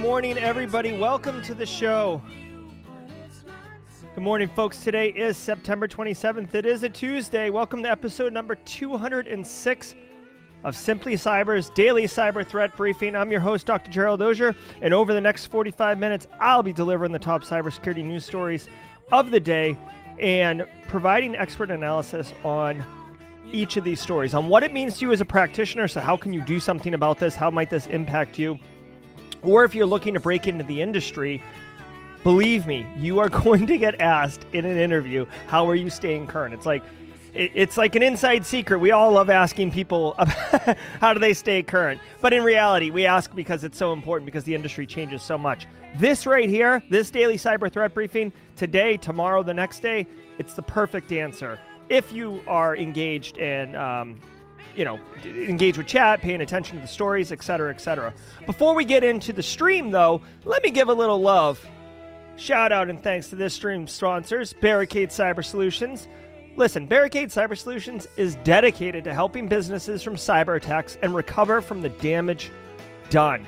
Morning, 0.00 0.38
everybody. 0.38 0.96
Welcome 0.96 1.42
to 1.42 1.52
the 1.52 1.66
show. 1.66 2.22
Good 4.14 4.24
morning, 4.24 4.48
folks. 4.48 4.82
Today 4.82 5.10
is 5.10 5.36
September 5.36 5.86
27th. 5.86 6.54
It 6.54 6.64
is 6.64 6.82
a 6.84 6.88
Tuesday. 6.88 7.50
Welcome 7.50 7.82
to 7.82 7.90
episode 7.90 8.32
number 8.32 8.54
206 8.54 9.94
of 10.64 10.74
Simply 10.74 11.16
Cyber's 11.16 11.68
daily 11.70 12.04
cyber 12.04 12.46
threat 12.46 12.74
briefing. 12.78 13.14
I'm 13.14 13.30
your 13.30 13.40
host, 13.40 13.66
Dr. 13.66 13.90
Gerald 13.90 14.22
Auger, 14.22 14.56
and 14.80 14.94
over 14.94 15.12
the 15.12 15.20
next 15.20 15.48
45 15.48 15.98
minutes, 15.98 16.26
I'll 16.40 16.62
be 16.62 16.72
delivering 16.72 17.12
the 17.12 17.18
top 17.18 17.44
cybersecurity 17.44 18.02
news 18.02 18.24
stories 18.24 18.68
of 19.12 19.30
the 19.30 19.40
day 19.40 19.76
and 20.18 20.64
providing 20.88 21.36
expert 21.36 21.70
analysis 21.70 22.32
on 22.42 22.82
each 23.52 23.76
of 23.76 23.84
these 23.84 24.00
stories, 24.00 24.32
on 24.32 24.48
what 24.48 24.62
it 24.62 24.72
means 24.72 24.96
to 24.98 25.06
you 25.06 25.12
as 25.12 25.20
a 25.20 25.26
practitioner. 25.26 25.88
So, 25.88 26.00
how 26.00 26.16
can 26.16 26.32
you 26.32 26.40
do 26.40 26.58
something 26.58 26.94
about 26.94 27.18
this? 27.18 27.34
How 27.34 27.50
might 27.50 27.68
this 27.68 27.86
impact 27.88 28.38
you? 28.38 28.58
Or 29.42 29.64
if 29.64 29.74
you're 29.74 29.86
looking 29.86 30.14
to 30.14 30.20
break 30.20 30.46
into 30.46 30.64
the 30.64 30.82
industry, 30.82 31.42
believe 32.22 32.66
me, 32.66 32.86
you 32.96 33.18
are 33.20 33.28
going 33.44 33.66
to 33.66 33.78
get 33.78 34.00
asked 34.00 34.46
in 34.52 34.64
an 34.64 34.76
interview, 34.76 35.26
how 35.46 35.68
are 35.68 35.74
you 35.74 35.90
staying 35.90 36.26
current? 36.26 36.54
It's 36.54 36.66
like, 36.66 36.82
it's 37.32 37.76
like 37.76 37.94
an 37.94 38.02
inside 38.02 38.44
secret. 38.44 38.78
We 38.78 38.90
all 38.90 39.12
love 39.12 39.30
asking 39.30 39.70
people 39.70 40.14
how 41.00 41.14
do 41.14 41.20
they 41.20 41.32
stay 41.32 41.62
current. 41.62 42.00
But 42.20 42.32
in 42.32 42.42
reality, 42.42 42.90
we 42.90 43.06
ask 43.06 43.34
because 43.34 43.62
it's 43.62 43.78
so 43.78 43.92
important 43.92 44.26
because 44.26 44.42
the 44.44 44.54
industry 44.54 44.86
changes 44.86 45.22
so 45.22 45.38
much. 45.38 45.66
This 45.96 46.26
right 46.26 46.48
here, 46.48 46.82
this 46.90 47.10
daily 47.10 47.36
cyber 47.36 47.72
threat 47.72 47.94
briefing, 47.94 48.32
today, 48.56 48.96
tomorrow, 48.96 49.42
the 49.42 49.54
next 49.54 49.80
day, 49.80 50.06
it's 50.38 50.54
the 50.54 50.62
perfect 50.62 51.12
answer. 51.12 51.58
If 51.88 52.12
you 52.12 52.42
are 52.46 52.76
engaged 52.76 53.38
and, 53.38 53.76
um, 53.76 54.20
you 54.76 54.84
know, 54.84 54.98
engage 55.24 55.76
with 55.76 55.86
chat, 55.86 56.20
paying 56.20 56.40
attention 56.40 56.76
to 56.76 56.82
the 56.82 56.88
stories, 56.88 57.32
etc., 57.32 57.70
etc. 57.70 58.14
Before 58.46 58.74
we 58.74 58.84
get 58.84 59.04
into 59.04 59.32
the 59.32 59.42
stream, 59.42 59.90
though, 59.90 60.22
let 60.44 60.62
me 60.62 60.70
give 60.70 60.88
a 60.88 60.94
little 60.94 61.20
love. 61.20 61.64
Shout 62.36 62.72
out 62.72 62.88
and 62.88 63.02
thanks 63.02 63.28
to 63.28 63.36
this 63.36 63.54
stream 63.54 63.86
sponsors, 63.86 64.52
Barricade 64.54 65.10
Cyber 65.10 65.44
Solutions. 65.44 66.08
Listen, 66.56 66.86
Barricade 66.86 67.28
Cyber 67.28 67.56
Solutions 67.56 68.08
is 68.16 68.36
dedicated 68.36 69.04
to 69.04 69.14
helping 69.14 69.46
businesses 69.46 70.02
from 70.02 70.16
cyber 70.16 70.56
attacks 70.56 70.98
and 71.02 71.14
recover 71.14 71.60
from 71.60 71.82
the 71.82 71.90
damage 71.90 72.50
done. 73.10 73.46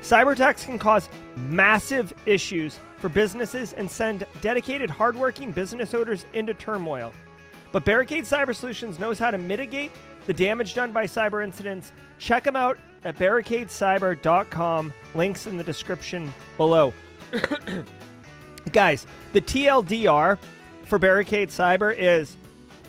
Cyber 0.00 0.32
attacks 0.32 0.64
can 0.64 0.78
cause 0.78 1.08
massive 1.36 2.12
issues 2.26 2.78
for 2.98 3.08
businesses 3.08 3.72
and 3.74 3.90
send 3.90 4.26
dedicated, 4.40 4.90
hardworking 4.90 5.52
business 5.52 5.92
owners 5.92 6.24
into 6.32 6.54
turmoil. 6.54 7.12
But 7.70 7.84
Barricade 7.84 8.24
Cyber 8.24 8.54
Solutions 8.54 8.98
knows 8.98 9.18
how 9.18 9.30
to 9.30 9.38
mitigate 9.38 9.92
the 10.26 10.32
damage 10.32 10.74
done 10.74 10.92
by 10.92 11.04
cyber 11.04 11.42
incidents. 11.42 11.92
Check 12.18 12.44
them 12.44 12.56
out 12.56 12.78
at 13.04 13.18
barricadecyber.com. 13.18 14.92
Links 15.14 15.46
in 15.46 15.56
the 15.56 15.64
description 15.64 16.32
below. 16.56 16.92
Guys, 18.72 19.06
the 19.32 19.40
TLDR 19.40 20.38
for 20.84 20.98
Barricade 20.98 21.48
Cyber 21.48 21.96
is 21.96 22.36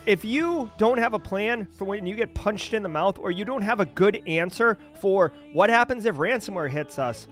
if 0.06 0.24
you 0.24 0.70
don't 0.78 0.98
have 0.98 1.14
a 1.14 1.18
plan 1.18 1.66
for 1.74 1.84
when 1.84 2.06
you 2.06 2.14
get 2.14 2.34
punched 2.34 2.74
in 2.74 2.82
the 2.82 2.88
mouth 2.88 3.18
or 3.18 3.30
you 3.30 3.44
don't 3.44 3.62
have 3.62 3.80
a 3.80 3.86
good 3.86 4.22
answer 4.26 4.78
for 5.00 5.32
what 5.52 5.70
happens 5.70 6.04
if 6.04 6.16
ransomware 6.16 6.70
hits 6.70 6.98
us, 6.98 7.26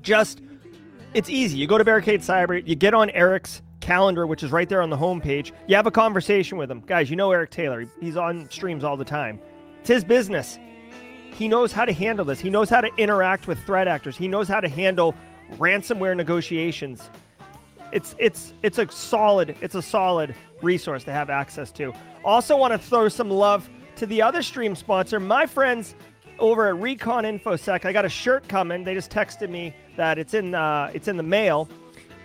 just 0.00 0.40
it's 1.14 1.28
easy. 1.28 1.58
You 1.58 1.66
go 1.66 1.78
to 1.78 1.84
Barricade 1.84 2.20
Cyber, 2.20 2.66
you 2.66 2.74
get 2.74 2.94
on 2.94 3.10
Eric's 3.10 3.62
calendar, 3.86 4.26
which 4.26 4.42
is 4.42 4.50
right 4.50 4.68
there 4.68 4.82
on 4.82 4.90
the 4.90 4.96
homepage. 4.96 5.52
You 5.68 5.76
have 5.76 5.86
a 5.86 5.92
conversation 5.92 6.58
with 6.58 6.68
him. 6.68 6.80
Guys, 6.80 7.08
you 7.08 7.14
know 7.14 7.30
Eric 7.30 7.50
Taylor. 7.50 7.84
He's 8.00 8.16
on 8.16 8.50
streams 8.50 8.82
all 8.82 8.96
the 8.96 9.04
time. 9.04 9.40
It's 9.80 9.88
his 9.88 10.02
business. 10.02 10.58
He 11.32 11.46
knows 11.46 11.70
how 11.70 11.84
to 11.84 11.92
handle 11.92 12.24
this. 12.24 12.40
He 12.40 12.50
knows 12.50 12.68
how 12.68 12.80
to 12.80 12.90
interact 12.96 13.46
with 13.46 13.60
threat 13.60 13.86
actors. 13.86 14.16
He 14.16 14.26
knows 14.26 14.48
how 14.48 14.58
to 14.58 14.68
handle 14.68 15.14
ransomware 15.52 16.16
negotiations. 16.16 17.08
It's 17.92 18.16
it's 18.18 18.54
it's 18.64 18.78
a 18.78 18.90
solid 18.90 19.54
it's 19.60 19.76
a 19.76 19.82
solid 19.82 20.34
resource 20.62 21.04
to 21.04 21.12
have 21.12 21.30
access 21.30 21.70
to. 21.72 21.92
Also 22.24 22.56
want 22.56 22.72
to 22.72 22.78
throw 22.78 23.08
some 23.08 23.30
love 23.30 23.70
to 23.96 24.06
the 24.06 24.20
other 24.20 24.42
stream 24.42 24.74
sponsor, 24.74 25.20
my 25.20 25.46
friends 25.46 25.94
over 26.40 26.66
at 26.66 26.76
Recon 26.80 27.22
InfoSec. 27.22 27.84
I 27.84 27.92
got 27.92 28.04
a 28.04 28.08
shirt 28.08 28.48
coming. 28.48 28.82
They 28.82 28.94
just 28.94 29.12
texted 29.12 29.48
me 29.48 29.72
that 29.96 30.18
it's 30.18 30.34
in 30.34 30.56
uh, 30.56 30.90
it's 30.92 31.06
in 31.06 31.16
the 31.16 31.22
mail. 31.22 31.68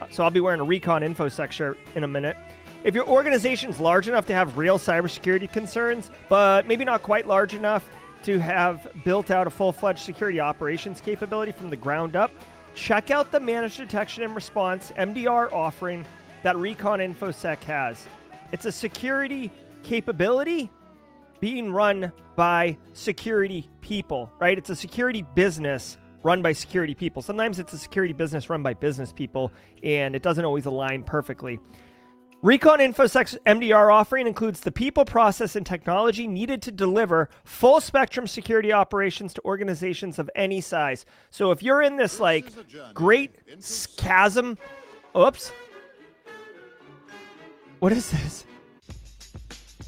So 0.09 0.23
I'll 0.23 0.31
be 0.31 0.39
wearing 0.39 0.59
a 0.59 0.63
Recon 0.63 1.01
InfoSec 1.01 1.51
shirt 1.51 1.77
in 1.95 2.03
a 2.03 2.07
minute. 2.07 2.37
If 2.83 2.95
your 2.95 3.07
organization's 3.07 3.79
large 3.79 4.07
enough 4.07 4.25
to 4.27 4.33
have 4.33 4.57
real 4.57 4.79
cybersecurity 4.79 5.51
concerns, 5.51 6.09
but 6.29 6.67
maybe 6.67 6.83
not 6.83 7.03
quite 7.03 7.27
large 7.27 7.53
enough 7.53 7.87
to 8.23 8.39
have 8.39 8.87
built 9.03 9.31
out 9.31 9.47
a 9.47 9.49
full-fledged 9.49 9.99
security 9.99 10.39
operations 10.39 11.01
capability 11.01 11.51
from 11.51 11.69
the 11.69 11.75
ground 11.75 12.15
up, 12.15 12.31
check 12.73 13.11
out 13.11 13.31
the 13.31 13.39
managed 13.39 13.77
detection 13.77 14.23
and 14.23 14.33
response 14.35 14.91
MDR 14.97 15.51
offering 15.51 16.05
that 16.43 16.57
Recon 16.57 16.99
InfoSec 16.99 17.63
has. 17.63 18.07
It's 18.51 18.65
a 18.65 18.71
security 18.71 19.51
capability 19.83 20.71
being 21.39 21.71
run 21.71 22.11
by 22.35 22.77
security 22.93 23.69
people, 23.81 24.31
right? 24.39 24.57
It's 24.57 24.69
a 24.69 24.75
security 24.75 25.23
business 25.35 25.97
run 26.23 26.41
by 26.41 26.53
security 26.53 26.93
people. 26.93 27.21
Sometimes 27.21 27.59
it's 27.59 27.73
a 27.73 27.77
security 27.77 28.13
business 28.13 28.49
run 28.49 28.63
by 28.63 28.73
business 28.73 29.11
people, 29.11 29.51
and 29.83 30.15
it 30.15 30.21
doesn't 30.21 30.45
always 30.45 30.65
align 30.65 31.03
perfectly. 31.03 31.59
Recon 32.43 32.79
InfoSec's 32.79 33.37
MDR 33.45 33.93
offering 33.93 34.25
includes 34.25 34.61
the 34.61 34.71
people, 34.71 35.05
process, 35.05 35.55
and 35.55 35.63
technology 35.63 36.27
needed 36.27 36.59
to 36.63 36.71
deliver 36.71 37.29
full 37.43 37.79
spectrum 37.79 38.25
security 38.25 38.73
operations 38.73 39.31
to 39.35 39.41
organizations 39.45 40.17
of 40.17 40.27
any 40.35 40.59
size. 40.59 41.05
So 41.29 41.51
if 41.51 41.61
you're 41.61 41.83
in 41.83 41.97
this 41.97 42.19
like 42.19 42.51
great 42.95 43.35
chasm, 43.95 44.57
oops, 45.15 45.51
what 47.77 47.91
is 47.91 48.09
this? 48.09 48.45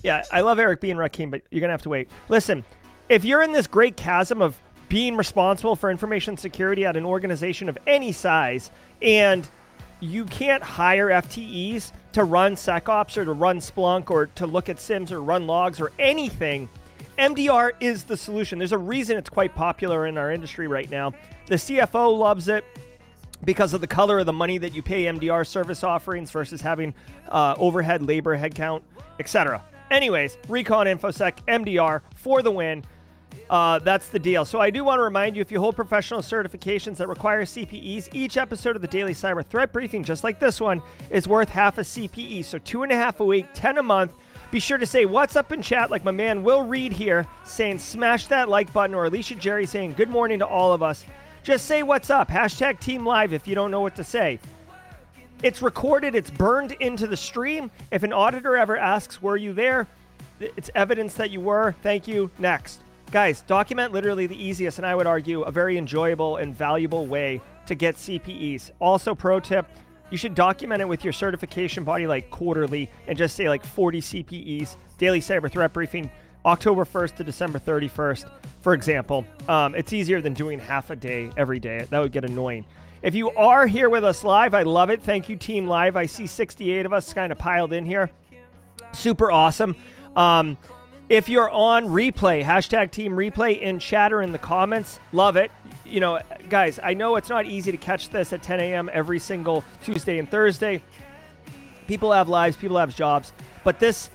Yeah, 0.03 0.23
I 0.31 0.41
love 0.41 0.59
Eric 0.59 0.79
being 0.79 0.97
Rakim, 0.97 1.31
but 1.31 1.41
you're 1.49 1.61
gonna 1.61 1.73
have 1.73 1.81
to 1.83 1.89
wait. 1.89 2.07
Listen, 2.29 2.63
if 3.09 3.25
you're 3.25 3.41
in 3.41 3.51
this 3.51 3.65
great 3.65 3.97
chasm 3.97 4.43
of 4.43 4.55
being 4.93 5.17
responsible 5.17 5.75
for 5.75 5.89
information 5.89 6.37
security 6.37 6.85
at 6.85 6.95
an 6.95 7.03
organization 7.03 7.67
of 7.67 7.75
any 7.87 8.11
size, 8.11 8.69
and 9.01 9.49
you 10.01 10.23
can't 10.25 10.61
hire 10.61 11.07
FTEs 11.07 11.91
to 12.11 12.23
run 12.23 12.53
SecOps 12.53 13.17
or 13.17 13.25
to 13.25 13.33
run 13.33 13.57
Splunk 13.57 14.11
or 14.11 14.27
to 14.27 14.45
look 14.45 14.69
at 14.69 14.77
SIEMs 14.77 15.09
or 15.09 15.23
run 15.23 15.47
logs 15.47 15.81
or 15.81 15.91
anything, 15.97 16.69
MDR 17.17 17.71
is 17.79 18.03
the 18.03 18.15
solution. 18.15 18.59
There's 18.59 18.71
a 18.71 18.77
reason 18.77 19.17
it's 19.17 19.31
quite 19.31 19.55
popular 19.55 20.05
in 20.05 20.15
our 20.15 20.31
industry 20.31 20.67
right 20.67 20.91
now. 20.91 21.11
The 21.47 21.55
CFO 21.55 22.15
loves 22.15 22.47
it 22.47 22.63
because 23.45 23.73
of 23.73 23.81
the 23.81 23.87
color 23.87 24.19
of 24.19 24.27
the 24.27 24.33
money 24.33 24.59
that 24.59 24.75
you 24.75 24.83
pay 24.83 25.05
MDR 25.05 25.47
service 25.47 25.83
offerings 25.83 26.29
versus 26.29 26.61
having 26.61 26.93
uh, 27.29 27.55
overhead, 27.57 28.03
labor, 28.03 28.37
headcount, 28.37 28.83
etc. 29.19 29.63
Anyways, 29.89 30.37
Recon 30.47 30.85
InfoSec 30.85 31.37
MDR 31.47 32.01
for 32.15 32.43
the 32.43 32.51
win. 32.51 32.83
Uh, 33.49 33.79
that's 33.79 34.09
the 34.09 34.19
deal. 34.19 34.45
So 34.45 34.59
I 34.59 34.69
do 34.69 34.83
want 34.83 34.99
to 34.99 35.03
remind 35.03 35.35
you 35.35 35.41
if 35.41 35.51
you 35.51 35.59
hold 35.59 35.75
professional 35.75 36.21
certifications 36.21 36.97
that 36.97 37.07
require 37.07 37.43
CPEs, 37.43 38.09
each 38.13 38.37
episode 38.37 38.75
of 38.75 38.81
the 38.81 38.87
Daily 38.87 39.13
Cyber 39.13 39.45
Threat 39.45 39.71
Briefing, 39.71 40.03
just 40.03 40.23
like 40.23 40.39
this 40.39 40.59
one, 40.59 40.81
is 41.09 41.27
worth 41.27 41.49
half 41.49 41.77
a 41.77 41.81
CPE. 41.81 42.45
So 42.45 42.57
two 42.59 42.83
and 42.83 42.91
a 42.91 42.95
half 42.95 43.19
a 43.19 43.25
week, 43.25 43.47
10 43.53 43.77
a 43.77 43.83
month. 43.83 44.11
Be 44.51 44.59
sure 44.59 44.77
to 44.77 44.85
say 44.85 45.05
what's 45.05 45.35
up 45.35 45.51
in 45.51 45.61
chat, 45.61 45.89
like 45.89 46.03
my 46.03 46.11
man 46.11 46.43
Will 46.43 46.63
Reed 46.63 46.93
here, 46.93 47.27
saying 47.43 47.79
smash 47.79 48.27
that 48.27 48.49
like 48.49 48.71
button, 48.71 48.95
or 48.95 49.05
Alicia 49.05 49.35
Jerry 49.35 49.65
saying 49.65 49.93
good 49.93 50.09
morning 50.09 50.39
to 50.39 50.45
all 50.45 50.73
of 50.73 50.83
us. 50.83 51.05
Just 51.43 51.65
say 51.65 51.83
what's 51.83 52.09
up. 52.09 52.29
Hashtag 52.29 52.79
Team 52.79 53.05
Live 53.05 53.33
if 53.33 53.47
you 53.47 53.55
don't 53.55 53.71
know 53.71 53.81
what 53.81 53.95
to 53.95 54.03
say. 54.03 54.39
It's 55.41 55.61
recorded, 55.61 56.15
it's 56.15 56.31
burned 56.31 56.71
into 56.79 57.05
the 57.07 57.17
stream. 57.17 57.69
If 57.91 58.03
an 58.03 58.13
auditor 58.13 58.55
ever 58.55 58.77
asks, 58.77 59.21
Were 59.21 59.37
you 59.37 59.53
there? 59.53 59.87
It's 60.39 60.69
evidence 60.75 61.15
that 61.15 61.31
you 61.31 61.41
were. 61.41 61.75
Thank 61.83 62.07
you. 62.07 62.31
Next. 62.39 62.79
Guys, 63.11 63.41
document 63.41 63.93
literally 63.93 64.27
the 64.27 64.41
easiest, 64.41 64.79
and 64.79 64.87
I 64.87 64.95
would 64.95 65.07
argue 65.07 65.41
a 65.43 65.51
very 65.51 65.77
enjoyable 65.77 66.37
and 66.37 66.55
valuable 66.55 67.05
way 67.05 67.41
to 67.67 67.75
get 67.75 67.95
CPEs. 67.95 68.71
Also, 68.79 69.13
pro 69.13 69.39
tip 69.39 69.67
you 70.13 70.17
should 70.17 70.35
document 70.35 70.79
it 70.79 70.87
with 70.87 71.03
your 71.03 71.11
certification 71.11 71.83
body 71.83 72.05
like 72.05 72.29
quarterly 72.29 72.87
and 73.07 73.17
just 73.17 73.35
say 73.35 73.49
like 73.49 73.65
40 73.65 73.99
CPEs, 73.99 74.75
daily 74.99 75.19
cyber 75.21 75.51
threat 75.51 75.73
briefing, 75.73 76.11
October 76.45 76.85
1st 76.85 77.15
to 77.15 77.23
December 77.23 77.57
31st, 77.57 78.29
for 78.61 78.75
example. 78.75 79.25
Um, 79.47 79.73
it's 79.73 79.91
easier 79.91 80.21
than 80.21 80.35
doing 80.35 80.59
half 80.59 80.91
a 80.91 80.95
day 80.95 81.31
every 81.35 81.59
day. 81.59 81.87
That 81.89 81.99
would 81.99 82.11
get 82.11 82.25
annoying. 82.25 82.63
If 83.01 83.15
you 83.15 83.31
are 83.31 83.65
here 83.65 83.89
with 83.89 84.03
us 84.03 84.23
live, 84.23 84.53
I 84.53 84.61
love 84.61 84.91
it. 84.91 85.01
Thank 85.01 85.29
you, 85.29 85.35
Team 85.35 85.65
Live. 85.65 85.95
I 85.95 86.05
see 86.05 86.27
68 86.27 86.85
of 86.85 86.93
us 86.93 87.11
kind 87.11 87.31
of 87.31 87.39
piled 87.39 87.73
in 87.73 87.83
here. 87.83 88.11
Super 88.91 89.31
awesome. 89.31 89.75
Um, 90.15 90.59
if 91.09 91.27
you're 91.29 91.49
on 91.49 91.87
replay, 91.87 92.43
hashtag 92.43 92.91
team 92.91 93.13
replay 93.13 93.59
in 93.59 93.79
chatter 93.79 94.21
in 94.21 94.31
the 94.31 94.37
comments, 94.37 94.99
love 95.11 95.35
it. 95.35 95.51
You 95.85 95.99
know, 95.99 96.19
guys, 96.49 96.79
I 96.81 96.93
know 96.93 97.17
it's 97.17 97.29
not 97.29 97.45
easy 97.45 97.71
to 97.71 97.77
catch 97.77 98.09
this 98.09 98.33
at 98.33 98.41
10 98.41 98.59
a.m. 98.59 98.89
every 98.93 99.19
single 99.19 99.63
Tuesday 99.83 100.17
and 100.17 100.29
Thursday. 100.29 100.81
People 101.87 102.11
have 102.11 102.29
lives, 102.29 102.55
people 102.55 102.77
have 102.77 102.95
jobs, 102.95 103.33
but 103.63 103.79
this 103.79 104.09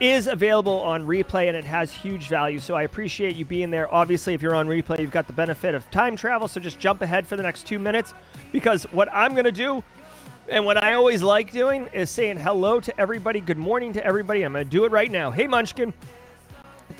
is 0.00 0.28
available 0.28 0.80
on 0.80 1.04
replay 1.04 1.48
and 1.48 1.56
it 1.56 1.64
has 1.64 1.92
huge 1.92 2.28
value. 2.28 2.60
So 2.60 2.74
I 2.76 2.82
appreciate 2.82 3.34
you 3.34 3.44
being 3.44 3.70
there. 3.70 3.92
Obviously, 3.92 4.32
if 4.32 4.40
you're 4.40 4.54
on 4.54 4.68
replay, 4.68 5.00
you've 5.00 5.10
got 5.10 5.26
the 5.26 5.32
benefit 5.32 5.74
of 5.74 5.90
time 5.90 6.14
travel. 6.14 6.46
So 6.46 6.60
just 6.60 6.78
jump 6.78 7.02
ahead 7.02 7.26
for 7.26 7.36
the 7.36 7.42
next 7.42 7.66
two 7.66 7.80
minutes 7.80 8.14
because 8.52 8.84
what 8.84 9.12
I'm 9.12 9.32
going 9.32 9.44
to 9.44 9.52
do 9.52 9.82
and 10.48 10.64
what 10.64 10.82
I 10.82 10.94
always 10.94 11.22
like 11.22 11.52
doing 11.52 11.88
is 11.92 12.10
saying 12.10 12.38
hello 12.38 12.78
to 12.80 13.00
everybody, 13.00 13.40
good 13.40 13.58
morning 13.58 13.92
to 13.94 14.06
everybody. 14.06 14.44
I'm 14.44 14.52
going 14.52 14.64
to 14.64 14.70
do 14.70 14.84
it 14.84 14.92
right 14.92 15.10
now. 15.10 15.32
Hey, 15.32 15.48
Munchkin. 15.48 15.92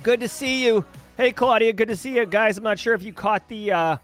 Good 0.02 0.20
to 0.20 0.28
see 0.28 0.64
you. 0.64 0.84
Hey, 1.16 1.32
Claudia. 1.32 1.72
Good 1.72 1.88
to 1.88 1.96
see 1.96 2.16
you, 2.16 2.26
guys. 2.26 2.58
I'm 2.58 2.64
not 2.64 2.78
sure 2.78 2.94
if 2.94 3.02
you 3.02 3.12
caught 3.12 3.48
the. 3.48 3.72
Uh, 3.72 3.96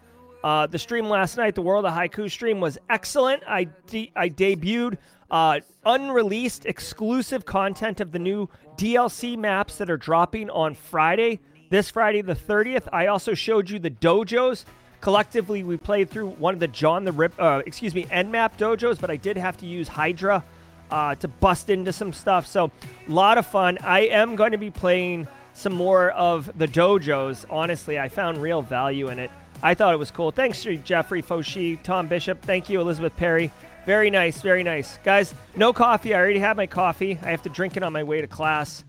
uh, 0.43 0.67
the 0.67 0.77
stream 0.77 1.09
last 1.09 1.37
night, 1.37 1.55
the 1.55 1.61
World 1.63 1.85
of 1.85 1.93
Haiku 1.93 2.29
stream, 2.29 2.59
was 2.59 2.77
excellent. 2.87 3.41
I 3.47 3.63
de- 3.87 4.11
I 4.15 4.29
debuted 4.29 4.99
uh, 5.31 5.61
unreleased 5.85 6.67
exclusive 6.67 7.45
content 7.45 7.99
of 7.99 8.11
the 8.11 8.19
new 8.19 8.47
DLC 8.77 9.37
maps 9.37 9.77
that 9.77 9.89
are 9.89 9.97
dropping 9.97 10.51
on 10.51 10.75
Friday, 10.75 11.39
this 11.71 11.89
Friday 11.89 12.21
the 12.21 12.35
30th. 12.35 12.87
I 12.93 13.07
also 13.07 13.33
showed 13.33 13.69
you 13.71 13.79
the 13.79 13.89
dojos. 13.89 14.65
Collectively, 15.01 15.63
we 15.63 15.77
played 15.77 16.11
through 16.11 16.29
one 16.29 16.53
of 16.53 16.59
the 16.59 16.67
John 16.67 17.05
the 17.05 17.11
Rip, 17.11 17.33
uh, 17.39 17.63
excuse 17.65 17.95
me, 17.95 18.05
Nmap 18.05 18.57
dojos, 18.57 18.99
but 18.99 19.09
I 19.09 19.17
did 19.17 19.37
have 19.37 19.57
to 19.57 19.65
use 19.65 19.87
Hydra 19.87 20.43
uh, 20.91 21.15
to 21.15 21.27
bust 21.27 21.69
into 21.69 21.91
some 21.91 22.13
stuff. 22.13 22.45
So, 22.45 22.71
a 23.07 23.11
lot 23.11 23.37
of 23.37 23.47
fun. 23.47 23.77
I 23.83 24.01
am 24.01 24.35
going 24.35 24.51
to 24.51 24.57
be 24.57 24.69
playing 24.69 25.27
some 25.55 25.73
more 25.73 26.11
of 26.11 26.51
the 26.57 26.67
dojos. 26.67 27.45
Honestly, 27.49 27.97
I 27.97 28.09
found 28.09 28.37
real 28.37 28.61
value 28.61 29.07
in 29.07 29.17
it. 29.17 29.31
I 29.63 29.73
thought 29.73 29.93
it 29.93 29.97
was 29.97 30.11
cool. 30.11 30.29
Thanks 30.31 30.61
to 30.63 30.77
Jeffrey 30.77 31.23
Foshi, 31.23 31.81
Tom 31.81 32.07
Bishop. 32.07 32.41
Thank 32.43 32.69
you, 32.69 32.81
Elizabeth 32.81 33.15
Perry. 33.15 33.51
Very 33.85 34.09
nice, 34.09 34.41
very 34.41 34.63
nice. 34.63 34.99
Guys, 35.03 35.33
no 35.55 35.71
coffee. 35.71 36.13
I 36.13 36.19
already 36.19 36.39
had 36.39 36.57
my 36.57 36.67
coffee. 36.67 37.17
I 37.23 37.31
have 37.31 37.41
to 37.43 37.49
drink 37.49 37.77
it 37.77 37.83
on 37.83 37.93
my 37.93 38.03
way 38.03 38.21
to 38.21 38.27
class 38.27 38.83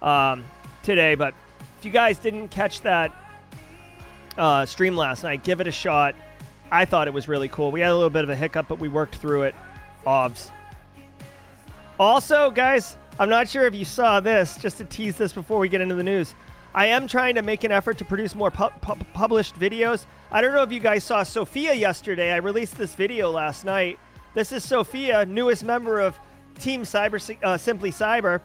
um, 0.00 0.44
today. 0.82 1.14
But 1.14 1.34
if 1.78 1.84
you 1.84 1.90
guys 1.90 2.18
didn't 2.18 2.48
catch 2.48 2.80
that 2.80 3.14
uh, 4.36 4.64
stream 4.66 4.96
last 4.96 5.22
night, 5.22 5.44
give 5.44 5.60
it 5.60 5.66
a 5.66 5.72
shot. 5.72 6.14
I 6.70 6.84
thought 6.84 7.06
it 7.06 7.14
was 7.14 7.28
really 7.28 7.48
cool. 7.48 7.70
We 7.70 7.80
had 7.80 7.90
a 7.90 7.94
little 7.94 8.10
bit 8.10 8.24
of 8.24 8.30
a 8.30 8.36
hiccup, 8.36 8.66
but 8.68 8.78
we 8.78 8.88
worked 8.88 9.16
through 9.16 9.42
it. 9.42 9.54
OBS. 10.06 10.50
Also, 11.98 12.50
guys, 12.50 12.96
I'm 13.20 13.28
not 13.28 13.48
sure 13.48 13.66
if 13.66 13.74
you 13.74 13.84
saw 13.84 14.20
this, 14.20 14.56
just 14.58 14.78
to 14.78 14.84
tease 14.84 15.16
this 15.16 15.32
before 15.32 15.58
we 15.58 15.68
get 15.68 15.80
into 15.80 15.96
the 15.96 16.04
news. 16.04 16.36
I 16.72 16.86
am 16.86 17.08
trying 17.08 17.34
to 17.34 17.42
make 17.42 17.64
an 17.64 17.72
effort 17.72 17.98
to 17.98 18.04
produce 18.04 18.36
more 18.36 18.50
pu- 18.52 18.70
pu- 18.80 19.04
published 19.12 19.58
videos. 19.58 20.06
I 20.30 20.40
don't 20.40 20.54
know 20.54 20.62
if 20.62 20.70
you 20.70 20.78
guys 20.78 21.02
saw 21.02 21.24
Sophia 21.24 21.74
yesterday. 21.74 22.30
I 22.32 22.36
released 22.36 22.78
this 22.78 22.94
video 22.94 23.30
last 23.32 23.64
night. 23.64 23.98
This 24.34 24.52
is 24.52 24.62
Sophia, 24.62 25.26
newest 25.26 25.64
member 25.64 25.98
of 25.98 26.16
Team 26.60 26.82
Cyber 26.82 27.36
uh, 27.42 27.58
Simply 27.58 27.90
Cyber. 27.90 28.40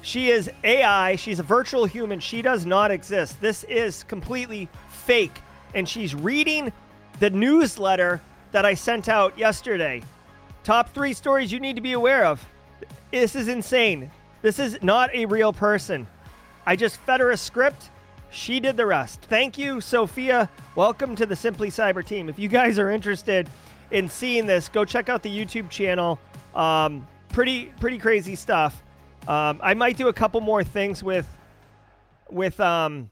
She 0.00 0.30
is 0.30 0.50
AI. 0.64 1.16
She's 1.16 1.40
a 1.40 1.42
virtual 1.42 1.84
human. 1.84 2.20
She 2.20 2.40
does 2.40 2.64
not 2.64 2.90
exist. 2.90 3.38
This 3.42 3.64
is 3.64 4.04
completely 4.04 4.66
fake. 4.88 5.42
And 5.74 5.86
she's 5.86 6.14
reading 6.14 6.72
the 7.18 7.28
newsletter 7.28 8.22
that 8.52 8.64
I 8.64 8.72
sent 8.72 9.10
out 9.10 9.36
yesterday. 9.38 10.02
Top 10.64 10.94
three 10.94 11.12
stories 11.12 11.52
you 11.52 11.60
need 11.60 11.76
to 11.76 11.82
be 11.82 11.92
aware 11.92 12.24
of. 12.24 12.42
This 13.10 13.34
is 13.34 13.48
insane. 13.48 14.10
This 14.42 14.58
is 14.58 14.78
not 14.82 15.14
a 15.14 15.26
real 15.26 15.52
person. 15.52 16.06
I 16.66 16.76
just 16.76 16.98
fed 17.00 17.20
her 17.20 17.30
a 17.30 17.36
script. 17.36 17.90
She 18.30 18.60
did 18.60 18.76
the 18.76 18.86
rest. 18.86 19.20
Thank 19.22 19.58
you, 19.58 19.80
Sophia. 19.80 20.48
Welcome 20.76 21.16
to 21.16 21.26
the 21.26 21.34
Simply 21.34 21.68
Cyber 21.70 22.04
team. 22.04 22.28
If 22.28 22.38
you 22.38 22.48
guys 22.48 22.78
are 22.78 22.90
interested 22.90 23.48
in 23.90 24.08
seeing 24.08 24.46
this, 24.46 24.68
go 24.68 24.84
check 24.84 25.08
out 25.08 25.22
the 25.22 25.30
YouTube 25.30 25.68
channel. 25.68 26.18
Um, 26.54 27.06
pretty 27.28 27.72
pretty 27.80 27.98
crazy 27.98 28.36
stuff. 28.36 28.82
Um, 29.26 29.60
I 29.62 29.74
might 29.74 29.96
do 29.96 30.08
a 30.08 30.12
couple 30.12 30.40
more 30.40 30.62
things 30.62 31.02
with 31.02 31.26
with 32.30 32.58
um 32.60 33.10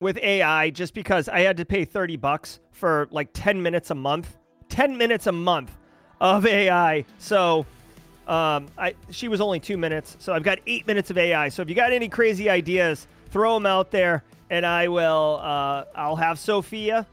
with 0.00 0.18
AI 0.18 0.70
just 0.70 0.94
because 0.94 1.28
I 1.28 1.40
had 1.40 1.56
to 1.58 1.64
pay 1.64 1.84
30 1.84 2.16
bucks 2.16 2.60
for 2.72 3.08
like 3.10 3.30
10 3.32 3.62
minutes 3.62 3.90
a 3.90 3.94
month. 3.94 4.36
10 4.68 4.96
minutes 4.96 5.26
a 5.26 5.32
month 5.32 5.70
of 6.20 6.46
AI. 6.46 7.04
So 7.18 7.66
um, 8.26 8.68
I 8.78 8.94
she 9.10 9.28
was 9.28 9.40
only 9.40 9.60
two 9.60 9.76
minutes, 9.76 10.16
so 10.18 10.32
I've 10.32 10.42
got 10.42 10.58
eight 10.66 10.86
minutes 10.86 11.10
of 11.10 11.18
AI. 11.18 11.48
So 11.48 11.62
if 11.62 11.68
you 11.68 11.74
got 11.74 11.92
any 11.92 12.08
crazy 12.08 12.48
ideas, 12.48 13.06
throw 13.30 13.54
them 13.54 13.66
out 13.66 13.90
there, 13.90 14.24
and 14.50 14.64
I 14.64 14.88
will. 14.88 15.40
Uh, 15.42 15.84
I'll 15.94 16.16
have 16.16 16.38
Sophia 16.38 17.06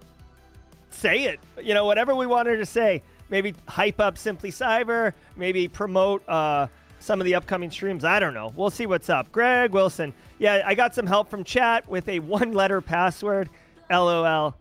say 0.91 1.23
it. 1.23 1.39
You 1.61 1.73
know, 1.73 1.85
whatever 1.85 2.15
we 2.15 2.27
want 2.27 2.47
her 2.47 2.57
to 2.57 2.65
say. 2.65 3.01
Maybe 3.29 3.55
hype 3.67 3.99
up 3.99 4.17
Simply 4.17 4.51
Cyber. 4.51 5.13
Maybe 5.35 5.67
promote 5.67 6.27
uh, 6.27 6.67
some 6.99 7.21
of 7.21 7.25
the 7.25 7.35
upcoming 7.35 7.71
streams. 7.71 8.03
I 8.03 8.19
don't 8.19 8.33
know. 8.33 8.53
We'll 8.55 8.69
see 8.69 8.85
what's 8.85 9.09
up. 9.09 9.31
Greg 9.31 9.71
Wilson. 9.71 10.13
Yeah, 10.37 10.63
I 10.65 10.75
got 10.75 10.93
some 10.93 11.07
help 11.07 11.29
from 11.29 11.43
chat 11.43 11.87
with 11.87 12.07
a 12.09 12.19
one-letter 12.19 12.81
password. 12.81 13.49
LOL. 13.89 14.55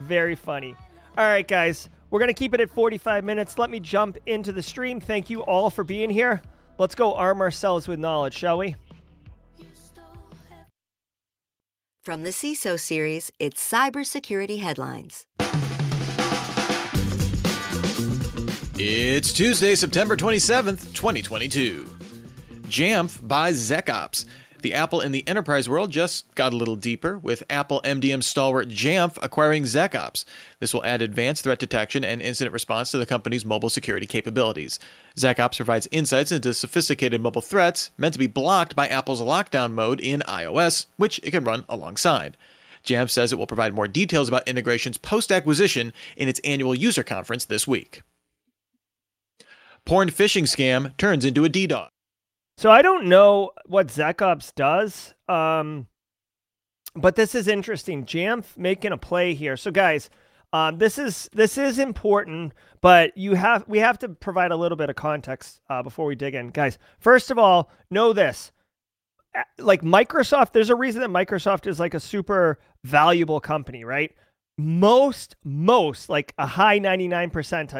Very 0.00 0.34
funny. 0.34 0.74
All 1.16 1.24
right, 1.24 1.46
guys. 1.46 1.88
We're 2.10 2.18
going 2.18 2.28
to 2.28 2.34
keep 2.34 2.54
it 2.54 2.60
at 2.60 2.70
45 2.70 3.24
minutes. 3.24 3.56
Let 3.56 3.70
me 3.70 3.80
jump 3.80 4.18
into 4.26 4.52
the 4.52 4.62
stream. 4.62 5.00
Thank 5.00 5.30
you 5.30 5.42
all 5.42 5.70
for 5.70 5.84
being 5.84 6.10
here. 6.10 6.42
Let's 6.78 6.94
go 6.94 7.14
arm 7.14 7.40
ourselves 7.40 7.86
with 7.86 7.98
knowledge, 7.98 8.34
shall 8.34 8.58
we? 8.58 8.74
From 12.02 12.22
the 12.22 12.30
CISO 12.30 12.80
series, 12.80 13.30
it's 13.38 13.70
Cybersecurity 13.70 14.60
Headlines. 14.60 15.26
It's 18.82 19.34
Tuesday, 19.34 19.74
September 19.74 20.16
27th, 20.16 20.94
2022. 20.94 21.86
Jamf 22.62 23.18
buys 23.28 23.70
ZecOps. 23.70 24.24
The 24.62 24.74
Apple 24.74 25.00
in 25.00 25.12
the 25.12 25.26
enterprise 25.26 25.68
world 25.68 25.90
just 25.90 26.32
got 26.34 26.52
a 26.52 26.56
little 26.56 26.76
deeper, 26.76 27.18
with 27.18 27.42
Apple 27.48 27.80
MDM 27.84 28.22
stalwart 28.22 28.68
Jamf 28.68 29.18
acquiring 29.22 29.64
ZecOps. 29.64 30.24
This 30.58 30.74
will 30.74 30.84
add 30.84 31.00
advanced 31.00 31.44
threat 31.44 31.58
detection 31.58 32.04
and 32.04 32.20
incident 32.20 32.52
response 32.52 32.90
to 32.90 32.98
the 32.98 33.06
company's 33.06 33.44
mobile 33.44 33.70
security 33.70 34.06
capabilities. 34.06 34.78
ZecOps 35.16 35.56
provides 35.56 35.88
insights 35.90 36.32
into 36.32 36.52
sophisticated 36.52 37.20
mobile 37.20 37.40
threats 37.40 37.90
meant 37.96 38.12
to 38.12 38.18
be 38.18 38.26
blocked 38.26 38.76
by 38.76 38.86
Apple's 38.88 39.22
lockdown 39.22 39.72
mode 39.72 40.00
in 40.00 40.20
iOS, 40.28 40.86
which 40.96 41.18
it 41.22 41.30
can 41.30 41.44
run 41.44 41.64
alongside. 41.68 42.36
Jamf 42.84 43.10
says 43.10 43.32
it 43.32 43.38
will 43.38 43.46
provide 43.46 43.74
more 43.74 43.88
details 43.88 44.28
about 44.28 44.48
integrations 44.48 44.98
post 44.98 45.30
acquisition 45.32 45.92
in 46.16 46.28
its 46.28 46.40
annual 46.44 46.74
user 46.74 47.02
conference 47.02 47.44
this 47.44 47.66
week. 47.66 48.02
Porn 49.84 50.10
phishing 50.10 50.44
scam 50.44 50.96
turns 50.96 51.24
into 51.24 51.44
a 51.44 51.48
DDoS. 51.48 51.89
So 52.60 52.70
I 52.70 52.82
don't 52.82 53.06
know 53.06 53.52
what 53.64 53.86
ZecOps 53.86 54.54
does, 54.54 55.14
um, 55.30 55.86
but 56.94 57.16
this 57.16 57.34
is 57.34 57.48
interesting. 57.48 58.04
Jamf 58.04 58.54
making 58.54 58.92
a 58.92 58.98
play 58.98 59.32
here. 59.32 59.56
So 59.56 59.70
guys, 59.70 60.10
um, 60.52 60.76
this 60.76 60.98
is 60.98 61.30
this 61.32 61.56
is 61.56 61.78
important, 61.78 62.52
but 62.82 63.16
you 63.16 63.32
have 63.32 63.66
we 63.66 63.78
have 63.78 63.98
to 64.00 64.10
provide 64.10 64.50
a 64.50 64.56
little 64.58 64.76
bit 64.76 64.90
of 64.90 64.96
context 64.96 65.62
uh, 65.70 65.82
before 65.82 66.04
we 66.04 66.14
dig 66.14 66.34
in, 66.34 66.50
guys. 66.50 66.76
First 66.98 67.30
of 67.30 67.38
all, 67.38 67.70
know 67.90 68.12
this: 68.12 68.52
like 69.58 69.80
Microsoft, 69.80 70.52
there's 70.52 70.68
a 70.68 70.76
reason 70.76 71.00
that 71.00 71.08
Microsoft 71.08 71.66
is 71.66 71.80
like 71.80 71.94
a 71.94 72.00
super 72.00 72.58
valuable 72.84 73.40
company, 73.40 73.84
right? 73.84 74.14
Most 74.58 75.34
most 75.44 76.10
like 76.10 76.34
a 76.36 76.46
high 76.46 76.78
99 76.78 77.30
percent 77.30 77.72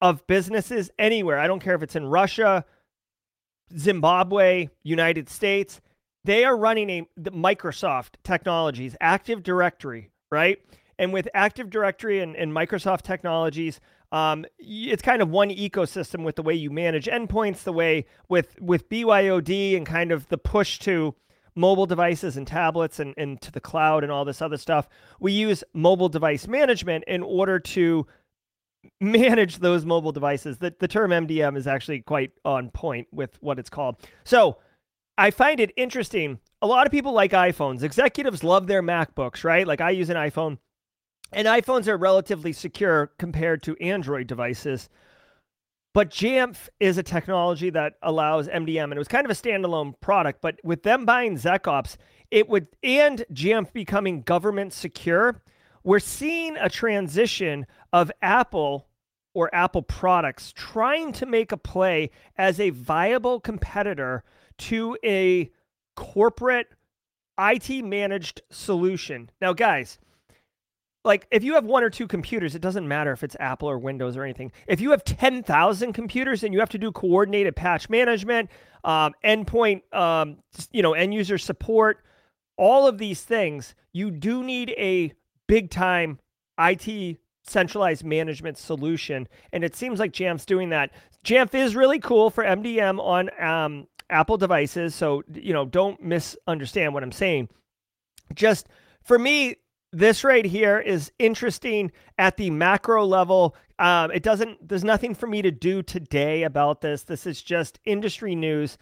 of 0.00 0.26
businesses 0.26 0.90
anywhere. 0.98 1.38
I 1.38 1.46
don't 1.46 1.62
care 1.62 1.76
if 1.76 1.84
it's 1.84 1.94
in 1.94 2.06
Russia, 2.06 2.64
Zimbabwe, 3.76 4.68
United 4.82 5.28
States, 5.28 5.80
they 6.24 6.44
are 6.44 6.56
running 6.56 6.90
a 6.90 7.06
Microsoft 7.30 8.14
Technologies 8.22 8.96
Active 9.00 9.42
Directory, 9.42 10.10
right? 10.30 10.58
And 10.98 11.12
with 11.12 11.28
Active 11.34 11.70
Directory 11.70 12.20
and, 12.20 12.36
and 12.36 12.52
Microsoft 12.52 13.02
Technologies, 13.02 13.80
um, 14.12 14.44
it's 14.58 15.02
kind 15.02 15.22
of 15.22 15.30
one 15.30 15.48
ecosystem 15.48 16.22
with 16.22 16.36
the 16.36 16.42
way 16.42 16.54
you 16.54 16.70
manage 16.70 17.06
endpoints, 17.06 17.64
the 17.64 17.72
way 17.72 18.04
with 18.28 18.60
with 18.60 18.88
BYOD 18.88 19.76
and 19.76 19.86
kind 19.86 20.12
of 20.12 20.28
the 20.28 20.38
push 20.38 20.78
to 20.80 21.14
mobile 21.54 21.86
devices 21.86 22.36
and 22.36 22.46
tablets 22.46 22.98
and, 22.98 23.14
and 23.16 23.40
to 23.42 23.50
the 23.50 23.60
cloud 23.60 24.02
and 24.02 24.12
all 24.12 24.24
this 24.24 24.42
other 24.42 24.56
stuff. 24.56 24.88
We 25.18 25.32
use 25.32 25.64
mobile 25.74 26.08
device 26.08 26.46
management 26.46 27.04
in 27.06 27.22
order 27.22 27.58
to 27.58 28.06
manage 29.00 29.58
those 29.58 29.84
mobile 29.84 30.12
devices. 30.12 30.58
The, 30.58 30.74
the 30.78 30.88
term 30.88 31.10
MDM 31.10 31.56
is 31.56 31.66
actually 31.66 32.00
quite 32.00 32.32
on 32.44 32.70
point 32.70 33.08
with 33.12 33.36
what 33.40 33.58
it's 33.58 33.70
called. 33.70 33.96
So 34.24 34.58
I 35.18 35.30
find 35.30 35.60
it 35.60 35.72
interesting. 35.76 36.38
A 36.62 36.66
lot 36.66 36.86
of 36.86 36.92
people 36.92 37.12
like 37.12 37.32
iPhones. 37.32 37.82
Executives 37.82 38.42
love 38.44 38.66
their 38.66 38.82
MacBooks, 38.82 39.44
right? 39.44 39.66
Like 39.66 39.80
I 39.80 39.90
use 39.90 40.10
an 40.10 40.16
iPhone, 40.16 40.58
and 41.32 41.48
iPhones 41.48 41.88
are 41.88 41.96
relatively 41.96 42.52
secure 42.52 43.12
compared 43.18 43.62
to 43.64 43.76
Android 43.76 44.26
devices. 44.26 44.88
But 45.94 46.08
Jamf 46.08 46.68
is 46.80 46.96
a 46.96 47.02
technology 47.02 47.68
that 47.70 47.94
allows 48.02 48.48
MDM, 48.48 48.84
and 48.84 48.94
it 48.94 48.98
was 48.98 49.08
kind 49.08 49.26
of 49.26 49.30
a 49.30 49.34
standalone 49.34 49.92
product. 50.00 50.40
But 50.40 50.58
with 50.64 50.82
them 50.82 51.04
buying 51.04 51.36
ZecOps, 51.36 51.96
it 52.30 52.48
would, 52.48 52.68
and 52.82 53.26
Jamf 53.32 53.72
becoming 53.74 54.22
government 54.22 54.72
secure, 54.72 55.42
we're 55.84 56.00
seeing 56.00 56.56
a 56.56 56.68
transition 56.68 57.66
of 57.92 58.10
Apple 58.20 58.86
or 59.34 59.54
Apple 59.54 59.82
products 59.82 60.52
trying 60.54 61.12
to 61.12 61.26
make 61.26 61.52
a 61.52 61.56
play 61.56 62.10
as 62.36 62.60
a 62.60 62.70
viable 62.70 63.40
competitor 63.40 64.24
to 64.58 64.96
a 65.04 65.50
corporate 65.96 66.68
IT 67.38 67.84
managed 67.84 68.42
solution. 68.50 69.30
Now, 69.40 69.52
guys, 69.52 69.98
like 71.04 71.26
if 71.30 71.42
you 71.42 71.54
have 71.54 71.64
one 71.64 71.82
or 71.82 71.90
two 71.90 72.06
computers, 72.06 72.54
it 72.54 72.62
doesn't 72.62 72.86
matter 72.86 73.12
if 73.12 73.24
it's 73.24 73.36
Apple 73.40 73.68
or 73.68 73.78
Windows 73.78 74.16
or 74.16 74.22
anything. 74.22 74.52
If 74.66 74.80
you 74.80 74.90
have 74.90 75.02
10,000 75.04 75.92
computers 75.92 76.44
and 76.44 76.52
you 76.52 76.60
have 76.60 76.68
to 76.70 76.78
do 76.78 76.92
coordinated 76.92 77.56
patch 77.56 77.88
management, 77.88 78.50
um, 78.84 79.14
endpoint, 79.24 79.82
um, 79.94 80.38
you 80.70 80.82
know, 80.82 80.92
end 80.92 81.14
user 81.14 81.38
support, 81.38 82.04
all 82.56 82.86
of 82.86 82.98
these 82.98 83.22
things, 83.22 83.74
you 83.92 84.10
do 84.10 84.44
need 84.44 84.70
a 84.70 85.12
big 85.46 85.70
time 85.70 86.18
IT 86.58 87.18
centralized 87.44 88.04
management 88.04 88.58
solution. 88.58 89.28
And 89.52 89.64
it 89.64 89.74
seems 89.74 89.98
like 89.98 90.12
Jamf's 90.12 90.46
doing 90.46 90.70
that. 90.70 90.90
Jamf 91.24 91.54
is 91.54 91.76
really 91.76 91.98
cool 91.98 92.30
for 92.30 92.44
MDM 92.44 93.00
on 93.00 93.30
um, 93.40 93.86
Apple 94.10 94.36
devices. 94.36 94.94
So, 94.94 95.22
you 95.32 95.52
know, 95.52 95.64
don't 95.64 96.02
misunderstand 96.02 96.94
what 96.94 97.02
I'm 97.02 97.12
saying. 97.12 97.48
Just 98.34 98.68
for 99.02 99.18
me, 99.18 99.56
this 99.92 100.24
right 100.24 100.44
here 100.44 100.78
is 100.78 101.12
interesting 101.18 101.92
at 102.18 102.36
the 102.36 102.50
macro 102.50 103.04
level. 103.04 103.54
Um, 103.78 104.10
it 104.10 104.22
doesn't, 104.22 104.68
there's 104.68 104.84
nothing 104.84 105.14
for 105.14 105.26
me 105.26 105.42
to 105.42 105.50
do 105.50 105.82
today 105.82 106.44
about 106.44 106.80
this. 106.80 107.02
This 107.02 107.26
is 107.26 107.42
just 107.42 107.78
industry 107.84 108.34
news. 108.34 108.78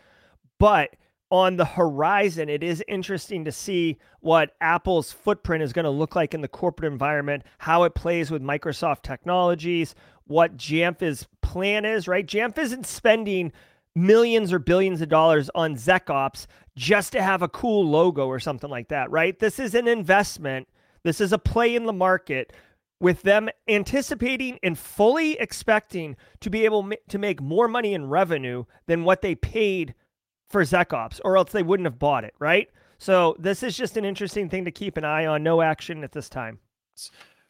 But 0.58 0.94
on 1.30 1.56
the 1.56 1.64
horizon, 1.64 2.48
it 2.48 2.62
is 2.62 2.82
interesting 2.88 3.44
to 3.44 3.52
see 3.52 3.98
what 4.20 4.56
Apple's 4.60 5.12
footprint 5.12 5.62
is 5.62 5.72
going 5.72 5.84
to 5.84 5.90
look 5.90 6.16
like 6.16 6.34
in 6.34 6.40
the 6.40 6.48
corporate 6.48 6.92
environment, 6.92 7.44
how 7.58 7.84
it 7.84 7.94
plays 7.94 8.30
with 8.30 8.42
Microsoft 8.42 9.02
technologies, 9.02 9.94
what 10.26 10.56
Jamf's 10.56 11.26
plan 11.42 11.84
is, 11.84 12.08
right? 12.08 12.26
Jamf 12.26 12.58
isn't 12.58 12.86
spending 12.86 13.52
millions 13.94 14.52
or 14.52 14.58
billions 14.58 15.00
of 15.00 15.08
dollars 15.08 15.50
on 15.54 15.76
ZecOps 15.76 16.46
just 16.76 17.12
to 17.12 17.22
have 17.22 17.42
a 17.42 17.48
cool 17.48 17.88
logo 17.88 18.26
or 18.26 18.40
something 18.40 18.70
like 18.70 18.88
that, 18.88 19.10
right? 19.10 19.38
This 19.38 19.58
is 19.58 19.74
an 19.74 19.88
investment. 19.88 20.68
This 21.02 21.20
is 21.20 21.32
a 21.32 21.38
play 21.38 21.74
in 21.74 21.86
the 21.86 21.92
market 21.92 22.52
with 23.00 23.22
them 23.22 23.48
anticipating 23.66 24.58
and 24.62 24.78
fully 24.78 25.32
expecting 25.38 26.16
to 26.40 26.50
be 26.50 26.64
able 26.64 26.90
to 27.08 27.18
make 27.18 27.40
more 27.40 27.66
money 27.66 27.94
in 27.94 28.08
revenue 28.08 28.64
than 28.86 29.04
what 29.04 29.22
they 29.22 29.34
paid 29.34 29.94
for 30.50 30.62
ZecOps, 30.62 31.20
or 31.24 31.36
else 31.36 31.52
they 31.52 31.62
wouldn't 31.62 31.86
have 31.86 31.98
bought 31.98 32.24
it, 32.24 32.34
right? 32.38 32.68
So 32.98 33.34
this 33.38 33.62
is 33.62 33.76
just 33.76 33.96
an 33.96 34.04
interesting 34.04 34.50
thing 34.50 34.64
to 34.66 34.70
keep 34.70 34.96
an 34.96 35.04
eye 35.04 35.26
on. 35.26 35.42
No 35.42 35.62
action 35.62 36.04
at 36.04 36.12
this 36.12 36.28
time. 36.28 36.58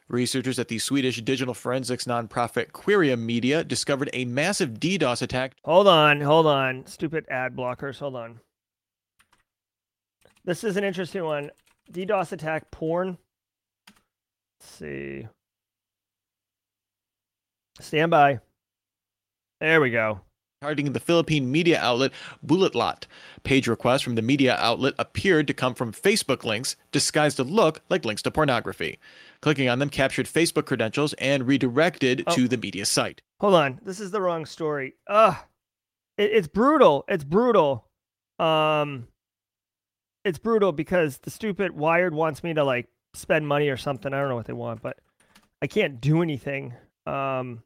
Researchers 0.08 0.58
at 0.58 0.68
the 0.68 0.78
Swedish 0.78 1.20
digital 1.22 1.54
forensics 1.54 2.04
nonprofit 2.04 2.72
Qurium 2.72 3.20
Media 3.20 3.64
discovered 3.64 4.10
a 4.12 4.24
massive 4.26 4.74
DDoS 4.74 5.22
attack. 5.22 5.54
Hold 5.64 5.88
on, 5.88 6.20
hold 6.20 6.46
on. 6.46 6.86
Stupid 6.86 7.26
ad 7.30 7.56
blockers. 7.56 7.98
Hold 7.98 8.16
on. 8.16 8.40
This 10.44 10.62
is 10.64 10.76
an 10.76 10.84
interesting 10.84 11.24
one. 11.24 11.50
DDoS 11.92 12.32
attack 12.32 12.70
porn. 12.70 13.18
Let's 14.58 14.72
see. 14.72 15.26
Stand 17.80 18.10
by. 18.10 18.40
There 19.60 19.80
we 19.80 19.90
go 19.90 20.20
targeting 20.60 20.92
the 20.92 21.00
Philippine 21.00 21.50
media 21.50 21.80
outlet 21.80 22.12
Bulatlat. 22.46 23.04
Page 23.44 23.66
requests 23.66 24.02
from 24.02 24.14
the 24.14 24.20
media 24.20 24.56
outlet 24.56 24.92
appeared 24.98 25.46
to 25.46 25.54
come 25.54 25.74
from 25.74 25.90
Facebook 25.90 26.44
links 26.44 26.76
disguised 26.92 27.38
to 27.38 27.44
look 27.44 27.80
like 27.88 28.04
links 28.04 28.20
to 28.20 28.30
pornography. 28.30 28.98
Clicking 29.40 29.70
on 29.70 29.78
them 29.78 29.88
captured 29.88 30.26
Facebook 30.26 30.66
credentials 30.66 31.14
and 31.14 31.46
redirected 31.46 32.24
oh. 32.26 32.34
to 32.34 32.46
the 32.46 32.58
media 32.58 32.84
site. 32.84 33.22
Hold 33.40 33.54
on, 33.54 33.80
this 33.82 34.00
is 34.00 34.10
the 34.10 34.20
wrong 34.20 34.44
story. 34.44 34.96
Ugh, 35.06 35.34
it, 36.18 36.30
it's 36.30 36.48
brutal. 36.48 37.06
It's 37.08 37.24
brutal. 37.24 37.86
Um, 38.38 39.08
it's 40.26 40.38
brutal 40.38 40.72
because 40.72 41.16
the 41.18 41.30
stupid 41.30 41.72
Wired 41.72 42.12
wants 42.12 42.44
me 42.44 42.52
to 42.52 42.64
like 42.64 42.86
spend 43.14 43.48
money 43.48 43.70
or 43.70 43.78
something. 43.78 44.12
I 44.12 44.20
don't 44.20 44.28
know 44.28 44.36
what 44.36 44.44
they 44.44 44.52
want, 44.52 44.82
but 44.82 44.98
I 45.62 45.66
can't 45.68 46.02
do 46.02 46.20
anything. 46.20 46.74
Um, 47.06 47.62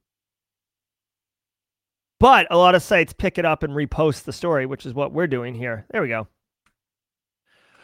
but 2.25 2.47
a 2.51 2.57
lot 2.57 2.75
of 2.75 2.83
sites 2.83 3.13
pick 3.13 3.37
it 3.37 3.45
up 3.45 3.63
and 3.63 3.75
repost 3.75 4.25
the 4.25 4.33
story, 4.33 4.65
which 4.65 4.87
is 4.87 4.95
what 4.95 5.13
we're 5.13 5.27
doing 5.27 5.55
here. 5.55 5.85
There 5.91 6.01
we 6.01 6.09
go. 6.09 6.27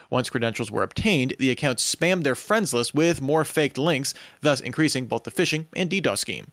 Once 0.09 0.31
credentials 0.31 0.71
were 0.71 0.81
obtained, 0.81 1.35
the 1.37 1.51
accounts 1.51 1.95
spammed 1.95 2.23
their 2.23 2.33
friends 2.33 2.73
list 2.73 2.95
with 2.95 3.21
more 3.21 3.45
faked 3.45 3.77
links, 3.77 4.15
thus 4.41 4.59
increasing 4.59 5.05
both 5.05 5.25
the 5.25 5.31
phishing 5.31 5.67
and 5.75 5.91
DDoS 5.91 6.17
scheme. 6.17 6.47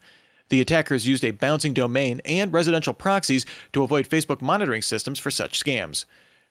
The 0.51 0.61
attackers 0.61 1.09
used 1.09 1.25
a 1.25 1.31
bouncing 1.31 1.73
domain 1.73 2.21
and 2.27 2.53
residential 2.53 2.93
proxies 2.93 3.47
to 3.73 3.83
avoid 3.83 4.07
Facebook 4.07 4.43
monitoring 4.43 4.83
systems 4.83 5.19
for 5.19 5.31
such 5.31 5.59
scams. 5.59 6.05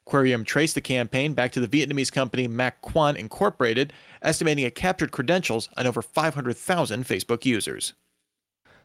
Qurium 0.07 0.43
traced 0.43 0.73
the 0.73 0.81
campaign 0.81 1.35
back 1.35 1.51
to 1.51 1.63
the 1.63 1.67
Vietnamese 1.67 2.11
company 2.11 2.47
Mac 2.47 2.81
Quan 2.81 3.15
Incorporated, 3.15 3.93
estimating 4.23 4.65
it 4.65 4.73
captured 4.73 5.11
credentials 5.11 5.69
on 5.77 5.85
over 5.85 6.01
500,000 6.01 7.05
Facebook 7.05 7.45
users. 7.45 7.93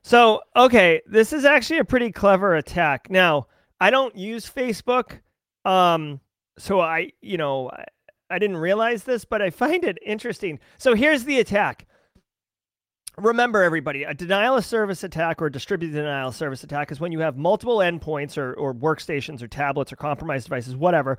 So, 0.02 0.40
okay, 0.56 1.00
this 1.06 1.32
is 1.32 1.44
actually 1.44 1.78
a 1.78 1.84
pretty 1.84 2.10
clever 2.10 2.56
attack. 2.56 3.08
Now, 3.08 3.46
I 3.80 3.90
don't 3.90 4.16
use 4.16 4.50
Facebook. 4.50 5.20
Um, 5.64 6.20
so 6.58 6.80
I, 6.80 7.12
you 7.20 7.36
know, 7.36 7.70
I, 7.70 7.84
I 8.30 8.38
didn't 8.38 8.56
realize 8.56 9.04
this, 9.04 9.24
but 9.24 9.40
I 9.40 9.50
find 9.50 9.84
it 9.84 9.98
interesting. 10.04 10.58
So 10.78 10.94
here's 10.94 11.24
the 11.24 11.38
attack. 11.38 11.86
Remember, 13.18 13.62
everybody, 13.62 14.04
a 14.04 14.14
denial 14.14 14.56
of 14.56 14.64
service 14.64 15.04
attack 15.04 15.42
or 15.42 15.50
distributed 15.50 15.94
denial 15.94 16.28
of 16.28 16.34
service 16.34 16.64
attack 16.64 16.90
is 16.90 16.98
when 16.98 17.12
you 17.12 17.20
have 17.20 17.36
multiple 17.36 17.78
endpoints 17.78 18.38
or, 18.38 18.54
or 18.54 18.74
workstations 18.74 19.42
or 19.42 19.48
tablets 19.48 19.92
or 19.92 19.96
compromised 19.96 20.46
devices, 20.46 20.74
whatever, 20.74 21.18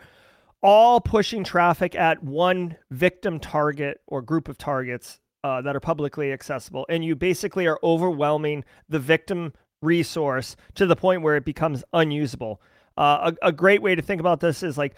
all 0.63 0.99
pushing 0.99 1.43
traffic 1.43 1.93
at 1.93 2.23
one 2.23 2.75
victim 2.89 3.39
target 3.39 4.01
or 4.07 4.21
group 4.23 4.49
of 4.49 4.57
targets 4.57 5.19
uh, 5.43 5.61
that 5.61 5.75
are 5.75 5.79
publicly 5.79 6.31
accessible, 6.31 6.85
and 6.89 7.03
you 7.03 7.15
basically 7.15 7.67
are 7.67 7.79
overwhelming 7.83 8.63
the 8.89 8.99
victim 8.99 9.53
resource 9.81 10.55
to 10.75 10.85
the 10.85 10.95
point 10.95 11.21
where 11.21 11.35
it 11.35 11.45
becomes 11.45 11.83
unusable. 11.93 12.61
Uh, 12.97 13.31
a, 13.41 13.47
a, 13.47 13.51
great 13.51 13.81
way 13.81 13.95
to 13.95 14.01
think 14.01 14.19
about 14.21 14.39
this 14.39 14.63
is 14.63 14.77
like 14.77 14.93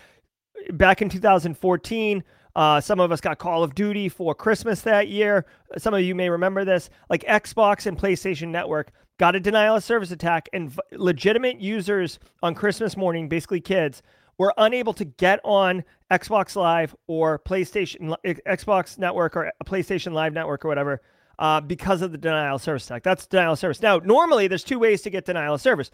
back 0.74 1.02
in 1.02 1.10
2014. 1.10 2.24
Uh, 2.56 2.80
some 2.80 3.00
of 3.00 3.12
us 3.12 3.20
got 3.20 3.38
Call 3.38 3.64
of 3.64 3.74
Duty 3.74 4.08
for 4.10 4.36
Christmas 4.36 4.82
that 4.82 5.08
year. 5.08 5.46
Some 5.78 5.94
of 5.94 6.02
you 6.02 6.14
may 6.16 6.30
remember 6.30 6.64
this. 6.64 6.90
Like 7.10 7.24
Xbox 7.24 7.86
and 7.86 7.98
PlayStation 7.98 8.50
Network 8.50 8.92
got 9.18 9.36
a 9.36 9.40
denial 9.40 9.78
of 9.78 9.84
service 9.84 10.12
attack, 10.12 10.50
and 10.54 10.72
v- 10.72 10.80
legitimate 10.92 11.60
users 11.60 12.20
on 12.44 12.54
Christmas 12.54 12.98
morning, 12.98 13.30
basically 13.30 13.62
kids, 13.62 14.02
were 14.38 14.54
unable 14.58 14.94
to 14.94 15.06
get 15.06 15.40
on 15.44 15.84
Xbox 16.12 16.56
Live 16.56 16.96
or 17.08 17.40
PlayStation 17.40 18.16
Xbox 18.26 18.98
Network 18.98 19.36
or 19.36 19.52
a 19.60 19.66
PlayStation 19.66 20.14
Live 20.14 20.34
Network 20.34 20.64
or 20.66 20.68
whatever 20.68 21.02
uh, 21.40 21.62
because 21.62 22.02
of 22.02 22.12
the 22.12 22.18
denial 22.18 22.56
of 22.56 22.62
service 22.62 22.86
attack. 22.86 23.04
That's 23.04 23.26
denial 23.26 23.54
of 23.54 23.60
service. 23.60 23.82
Now, 23.82 23.98
normally 23.98 24.48
there's 24.48 24.64
two 24.64 24.80
ways 24.80 25.02
to 25.04 25.10
get 25.10 25.26
denial 25.26 25.56
of 25.56 25.62
service. 25.62 25.92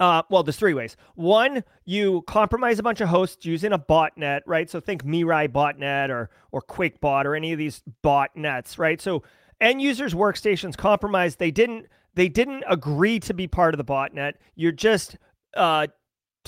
Uh, 0.00 0.22
well, 0.30 0.44
there's 0.44 0.56
three 0.56 0.74
ways. 0.74 0.96
One, 1.16 1.64
you 1.84 2.22
compromise 2.22 2.78
a 2.78 2.84
bunch 2.84 3.00
of 3.00 3.08
hosts 3.08 3.44
using 3.44 3.72
a 3.72 3.78
botnet, 3.78 4.42
right? 4.46 4.70
So 4.70 4.80
think 4.80 5.04
Mirai 5.04 5.48
botnet 5.48 6.08
or 6.10 6.30
or 6.52 6.62
Qakbot 6.62 7.24
or 7.24 7.34
any 7.34 7.52
of 7.52 7.58
these 7.58 7.82
botnets, 8.04 8.78
right? 8.78 9.00
So 9.00 9.24
end 9.60 9.82
users' 9.82 10.14
workstations 10.14 10.76
compromised. 10.76 11.38
They 11.38 11.50
didn't 11.50 11.86
they 12.14 12.28
didn't 12.28 12.64
agree 12.68 13.18
to 13.20 13.34
be 13.34 13.48
part 13.48 13.74
of 13.74 13.78
the 13.78 13.84
botnet. 13.84 14.34
You're 14.54 14.72
just 14.72 15.16
uh, 15.56 15.88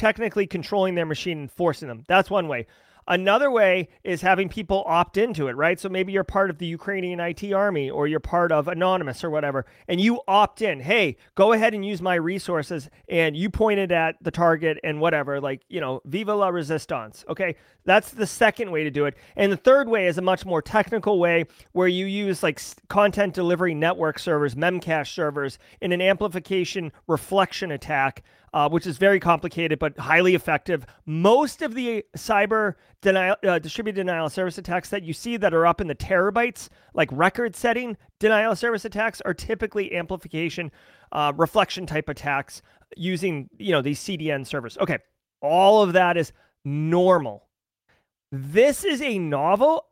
technically 0.01 0.47
controlling 0.47 0.95
their 0.95 1.05
machine 1.05 1.39
and 1.41 1.53
forcing 1.53 1.87
them. 1.87 2.05
That's 2.09 2.31
one 2.31 2.49
way. 2.49 2.67
Another 3.07 3.51
way 3.51 3.89
is 4.03 4.23
having 4.23 4.49
people 4.49 4.83
opt 4.87 5.17
into 5.17 5.49
it, 5.49 5.57
right? 5.57 5.79
So 5.79 5.89
maybe 5.89 6.13
you're 6.13 6.25
part 6.25 6.49
of 6.49 6.59
the 6.59 6.67
Ukrainian 6.67 7.21
IT 7.21 7.53
army 7.53 7.91
or 7.91 8.07
you're 8.07 8.21
part 8.21 8.51
of 8.51 8.69
Anonymous 8.69 9.23
or 9.25 9.31
whatever, 9.31 9.67
and 9.89 10.01
you 10.01 10.21
opt 10.27 10.63
in. 10.63 10.81
Hey, 10.81 11.17
go 11.35 11.53
ahead 11.53 11.75
and 11.75 11.85
use 11.85 12.01
my 12.01 12.15
resources. 12.15 12.89
And 13.09 13.37
you 13.37 13.51
pointed 13.51 13.93
at 13.93 14.17
the 14.23 14.31
target 14.31 14.79
and 14.85 15.01
whatever, 15.01 15.41
like, 15.41 15.63
you 15.69 15.81
know, 15.81 16.01
viva 16.05 16.35
la 16.35 16.49
resistance. 16.49 17.25
Okay. 17.29 17.57
That's 17.91 18.13
the 18.13 18.27
second 18.27 18.71
way 18.71 18.85
to 18.85 18.91
do 18.91 19.07
it. 19.07 19.17
And 19.35 19.51
the 19.51 19.57
third 19.57 19.89
way 19.89 20.07
is 20.07 20.17
a 20.17 20.23
much 20.23 20.47
more 20.47 20.63
technical 20.63 21.19
way 21.19 21.47
where 21.73 21.89
you 21.89 22.07
use 22.07 22.41
like 22.41 22.61
content 22.87 23.35
delivery 23.35 23.75
network 23.75 24.21
servers, 24.21 24.55
Memcache 24.55 25.13
servers 25.13 25.59
in 25.81 25.91
an 25.91 26.01
amplification 26.01 26.93
reflection 27.09 27.73
attack 27.73 28.23
uh, 28.53 28.69
which 28.69 28.87
is 28.87 28.99
very 28.99 29.21
complicated 29.21 29.79
but 29.79 29.97
highly 29.99 30.35
effective. 30.35 30.87
Most 31.07 31.63
of 31.63 31.75
the 31.75 32.05
cyber 32.17 32.75
denial, 33.01 33.37
uh, 33.45 33.59
distributed 33.59 34.01
denial 34.01 34.27
of 34.27 34.33
service 34.33 34.59
attacks 34.59 34.89
that 34.91 35.03
you 35.03 35.13
see 35.13 35.37
that 35.37 35.53
are 35.53 35.67
up 35.67 35.81
in 35.81 35.87
the 35.87 35.95
terabytes, 35.95 36.69
like 36.95 37.09
record 37.13 37.55
setting 37.55 37.97
denial 38.19 38.53
of 38.53 38.59
service 38.59 38.85
attacks, 38.85 39.21
are 39.23 39.35
typically 39.35 39.95
amplification, 39.95 40.71
uh, 41.13 41.33
reflection 41.37 41.87
type 41.87 42.09
attacks 42.09 42.63
using 42.97 43.49
you 43.59 43.73
know 43.73 43.83
these 43.83 44.01
CDN 44.01 44.47
servers. 44.47 44.77
Okay, 44.79 44.99
all 45.41 45.83
of 45.83 45.93
that 45.93 46.17
is 46.17 46.33
normal. 46.65 47.47
This 48.33 48.85
is 48.85 49.03
a 49.03 49.19
novel 49.19 49.87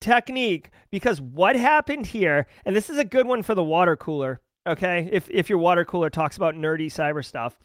technique 0.00 0.70
because 0.90 1.20
what 1.20 1.56
happened 1.56 2.06
here, 2.06 2.46
and 2.64 2.74
this 2.74 2.90
is 2.90 2.98
a 2.98 3.04
good 3.04 3.26
one 3.26 3.42
for 3.42 3.54
the 3.54 3.64
water 3.64 3.96
cooler 3.96 4.40
Okay, 4.66 5.08
if 5.12 5.28
if 5.30 5.50
your 5.50 5.58
water 5.58 5.84
cooler 5.84 6.08
talks 6.08 6.36
about 6.36 6.54
nerdy 6.54 6.86
cyber 6.86 7.24
stuff. 7.24 7.58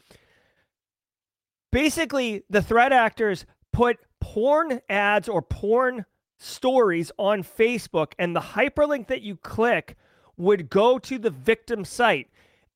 Basically, 1.71 2.43
the 2.49 2.61
threat 2.61 2.91
actors 2.91 3.45
put 3.71 3.99
porn 4.19 4.81
ads 4.89 5.29
or 5.29 5.41
porn 5.41 6.05
stories 6.39 7.11
on 7.17 7.43
Facebook, 7.43 8.13
and 8.19 8.35
the 8.35 8.41
hyperlink 8.41 9.07
that 9.07 9.21
you 9.21 9.37
click 9.37 9.95
would 10.35 10.69
go 10.69 10.99
to 10.99 11.17
the 11.17 11.29
victim 11.29 11.85
site. 11.85 12.29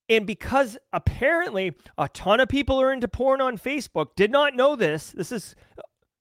And 0.10 0.28
because 0.28 0.78
apparently 0.92 1.74
a 1.98 2.08
ton 2.10 2.40
of 2.40 2.50
people 2.50 2.80
are 2.80 2.94
into 2.94 3.08
porn 3.08 3.42
on 3.42 3.58
Facebook, 3.58 4.16
did 4.16 4.32
not 4.32 4.56
know 4.56 4.76
this. 4.76 5.12
This 5.12 5.32
is 5.32 5.56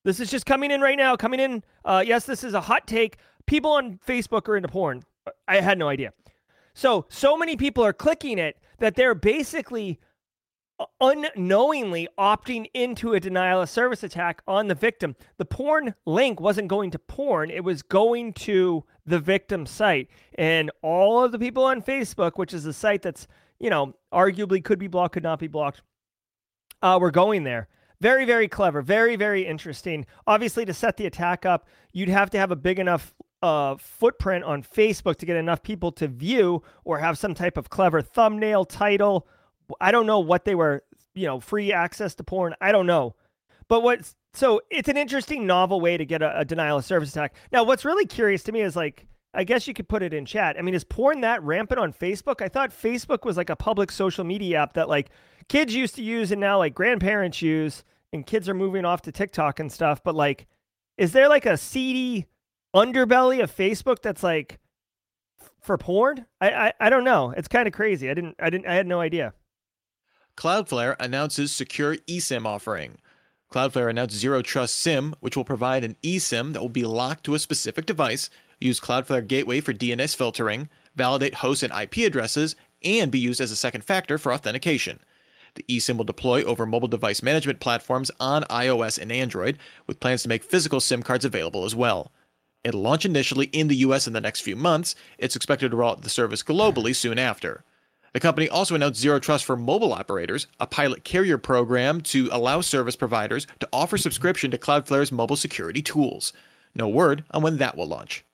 this 0.04 0.20
is 0.20 0.30
just 0.30 0.46
coming 0.46 0.70
in 0.70 0.80
right 0.80 0.98
now. 0.98 1.16
Coming 1.16 1.40
in. 1.40 1.64
Uh, 1.84 2.02
yes, 2.06 2.24
this 2.26 2.44
is 2.44 2.54
a 2.54 2.60
hot 2.60 2.86
take. 2.86 3.18
People 3.46 3.72
on 3.72 3.98
Facebook 4.06 4.48
are 4.48 4.56
into 4.56 4.68
porn. 4.68 5.04
I 5.46 5.60
had 5.60 5.78
no 5.78 5.88
idea. 5.88 6.12
So 6.74 7.06
so 7.08 7.36
many 7.36 7.56
people 7.56 7.84
are 7.84 7.92
clicking 7.92 8.38
it 8.38 8.56
that 8.78 8.94
they're 8.94 9.14
basically 9.14 10.00
unknowingly 11.00 12.08
opting 12.18 12.66
into 12.74 13.12
a 13.12 13.20
denial 13.20 13.62
of 13.62 13.70
service 13.70 14.02
attack 14.02 14.42
on 14.46 14.68
the 14.68 14.74
victim. 14.74 15.16
The 15.38 15.44
porn 15.44 15.94
link 16.06 16.40
wasn't 16.40 16.68
going 16.68 16.90
to 16.92 16.98
porn, 16.98 17.50
it 17.50 17.64
was 17.64 17.82
going 17.82 18.32
to 18.34 18.84
the 19.06 19.18
victim 19.18 19.66
site. 19.66 20.08
And 20.36 20.70
all 20.82 21.24
of 21.24 21.32
the 21.32 21.38
people 21.38 21.64
on 21.64 21.82
Facebook, 21.82 22.32
which 22.36 22.54
is 22.54 22.66
a 22.66 22.72
site 22.72 23.02
that's, 23.02 23.26
you 23.60 23.70
know, 23.70 23.94
arguably 24.12 24.62
could 24.62 24.78
be 24.78 24.88
blocked, 24.88 25.14
could 25.14 25.22
not 25.22 25.38
be 25.38 25.48
blocked, 25.48 25.82
uh, 26.82 26.98
were 27.00 27.10
going 27.10 27.44
there. 27.44 27.68
Very, 28.02 28.24
very 28.24 28.48
clever. 28.48 28.82
Very, 28.82 29.16
very 29.16 29.46
interesting. 29.46 30.06
Obviously, 30.26 30.64
to 30.64 30.74
set 30.74 30.96
the 30.96 31.06
attack 31.06 31.46
up, 31.46 31.68
you'd 31.92 32.08
have 32.08 32.30
to 32.30 32.38
have 32.38 32.50
a 32.50 32.56
big 32.56 32.78
enough 32.78 33.14
uh, 33.42 33.76
footprint 33.76 34.44
on 34.44 34.62
Facebook 34.62 35.16
to 35.16 35.26
get 35.26 35.36
enough 35.36 35.62
people 35.62 35.92
to 35.92 36.08
view 36.08 36.62
or 36.84 36.98
have 36.98 37.16
some 37.16 37.34
type 37.34 37.56
of 37.56 37.70
clever 37.70 38.02
thumbnail 38.02 38.64
title 38.64 39.26
I 39.80 39.92
don't 39.92 40.06
know 40.06 40.20
what 40.20 40.44
they 40.44 40.54
were, 40.54 40.82
you 41.14 41.26
know, 41.26 41.40
free 41.40 41.72
access 41.72 42.14
to 42.16 42.24
porn. 42.24 42.54
I 42.60 42.72
don't 42.72 42.86
know. 42.86 43.14
But 43.68 43.82
what's 43.82 44.14
so 44.34 44.60
it's 44.70 44.88
an 44.88 44.96
interesting 44.96 45.46
novel 45.46 45.80
way 45.80 45.96
to 45.96 46.04
get 46.04 46.22
a, 46.22 46.40
a 46.40 46.44
denial 46.44 46.78
of 46.78 46.84
service 46.84 47.10
attack. 47.10 47.34
Now, 47.52 47.64
what's 47.64 47.84
really 47.84 48.06
curious 48.06 48.42
to 48.44 48.52
me 48.52 48.62
is 48.62 48.76
like, 48.76 49.06
I 49.34 49.44
guess 49.44 49.66
you 49.66 49.74
could 49.74 49.88
put 49.88 50.02
it 50.02 50.12
in 50.12 50.26
chat. 50.26 50.56
I 50.58 50.62
mean, 50.62 50.74
is 50.74 50.84
porn 50.84 51.20
that 51.22 51.42
rampant 51.42 51.80
on 51.80 51.92
Facebook? 51.92 52.42
I 52.42 52.48
thought 52.48 52.70
Facebook 52.70 53.24
was 53.24 53.36
like 53.36 53.50
a 53.50 53.56
public 53.56 53.90
social 53.90 54.24
media 54.24 54.58
app 54.58 54.74
that 54.74 54.88
like 54.88 55.10
kids 55.48 55.74
used 55.74 55.94
to 55.96 56.02
use 56.02 56.32
and 56.32 56.40
now 56.40 56.58
like 56.58 56.74
grandparents 56.74 57.40
use, 57.40 57.84
and 58.12 58.26
kids 58.26 58.48
are 58.48 58.54
moving 58.54 58.84
off 58.84 59.02
to 59.02 59.12
TikTok 59.12 59.60
and 59.60 59.70
stuff. 59.70 60.02
But 60.02 60.14
like, 60.14 60.46
is 60.98 61.12
there 61.12 61.28
like 61.28 61.46
a 61.46 61.56
seedy 61.56 62.26
underbelly 62.74 63.42
of 63.42 63.54
Facebook 63.54 64.02
that's 64.02 64.22
like 64.22 64.58
for 65.60 65.78
porn? 65.78 66.26
I 66.40 66.50
I, 66.50 66.72
I 66.80 66.90
don't 66.90 67.04
know. 67.04 67.32
It's 67.36 67.48
kind 67.48 67.66
of 67.66 67.72
crazy. 67.72 68.10
I 68.10 68.14
didn't 68.14 68.36
I 68.38 68.50
didn't 68.50 68.66
I 68.66 68.74
had 68.74 68.86
no 68.86 69.00
idea. 69.00 69.34
Cloudflare 70.36 70.96
announces 70.98 71.52
secure 71.52 71.96
eSIM 72.08 72.46
offering. 72.46 72.98
Cloudflare 73.52 73.90
announced 73.90 74.16
Zero 74.16 74.40
Trust 74.40 74.76
SIM, 74.76 75.14
which 75.20 75.36
will 75.36 75.44
provide 75.44 75.84
an 75.84 75.96
eSIM 76.02 76.54
that 76.54 76.62
will 76.62 76.70
be 76.70 76.84
locked 76.84 77.24
to 77.24 77.34
a 77.34 77.38
specific 77.38 77.84
device, 77.84 78.30
use 78.58 78.80
Cloudflare 78.80 79.26
Gateway 79.26 79.60
for 79.60 79.74
DNS 79.74 80.16
filtering, 80.16 80.70
validate 80.96 81.34
host 81.34 81.62
and 81.62 81.72
IP 81.72 81.98
addresses, 81.98 82.56
and 82.82 83.12
be 83.12 83.18
used 83.18 83.42
as 83.42 83.50
a 83.50 83.56
second 83.56 83.84
factor 83.84 84.16
for 84.16 84.32
authentication. 84.32 85.00
The 85.54 85.64
eSIM 85.68 85.96
will 85.96 86.04
deploy 86.04 86.42
over 86.44 86.64
mobile 86.64 86.88
device 86.88 87.22
management 87.22 87.60
platforms 87.60 88.10
on 88.18 88.44
iOS 88.44 88.98
and 88.98 89.12
Android, 89.12 89.58
with 89.86 90.00
plans 90.00 90.22
to 90.22 90.28
make 90.28 90.44
physical 90.44 90.80
SIM 90.80 91.02
cards 91.02 91.24
available 91.24 91.64
as 91.64 91.74
well. 91.74 92.10
It'll 92.64 92.80
launch 92.80 93.04
initially 93.04 93.46
in 93.46 93.68
the 93.68 93.76
US 93.76 94.06
in 94.06 94.12
the 94.12 94.20
next 94.20 94.40
few 94.40 94.56
months. 94.56 94.94
It's 95.18 95.36
expected 95.36 95.70
to 95.70 95.76
roll 95.76 95.90
out 95.90 96.02
the 96.02 96.10
service 96.10 96.42
globally 96.42 96.94
soon 96.94 97.18
after. 97.18 97.64
The 98.12 98.20
company 98.20 98.48
also 98.48 98.74
announced 98.74 99.00
Zero 99.00 99.18
Trust 99.18 99.44
for 99.44 99.56
mobile 99.56 99.92
operators, 99.92 100.46
a 100.60 100.66
pilot 100.66 101.02
carrier 101.02 101.38
program 101.38 102.02
to 102.02 102.28
allow 102.30 102.60
service 102.60 102.96
providers 102.96 103.46
to 103.60 103.68
offer 103.72 103.96
subscription 103.96 104.50
to 104.50 104.58
Cloudflare's 104.58 105.10
mobile 105.10 105.36
security 105.36 105.82
tools. 105.82 106.32
No 106.74 106.88
word 106.88 107.24
on 107.30 107.42
when 107.42 107.56
that 107.58 107.76
will 107.76 107.86
launch. 107.86 108.24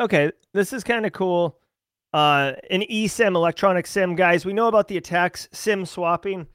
Okay, 0.00 0.32
this 0.52 0.72
is 0.72 0.82
kind 0.82 1.04
of 1.04 1.12
cool. 1.12 1.58
Uh, 2.14 2.54
an 2.70 2.82
eSIM, 2.82 3.34
electronic 3.34 3.88
SIM, 3.88 4.14
guys. 4.14 4.46
We 4.46 4.52
know 4.52 4.68
about 4.68 4.86
the 4.86 4.96
attacks, 4.96 5.48
SIM 5.50 5.84
swapping. 5.84 6.46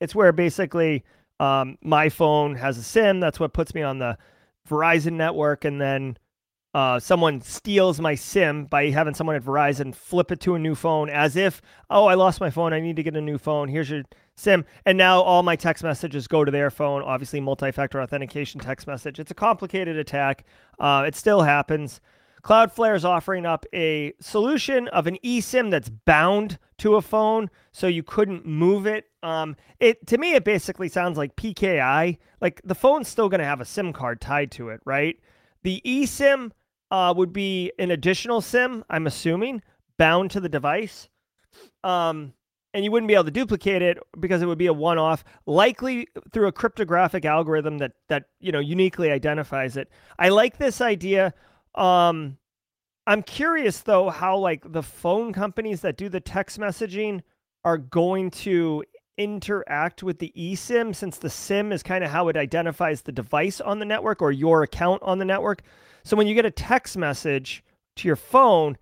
It's 0.00 0.12
where 0.12 0.32
basically 0.32 1.04
um, 1.38 1.78
my 1.82 2.08
phone 2.08 2.56
has 2.56 2.78
a 2.78 2.82
SIM. 2.82 3.20
That's 3.20 3.38
what 3.38 3.52
puts 3.52 3.76
me 3.76 3.82
on 3.82 4.00
the 4.00 4.18
Verizon 4.68 5.12
network, 5.12 5.64
and 5.64 5.80
then 5.80 6.18
uh, 6.74 6.98
someone 6.98 7.40
steals 7.42 8.00
my 8.00 8.16
SIM 8.16 8.64
by 8.64 8.90
having 8.90 9.14
someone 9.14 9.36
at 9.36 9.44
Verizon 9.44 9.94
flip 9.94 10.32
it 10.32 10.40
to 10.40 10.56
a 10.56 10.58
new 10.58 10.74
phone 10.74 11.08
as 11.08 11.36
if, 11.36 11.62
oh, 11.90 12.06
I 12.06 12.14
lost 12.14 12.40
my 12.40 12.50
phone. 12.50 12.72
I 12.72 12.80
need 12.80 12.96
to 12.96 13.04
get 13.04 13.14
a 13.14 13.20
new 13.20 13.38
phone. 13.38 13.68
Here's 13.68 13.90
your 13.90 14.02
SIM. 14.34 14.64
And 14.84 14.98
now 14.98 15.20
all 15.20 15.44
my 15.44 15.54
text 15.54 15.84
messages 15.84 16.26
go 16.26 16.44
to 16.44 16.50
their 16.50 16.72
phone. 16.72 17.02
Obviously, 17.02 17.38
multi 17.38 17.70
factor 17.70 18.02
authentication 18.02 18.60
text 18.60 18.88
message. 18.88 19.20
It's 19.20 19.30
a 19.30 19.34
complicated 19.34 19.96
attack. 19.96 20.44
Uh, 20.80 21.04
it 21.06 21.14
still 21.14 21.42
happens. 21.42 22.00
Cloudflare 22.44 22.94
is 22.94 23.06
offering 23.06 23.46
up 23.46 23.64
a 23.74 24.12
solution 24.20 24.86
of 24.88 25.06
an 25.06 25.16
eSIM 25.24 25.70
that's 25.70 25.88
bound 25.88 26.58
to 26.76 26.96
a 26.96 27.02
phone, 27.02 27.48
so 27.72 27.86
you 27.86 28.02
couldn't 28.02 28.44
move 28.44 28.86
it. 28.86 29.06
Um, 29.22 29.56
it 29.80 30.06
to 30.08 30.18
me, 30.18 30.34
it 30.34 30.44
basically 30.44 30.88
sounds 30.88 31.16
like 31.16 31.36
PKI. 31.36 32.18
Like 32.42 32.60
the 32.62 32.74
phone's 32.74 33.08
still 33.08 33.30
going 33.30 33.38
to 33.38 33.46
have 33.46 33.62
a 33.62 33.64
SIM 33.64 33.94
card 33.94 34.20
tied 34.20 34.50
to 34.52 34.68
it, 34.68 34.80
right? 34.84 35.18
The 35.62 35.80
eSIM 35.86 36.50
uh, 36.90 37.14
would 37.16 37.32
be 37.32 37.72
an 37.78 37.90
additional 37.90 38.42
SIM, 38.42 38.84
I'm 38.90 39.06
assuming, 39.06 39.62
bound 39.96 40.30
to 40.32 40.40
the 40.40 40.48
device. 40.50 41.08
Um, 41.82 42.34
and 42.74 42.84
you 42.84 42.90
wouldn't 42.90 43.08
be 43.08 43.14
able 43.14 43.24
to 43.24 43.30
duplicate 43.30 43.80
it 43.80 43.98
because 44.20 44.42
it 44.42 44.46
would 44.46 44.58
be 44.58 44.66
a 44.66 44.72
one-off, 44.72 45.24
likely 45.46 46.08
through 46.32 46.48
a 46.48 46.52
cryptographic 46.52 47.24
algorithm 47.24 47.78
that 47.78 47.92
that 48.08 48.24
you 48.40 48.52
know 48.52 48.60
uniquely 48.60 49.10
identifies 49.10 49.78
it. 49.78 49.88
I 50.18 50.28
like 50.28 50.58
this 50.58 50.82
idea. 50.82 51.32
Um, 51.74 52.38
I'm 53.06 53.22
curious 53.22 53.80
though 53.80 54.10
how 54.10 54.38
like 54.38 54.72
the 54.72 54.82
phone 54.82 55.32
companies 55.32 55.80
that 55.82 55.96
do 55.96 56.08
the 56.08 56.20
text 56.20 56.58
messaging 56.58 57.22
are 57.64 57.78
going 57.78 58.30
to 58.30 58.84
interact 59.16 60.02
with 60.02 60.18
the 60.18 60.32
eSIM 60.36 60.94
since 60.94 61.18
the 61.18 61.30
SIM 61.30 61.72
is 61.72 61.82
kind 61.82 62.02
of 62.02 62.10
how 62.10 62.28
it 62.28 62.36
identifies 62.36 63.02
the 63.02 63.12
device 63.12 63.60
on 63.60 63.78
the 63.78 63.84
network 63.84 64.20
or 64.20 64.32
your 64.32 64.62
account 64.62 65.02
on 65.02 65.18
the 65.18 65.24
network. 65.24 65.62
So 66.04 66.16
when 66.16 66.26
you 66.26 66.34
get 66.34 66.46
a 66.46 66.50
text 66.50 66.96
message 66.96 67.62
to 67.96 68.08
your 68.08 68.16
phone, 68.16 68.76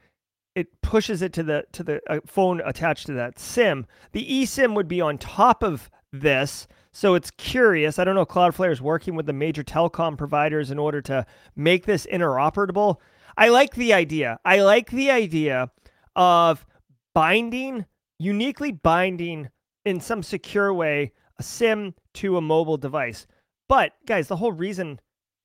it 0.55 0.81
pushes 0.83 1.23
it 1.23 1.33
to 1.35 1.43
the 1.43 1.65
to 1.73 1.83
the 1.83 2.01
uh, 2.09 2.21
phone 2.27 2.61
attached 2.65 3.07
to 3.07 3.13
that 3.15 3.39
SIM. 3.39 3.87
The 4.13 4.25
eSIM 4.25 4.75
would 4.75 4.89
be 4.89 5.01
on 5.01 5.19
top 5.19 5.63
of 5.63 5.91
this. 6.13 6.67
So 6.93 7.15
it's 7.15 7.31
curious. 7.33 7.99
I 7.99 8.05
don't 8.05 8.15
know. 8.15 8.27
Cloudflare 8.27 8.71
is 8.71 8.83
working 8.83 9.15
with 9.15 9.27
the 9.27 9.33
major 9.33 9.65
telecom 9.65 10.19
providers 10.19 10.71
in 10.71 10.79
order 10.79 11.01
to 11.03 11.27
make 11.57 11.87
this 11.87 12.07
interoperable. 12.07 12.97
I 13.37 13.49
like 13.49 13.75
the 13.75 13.95
idea. 13.95 14.39
I 14.45 14.61
like 14.61 14.91
the 14.91 15.11
idea 15.11 15.71
of 16.15 16.67
binding, 17.15 17.87
uniquely 18.19 18.73
binding 18.73 19.49
in 19.85 20.01
some 20.01 20.23
secure 20.23 20.73
way, 20.73 21.13
a 21.39 21.43
SIM 21.43 21.95
to 22.15 22.37
a 22.37 22.43
mobile 22.43 22.77
device. 22.77 23.27
But 23.69 23.93
guys, 24.07 24.29
the 24.29 24.37
whole 24.37 24.53
reason 24.53 25.01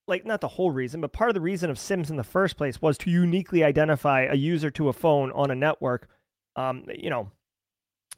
like 0.07 0.25
not 0.25 0.41
the 0.41 0.47
whole 0.47 0.71
reason, 0.71 1.01
but 1.01 1.11
part 1.11 1.29
of 1.29 1.33
the 1.33 1.41
reason 1.41 1.69
of 1.69 1.77
Sims 1.77 2.09
in 2.09 2.15
the 2.15 2.23
first 2.23 2.57
place 2.57 2.81
was 2.81 2.97
to 2.99 3.09
uniquely 3.09 3.63
identify 3.63 4.21
a 4.21 4.35
user 4.35 4.71
to 4.71 4.89
a 4.89 4.93
phone 4.93 5.31
on 5.33 5.51
a 5.51 5.55
network. 5.55 6.07
Um, 6.55 6.85
you 6.93 7.09
know, 7.09 7.29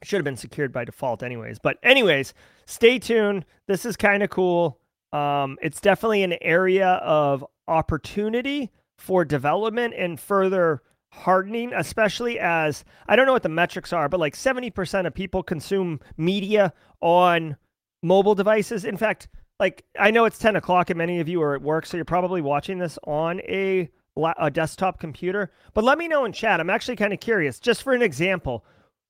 should 0.04 0.18
have 0.18 0.26
been 0.26 0.38
secured 0.38 0.72
by 0.72 0.86
default, 0.86 1.24
anyways. 1.24 1.60
But 1.60 1.78
anyways, 1.84 2.34
stay 2.70 3.00
tuned. 3.00 3.46
This 3.68 3.86
is 3.86 3.98
kind 3.98 4.24
of 4.24 4.30
cool. 4.30 4.80
Um, 5.12 5.58
it's 5.62 5.82
definitely 5.82 6.24
an 6.24 6.36
area 6.42 6.88
of 6.88 7.44
opportunity 7.68 8.72
for 8.98 9.26
development 9.26 9.96
and 9.98 10.20
further 10.20 10.84
hardening, 11.12 11.74
especially 11.74 12.40
as 12.40 12.86
I 13.08 13.16
don't 13.16 13.26
know 13.26 13.34
what 13.34 13.44
the 13.44 13.50
metrics 13.50 13.92
are, 13.92 14.08
but 14.08 14.20
like 14.20 14.36
70% 14.36 15.08
of 15.08 15.14
people 15.14 15.42
consume 15.42 16.00
media 16.16 16.74
on 17.02 17.58
mobile 18.04 18.36
devices. 18.36 18.86
In 18.86 18.98
fact, 18.98 19.28
like 19.60 19.84
I 20.00 20.12
know 20.12 20.26
it's 20.26 20.38
10 20.38 20.56
o'clock 20.56 20.92
and 20.92 20.98
many 20.98 21.20
of 21.20 21.28
you 21.28 21.42
are 21.42 21.56
at 21.56 21.62
work, 21.64 21.88
so 21.88 21.98
you're 21.98 22.06
probably 22.06 22.42
watching 22.42 22.78
this 22.78 23.00
on 23.06 23.40
a, 23.42 23.90
a 24.38 24.52
desktop 24.52 25.00
computer. 25.00 25.52
But 25.74 25.84
let 25.84 25.98
me 25.98 26.08
know 26.08 26.26
in 26.26 26.34
chat. 26.34 26.60
I'm 26.60 26.70
actually 26.70 26.98
kind 26.98 27.14
of 27.14 27.20
curious, 27.20 27.60
just 27.60 27.82
for 27.82 27.94
an 27.94 28.04
example, 28.04 28.64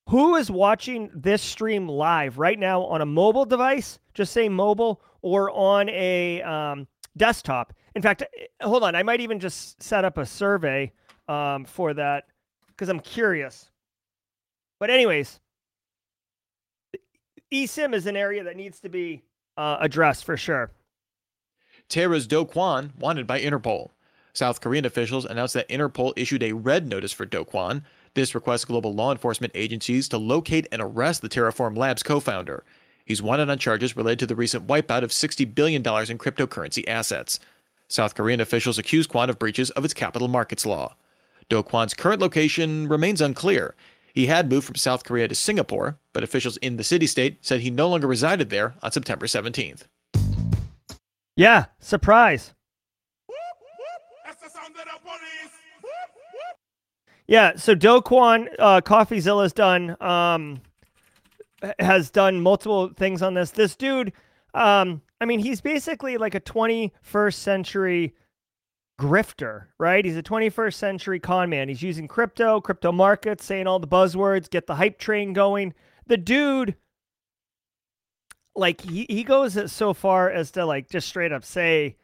who 0.09 0.35
is 0.35 0.49
watching 0.49 1.11
this 1.13 1.41
stream 1.41 1.87
live 1.87 2.39
right 2.39 2.57
now 2.57 2.81
on 2.81 3.01
a 3.01 3.05
mobile 3.05 3.45
device? 3.45 3.99
Just 4.15 4.33
say 4.33 4.49
mobile 4.49 5.01
or 5.21 5.51
on 5.51 5.87
a 5.89 6.41
um, 6.41 6.87
desktop. 7.15 7.73
In 7.95 8.01
fact, 8.01 8.23
eh, 8.23 8.45
hold 8.61 8.83
on. 8.83 8.95
I 8.95 9.03
might 9.03 9.21
even 9.21 9.39
just 9.39 9.81
set 9.81 10.03
up 10.05 10.17
a 10.17 10.25
survey 10.25 10.91
um, 11.27 11.63
for 11.63 11.93
that 11.93 12.25
because 12.67 12.89
I'm 12.89 12.99
curious. 12.99 13.69
But 14.79 14.89
anyways, 14.89 15.39
eSIM 17.53 17.93
is 17.93 18.07
an 18.07 18.15
area 18.15 18.43
that 18.45 18.55
needs 18.55 18.79
to 18.79 18.89
be 18.89 19.21
uh, 19.57 19.77
addressed 19.79 20.25
for 20.25 20.37
sure. 20.37 20.71
Terra's 21.87 22.25
Do 22.25 22.45
Kwon 22.45 22.97
wanted 22.97 23.27
by 23.27 23.41
Interpol. 23.41 23.89
South 24.33 24.61
Korean 24.61 24.85
officials 24.85 25.25
announced 25.25 25.53
that 25.53 25.69
Interpol 25.69 26.13
issued 26.15 26.41
a 26.41 26.53
red 26.53 26.87
notice 26.87 27.11
for 27.11 27.25
Do 27.25 27.43
Kwon. 27.43 27.83
This 28.13 28.35
requests 28.35 28.65
global 28.65 28.93
law 28.93 29.11
enforcement 29.11 29.51
agencies 29.55 30.09
to 30.09 30.17
locate 30.17 30.67
and 30.71 30.81
arrest 30.81 31.21
the 31.21 31.29
Terraform 31.29 31.77
Labs 31.77 32.03
co 32.03 32.19
founder. 32.19 32.63
He's 33.05 33.21
wanted 33.21 33.49
on 33.49 33.57
charges 33.57 33.97
related 33.97 34.19
to 34.19 34.27
the 34.27 34.35
recent 34.35 34.67
wipeout 34.67 35.03
of 35.03 35.09
$60 35.11 35.55
billion 35.55 35.81
in 35.81 36.17
cryptocurrency 36.17 36.87
assets. 36.87 37.39
South 37.87 38.13
Korean 38.13 38.39
officials 38.39 38.77
accuse 38.77 39.07
Kwon 39.07 39.29
of 39.29 39.39
breaches 39.39 39.71
of 39.71 39.83
its 39.83 39.95
capital 39.95 40.27
markets 40.27 40.65
law. 40.65 40.95
Do 41.49 41.63
Kwon's 41.63 41.95
current 41.95 42.21
location 42.21 42.87
remains 42.87 43.21
unclear. 43.21 43.75
He 44.13 44.27
had 44.27 44.49
moved 44.49 44.67
from 44.67 44.75
South 44.75 45.03
Korea 45.03 45.27
to 45.27 45.33
Singapore, 45.33 45.97
but 46.13 46.23
officials 46.23 46.57
in 46.57 46.77
the 46.77 46.83
city 46.83 47.07
state 47.07 47.37
said 47.41 47.61
he 47.61 47.71
no 47.71 47.89
longer 47.89 48.05
resided 48.05 48.49
there 48.49 48.75
on 48.83 48.91
September 48.91 49.25
17th. 49.25 49.83
Yeah, 51.35 51.65
surprise. 51.79 52.53
Yeah, 57.29 57.57
so 57.57 57.75
Do 57.75 58.01
Kwon, 58.01 58.47
uh, 58.57 58.81
CoffeeZilla's 58.81 59.53
done 59.53 59.95
um, 60.01 60.61
has 61.77 62.09
done 62.09 62.41
multiple 62.41 62.89
things 62.97 63.21
on 63.21 63.35
this. 63.35 63.51
This 63.51 63.75
dude, 63.75 64.13
um, 64.55 65.03
I 65.21 65.25
mean, 65.25 65.39
he's 65.39 65.61
basically 65.61 66.17
like 66.17 66.33
a 66.33 66.39
21st 66.39 67.35
century 67.35 68.15
grifter, 68.99 69.65
right? 69.77 70.03
He's 70.03 70.17
a 70.17 70.23
21st 70.23 70.73
century 70.73 71.19
con 71.19 71.51
man. 71.51 71.69
He's 71.69 71.83
using 71.83 72.07
crypto, 72.07 72.59
crypto 72.61 72.91
markets, 72.91 73.45
saying 73.45 73.67
all 73.67 73.77
the 73.77 73.87
buzzwords, 73.87 74.49
get 74.49 74.65
the 74.65 74.73
hype 74.73 74.97
train 74.97 75.33
going. 75.33 75.75
The 76.07 76.17
dude, 76.17 76.77
like, 78.55 78.81
he, 78.81 79.05
he 79.07 79.23
goes 79.23 79.71
so 79.71 79.93
far 79.93 80.31
as 80.31 80.49
to 80.53 80.65
like 80.65 80.89
just 80.89 81.07
straight 81.07 81.31
up 81.31 81.45
say, 81.45 81.95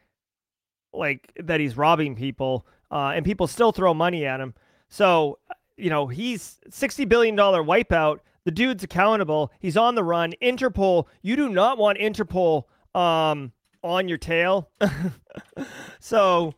like, 0.92 1.32
that 1.42 1.58
he's 1.58 1.76
robbing 1.76 2.14
people, 2.14 2.64
uh, 2.92 3.14
and 3.16 3.24
people 3.24 3.48
still 3.48 3.72
throw 3.72 3.92
money 3.92 4.24
at 4.24 4.38
him. 4.38 4.54
So, 4.88 5.38
you 5.76 5.90
know, 5.90 6.06
he's 6.06 6.58
$60 6.70 7.08
billion 7.08 7.36
wipeout. 7.36 8.20
The 8.44 8.50
dude's 8.50 8.84
accountable. 8.84 9.52
He's 9.58 9.76
on 9.76 9.94
the 9.94 10.04
run. 10.04 10.32
Interpol, 10.40 11.06
you 11.22 11.36
do 11.36 11.48
not 11.48 11.78
want 11.78 11.98
Interpol 11.98 12.64
um, 12.94 13.52
on 13.82 14.08
your 14.08 14.18
tail. 14.18 14.70
so, 16.00 16.54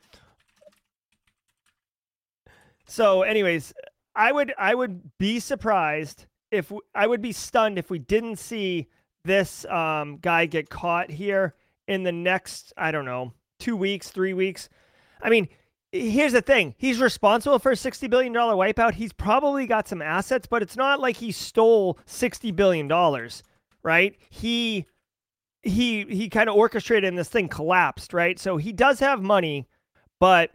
so 2.86 3.22
anyways, 3.22 3.72
I 4.14 4.32
would 4.32 4.52
I 4.58 4.74
would 4.74 5.16
be 5.18 5.38
surprised 5.38 6.26
if 6.50 6.72
I 6.94 7.06
would 7.06 7.22
be 7.22 7.32
stunned 7.32 7.78
if 7.78 7.88
we 7.90 7.98
didn't 7.98 8.36
see 8.36 8.88
this 9.24 9.64
um, 9.66 10.18
guy 10.18 10.46
get 10.46 10.70
caught 10.70 11.10
here 11.10 11.54
in 11.86 12.02
the 12.02 12.12
next 12.12 12.72
I 12.76 12.90
don't 12.90 13.04
know 13.04 13.32
two 13.58 13.76
weeks, 13.76 14.10
three 14.10 14.34
weeks. 14.34 14.68
I 15.22 15.30
mean, 15.30 15.48
here's 15.92 16.32
the 16.32 16.42
thing. 16.42 16.74
He's 16.78 17.00
responsible 17.00 17.58
for 17.58 17.72
a 17.72 17.76
$60 17.76 18.10
billion 18.10 18.32
wipeout. 18.32 18.94
He's 18.94 19.12
probably 19.12 19.66
got 19.66 19.88
some 19.88 20.02
assets 20.02 20.46
but 20.46 20.62
it's 20.62 20.76
not 20.76 21.00
like 21.00 21.16
he 21.16 21.32
stole 21.32 21.98
$60 22.06 22.54
billion 22.54 22.88
right? 23.82 24.16
He 24.30 24.86
he 25.62 26.04
he 26.04 26.28
kind 26.28 26.48
of 26.48 26.54
orchestrated 26.54 27.08
and 27.08 27.18
this 27.18 27.28
thing 27.28 27.48
collapsed 27.48 28.12
right? 28.12 28.38
So 28.38 28.56
he 28.56 28.72
does 28.72 29.00
have 29.00 29.20
money 29.22 29.66
but 30.20 30.50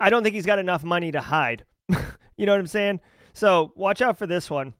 i 0.00 0.10
don't 0.10 0.22
think 0.22 0.34
he's 0.34 0.46
got 0.46 0.58
enough 0.58 0.84
money 0.84 1.12
to 1.12 1.20
hide. 1.20 1.64
You 2.36 2.46
know 2.46 2.52
what 2.52 2.60
i'm 2.60 2.66
saying? 2.66 3.00
So 3.32 3.72
watch 3.76 4.02
out 4.02 4.18
for 4.18 4.26
this 4.26 4.50
one. 4.50 4.74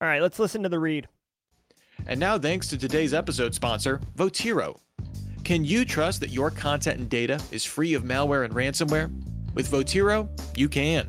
All 0.00 0.08
right 0.08 0.20
let's 0.20 0.40
listen 0.40 0.64
to 0.64 0.68
the 0.68 0.80
read. 0.80 1.06
And 2.06 2.18
now 2.18 2.38
thanks 2.38 2.66
to 2.68 2.78
today's 2.78 3.14
episode 3.14 3.54
sponsor 3.54 4.00
votiro 4.16 4.78
can 5.44 5.64
you 5.64 5.84
trust 5.84 6.20
that 6.20 6.30
your 6.30 6.50
content 6.50 6.98
and 6.98 7.08
data 7.08 7.40
is 7.50 7.64
free 7.64 7.94
of 7.94 8.02
malware 8.02 8.44
and 8.44 8.54
ransomware? 8.54 9.12
With 9.54 9.70
Votiro, 9.70 10.28
you 10.56 10.68
can. 10.68 11.08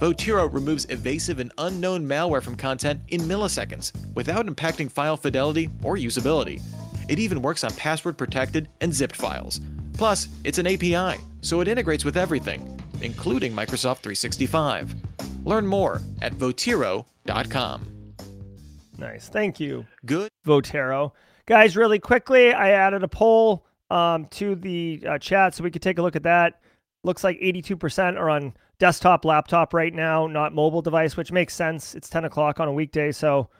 Votiro 0.00 0.52
removes 0.52 0.86
evasive 0.88 1.38
and 1.40 1.52
unknown 1.58 2.06
malware 2.06 2.42
from 2.42 2.56
content 2.56 3.00
in 3.08 3.20
milliseconds 3.22 3.92
without 4.14 4.46
impacting 4.46 4.90
file 4.90 5.16
fidelity 5.16 5.70
or 5.82 5.96
usability. 5.96 6.62
It 7.08 7.18
even 7.18 7.42
works 7.42 7.64
on 7.64 7.72
password 7.74 8.16
protected 8.16 8.68
and 8.80 8.94
zipped 8.94 9.16
files. 9.16 9.60
Plus, 9.94 10.28
it's 10.44 10.58
an 10.58 10.66
API, 10.66 11.20
so 11.42 11.60
it 11.60 11.68
integrates 11.68 12.04
with 12.04 12.16
everything, 12.16 12.80
including 13.02 13.52
Microsoft 13.52 13.98
365. 13.98 14.94
Learn 15.44 15.66
more 15.66 16.00
at 16.22 16.32
Votiro.com. 16.34 17.86
Nice. 18.98 19.28
Thank 19.28 19.60
you. 19.60 19.84
Good. 20.06 20.30
Votiro. 20.46 21.12
Guys, 21.46 21.76
really 21.76 21.98
quickly, 21.98 22.52
I 22.52 22.70
added 22.70 23.02
a 23.02 23.08
poll 23.08 23.66
um, 23.90 24.26
to 24.32 24.54
the 24.54 25.02
uh, 25.08 25.18
chat 25.18 25.54
so 25.54 25.64
we 25.64 25.70
could 25.70 25.82
take 25.82 25.98
a 25.98 26.02
look 26.02 26.16
at 26.16 26.22
that. 26.22 26.60
Looks 27.02 27.22
like 27.22 27.38
82% 27.40 28.18
are 28.18 28.30
on 28.30 28.54
desktop, 28.78 29.24
laptop 29.24 29.74
right 29.74 29.92
now, 29.92 30.26
not 30.26 30.54
mobile 30.54 30.80
device, 30.80 31.16
which 31.16 31.32
makes 31.32 31.54
sense. 31.54 31.94
It's 31.94 32.08
10 32.08 32.24
o'clock 32.24 32.60
on 32.60 32.68
a 32.68 32.72
weekday. 32.72 33.12
So, 33.12 33.50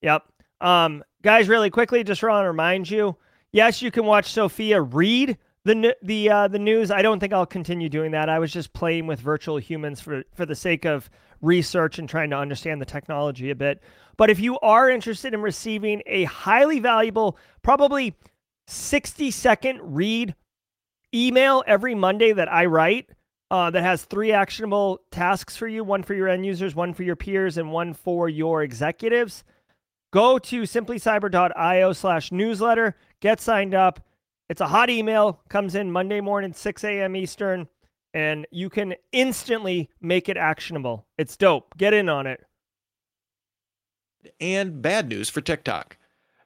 yep. 0.00 0.22
Um, 0.62 1.04
guys, 1.22 1.48
really 1.48 1.68
quickly, 1.68 2.02
just 2.04 2.22
want 2.22 2.44
to 2.44 2.48
remind 2.48 2.88
you 2.88 3.16
yes, 3.52 3.80
you 3.80 3.90
can 3.90 4.04
watch 4.04 4.32
Sophia 4.32 4.80
read 4.80 5.38
the 5.64 5.96
the 6.02 6.30
uh, 6.30 6.48
the 6.48 6.58
news. 6.58 6.90
I 6.90 7.02
don't 7.02 7.18
think 7.18 7.32
I'll 7.32 7.46
continue 7.46 7.88
doing 7.88 8.12
that. 8.12 8.28
I 8.28 8.38
was 8.38 8.52
just 8.52 8.72
playing 8.72 9.06
with 9.06 9.20
virtual 9.20 9.56
humans 9.56 10.00
for 10.00 10.22
for 10.34 10.46
the 10.46 10.54
sake 10.54 10.84
of 10.84 11.10
research 11.42 11.98
and 11.98 12.08
trying 12.08 12.30
to 12.30 12.36
understand 12.36 12.80
the 12.80 12.86
technology 12.86 13.50
a 13.50 13.54
bit. 13.54 13.82
But 14.16 14.30
if 14.30 14.40
you 14.40 14.58
are 14.60 14.90
interested 14.90 15.34
in 15.34 15.42
receiving 15.42 16.02
a 16.06 16.24
highly 16.24 16.80
valuable, 16.80 17.36
probably 17.62 18.14
60 18.66 19.30
second 19.30 19.80
read 19.82 20.34
email 21.14 21.62
every 21.66 21.94
Monday 21.94 22.32
that 22.32 22.52
I 22.52 22.66
write, 22.66 23.10
uh, 23.50 23.70
that 23.70 23.82
has 23.82 24.04
three 24.04 24.32
actionable 24.32 25.00
tasks 25.10 25.56
for 25.56 25.68
you 25.68 25.84
one 25.84 26.02
for 26.02 26.14
your 26.14 26.28
end 26.28 26.44
users, 26.44 26.74
one 26.74 26.92
for 26.92 27.04
your 27.04 27.16
peers, 27.16 27.58
and 27.58 27.70
one 27.70 27.94
for 27.94 28.28
your 28.28 28.62
executives. 28.62 29.44
Go 30.12 30.38
to 30.38 30.62
simplycyber.io 30.62 31.92
slash 31.92 32.32
newsletter, 32.32 32.96
get 33.20 33.40
signed 33.40 33.74
up. 33.74 34.00
It's 34.48 34.60
a 34.60 34.66
hot 34.66 34.90
email, 34.90 35.40
comes 35.48 35.74
in 35.74 35.90
Monday 35.90 36.20
morning, 36.20 36.52
6 36.52 36.84
a.m. 36.84 37.16
Eastern, 37.16 37.68
and 38.14 38.46
you 38.50 38.70
can 38.70 38.94
instantly 39.12 39.90
make 40.00 40.28
it 40.28 40.36
actionable. 40.36 41.06
It's 41.18 41.36
dope. 41.36 41.76
Get 41.76 41.92
in 41.92 42.08
on 42.08 42.26
it 42.26 42.44
and 44.40 44.82
bad 44.82 45.08
news 45.08 45.28
for 45.28 45.40
TikTok. 45.40 45.96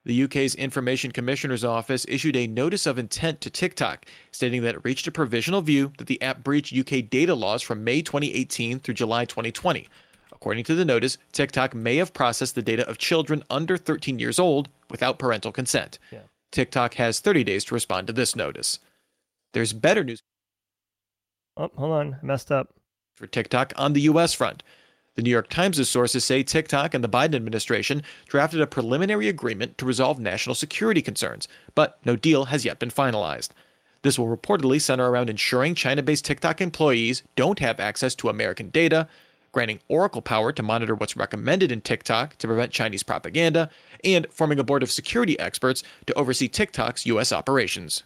The 0.05 0.25
UK's 0.25 0.55
Information 0.55 1.13
Commissioner's 1.13 1.65
Office 1.65 2.07
issued 2.09 2.35
a 2.35 2.47
notice 2.47 2.87
of 2.87 2.99
intent 2.99 3.41
to 3.43 3.51
TikTok, 3.51 4.07
stating 4.33 4.63
that 4.63 4.75
it 4.75 4.85
reached 4.85 5.07
a 5.07 5.13
provisional 5.13 5.61
view 5.61 5.93
that 5.99 6.07
the 6.07 6.21
app 6.23 6.43
breached 6.43 6.75
UK 6.75 7.09
data 7.09 7.35
laws 7.35 7.61
from 7.61 7.85
May 7.85 8.01
2018 8.01 8.81
through 8.81 8.95
July 8.95 9.27
2020. 9.27 9.89
According 10.33 10.65
to 10.65 10.75
the 10.75 10.87
notice, 10.87 11.19
TikTok 11.33 11.75
may 11.75 11.97
have 11.97 12.15
processed 12.15 12.55
the 12.55 12.63
data 12.63 12.89
of 12.89 12.97
children 12.97 13.45
under 13.51 13.77
13 13.77 14.19
years 14.19 14.39
old 14.39 14.71
without 14.89 15.19
parental 15.19 15.53
consent. 15.53 15.99
Yeah. 16.11 16.21
TikTok 16.51 16.95
has 16.95 17.21
30 17.21 17.45
days 17.45 17.65
to 17.67 17.75
respond 17.75 18.07
to 18.07 18.15
this 18.15 18.35
notice. 18.35 18.79
There's 19.53 19.75
better 19.75 20.03
news. 20.03 20.23
Oh, 21.59 21.71
hold 21.77 21.93
on. 21.93 22.17
I 22.23 22.25
messed 22.25 22.51
up. 22.51 22.73
For 23.17 23.27
TikTok 23.27 23.75
on 23.77 23.93
the 23.93 24.01
US 24.03 24.33
front. 24.33 24.63
The 25.17 25.23
New 25.23 25.31
York 25.31 25.49
Times' 25.49 25.89
sources 25.89 26.25
say 26.25 26.43
TikTok 26.43 26.95
and 26.95 27.03
the 27.03 27.09
Biden 27.09 27.35
administration 27.35 28.03
drafted 28.29 28.61
a 28.61 28.67
preliminary 28.67 29.29
agreement 29.29 29.77
to 29.79 29.85
resolve 29.85 30.19
national 30.19 30.55
security 30.55 31.03
concerns, 31.03 31.49
but 31.75 31.99
no 32.05 32.17
deal 32.17 32.47
has 32.47 32.65
yet 32.65 32.79
been 32.79 32.91
finalized. 32.91 33.51
This 34.03 34.19
will 34.19 34.35
reportedly 34.35 34.81
center 34.81 35.11
around 35.11 35.29
ensuring 35.29 35.75
China 35.75 36.03
based 36.03 36.25
TikTok 36.25 36.61
employees 36.61 37.23
don't 37.37 37.59
have 37.59 37.81
access 37.81 38.15
to 38.17 38.29
American 38.29 38.71
data, 38.71 39.09
granting 39.53 39.81
Oracle 39.89 40.23
power 40.23 40.53
to 40.53 40.63
monitor 40.63 40.95
what's 40.95 41.17
recommended 41.17 41.73
in 41.73 41.81
TikTok 41.81 42.37
to 42.37 42.47
prevent 42.47 42.73
Chinese 42.73 43.03
propaganda, 43.03 43.69
and 44.05 44.27
forming 44.31 44.59
a 44.59 44.65
board 44.65 44.83
of 44.83 44.91
security 44.91 45.39
experts 45.39 45.83
to 46.07 46.15
oversee 46.15 46.49
TikTok's 46.49 47.05
U.S. 47.07 47.33
operations. 47.33 48.05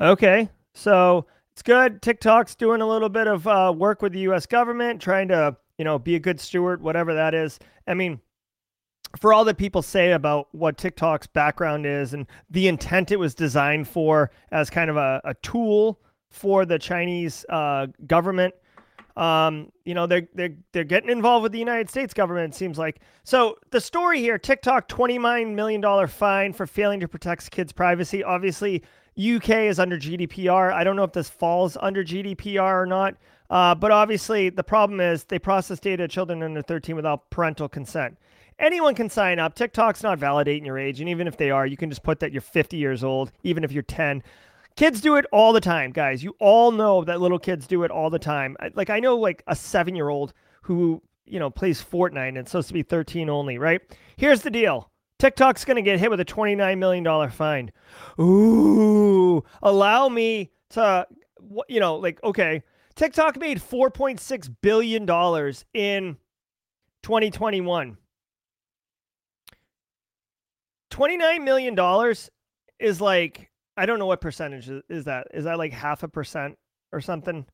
Okay, 0.00 0.48
so 0.74 1.26
it's 1.58 1.62
good. 1.64 2.00
TikTok's 2.02 2.54
doing 2.54 2.80
a 2.80 2.86
little 2.86 3.08
bit 3.08 3.26
of 3.26 3.44
uh, 3.48 3.74
work 3.76 4.00
with 4.00 4.12
the 4.12 4.20
U.S. 4.20 4.46
government, 4.46 5.02
trying 5.02 5.26
to 5.26 5.56
you 5.76 5.84
know 5.84 5.98
be 5.98 6.14
a 6.14 6.20
good 6.20 6.38
steward, 6.38 6.80
whatever 6.80 7.14
that 7.14 7.34
is. 7.34 7.58
I 7.88 7.94
mean, 7.94 8.20
for 9.18 9.32
all 9.32 9.44
that 9.44 9.58
people 9.58 9.82
say 9.82 10.12
about 10.12 10.46
what 10.52 10.78
TikTok's 10.78 11.26
background 11.26 11.84
is 11.84 12.14
and 12.14 12.28
the 12.48 12.68
intent 12.68 13.10
it 13.10 13.18
was 13.18 13.34
designed 13.34 13.88
for 13.88 14.30
as 14.52 14.70
kind 14.70 14.88
of 14.88 14.96
a, 14.96 15.20
a 15.24 15.34
tool 15.42 15.98
for 16.30 16.64
the 16.64 16.78
Chinese 16.78 17.44
uh, 17.48 17.88
government. 18.06 18.54
Um, 19.16 19.72
you 19.84 19.94
know, 19.94 20.06
they're 20.06 20.28
they're 20.34 20.54
they're 20.70 20.84
getting 20.84 21.10
involved 21.10 21.42
with 21.42 21.50
the 21.50 21.58
United 21.58 21.90
States 21.90 22.14
government. 22.14 22.54
It 22.54 22.56
seems 22.56 22.78
like 22.78 23.00
so. 23.24 23.56
The 23.72 23.80
story 23.80 24.20
here: 24.20 24.38
TikTok 24.38 24.86
twenty 24.86 25.18
nine 25.18 25.56
million 25.56 25.80
dollar 25.80 26.06
fine 26.06 26.52
for 26.52 26.68
failing 26.68 27.00
to 27.00 27.08
protect 27.08 27.50
kids' 27.50 27.72
privacy. 27.72 28.22
Obviously, 28.22 28.84
UK 29.18 29.50
is 29.66 29.78
under 29.78 29.98
GDPR. 29.98 30.72
I 30.72 30.84
don't 30.84 30.96
know 30.96 31.02
if 31.02 31.12
this 31.12 31.28
falls 31.28 31.76
under 31.80 32.04
GDPR 32.04 32.82
or 32.82 32.86
not. 32.86 33.16
Uh, 33.50 33.74
but 33.74 33.90
obviously, 33.90 34.50
the 34.50 34.62
problem 34.62 35.00
is 35.00 35.24
they 35.24 35.38
process 35.38 35.80
data 35.80 36.04
of 36.04 36.10
children 36.10 36.42
under 36.42 36.62
13 36.62 36.94
without 36.94 37.30
parental 37.30 37.68
consent. 37.68 38.16
Anyone 38.58 38.94
can 38.94 39.08
sign 39.08 39.38
up. 39.38 39.54
TikTok's 39.54 40.02
not 40.02 40.18
validating 40.18 40.66
your 40.66 40.78
age. 40.78 41.00
And 41.00 41.08
even 41.08 41.26
if 41.26 41.36
they 41.36 41.50
are, 41.50 41.66
you 41.66 41.76
can 41.76 41.90
just 41.90 42.02
put 42.02 42.20
that 42.20 42.32
you're 42.32 42.42
50 42.42 42.76
years 42.76 43.04
old, 43.04 43.32
even 43.42 43.64
if 43.64 43.72
you're 43.72 43.82
10. 43.82 44.22
Kids 44.76 45.00
do 45.00 45.16
it 45.16 45.24
all 45.32 45.52
the 45.52 45.60
time, 45.60 45.90
guys. 45.92 46.22
You 46.22 46.34
all 46.38 46.70
know 46.70 47.02
that 47.04 47.20
little 47.20 47.38
kids 47.38 47.66
do 47.66 47.84
it 47.84 47.90
all 47.90 48.10
the 48.10 48.18
time. 48.18 48.56
Like 48.74 48.90
I 48.90 49.00
know 49.00 49.16
like 49.16 49.42
a 49.46 49.54
7-year-old 49.54 50.32
who, 50.62 51.02
you 51.24 51.38
know, 51.38 51.50
plays 51.50 51.82
Fortnite 51.82 52.28
and 52.28 52.38
it's 52.38 52.50
supposed 52.50 52.68
to 52.68 52.74
be 52.74 52.82
13 52.82 53.30
only, 53.30 53.58
right? 53.58 53.80
Here's 54.16 54.42
the 54.42 54.50
deal. 54.50 54.90
TikTok's 55.18 55.64
going 55.64 55.76
to 55.76 55.82
get 55.82 55.98
hit 55.98 56.10
with 56.10 56.20
a 56.20 56.24
$29 56.24 56.78
million 56.78 57.30
fine. 57.30 57.72
Ooh, 58.20 59.42
allow 59.62 60.08
me 60.08 60.50
to, 60.70 61.06
you 61.68 61.80
know, 61.80 61.96
like, 61.96 62.22
okay, 62.22 62.62
TikTok 62.94 63.38
made 63.38 63.58
$4.6 63.58 64.54
billion 64.60 65.02
in 65.74 66.16
2021. 67.02 67.96
$29 70.90 71.44
million 71.44 72.14
is 72.78 73.00
like, 73.00 73.50
I 73.76 73.86
don't 73.86 73.98
know 73.98 74.06
what 74.06 74.20
percentage 74.20 74.70
is 74.88 75.04
that. 75.04 75.28
Is 75.32 75.44
that 75.44 75.58
like 75.58 75.72
half 75.72 76.02
a 76.02 76.08
percent 76.08 76.56
or 76.92 77.00
something? 77.00 77.46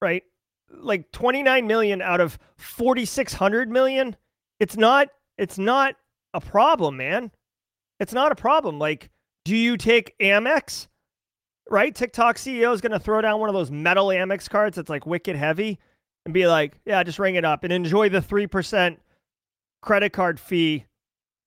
Right? 0.00 0.22
Like 0.70 1.10
29 1.12 1.66
million 1.66 2.02
out 2.02 2.20
of 2.20 2.38
4600 2.56 3.70
million. 3.70 4.16
It's 4.60 4.76
not 4.76 5.08
it's 5.42 5.58
not 5.58 5.96
a 6.34 6.40
problem, 6.40 6.96
man. 6.96 7.30
It's 8.00 8.12
not 8.12 8.32
a 8.32 8.36
problem. 8.36 8.78
Like, 8.78 9.10
do 9.44 9.56
you 9.56 9.76
take 9.76 10.16
Amex? 10.18 10.86
Right? 11.68 11.94
TikTok 11.94 12.36
CEO 12.36 12.72
is 12.72 12.80
going 12.80 12.92
to 12.92 12.98
throw 12.98 13.20
down 13.20 13.40
one 13.40 13.48
of 13.48 13.54
those 13.54 13.70
metal 13.70 14.08
Amex 14.08 14.48
cards 14.48 14.76
that's 14.76 14.88
like 14.88 15.04
wicked 15.04 15.36
heavy 15.36 15.78
and 16.24 16.32
be 16.32 16.46
like, 16.46 16.78
yeah, 16.84 17.02
just 17.02 17.18
ring 17.18 17.34
it 17.34 17.44
up 17.44 17.64
and 17.64 17.72
enjoy 17.72 18.08
the 18.08 18.20
3% 18.20 18.96
credit 19.82 20.12
card 20.12 20.38
fee. 20.38 20.86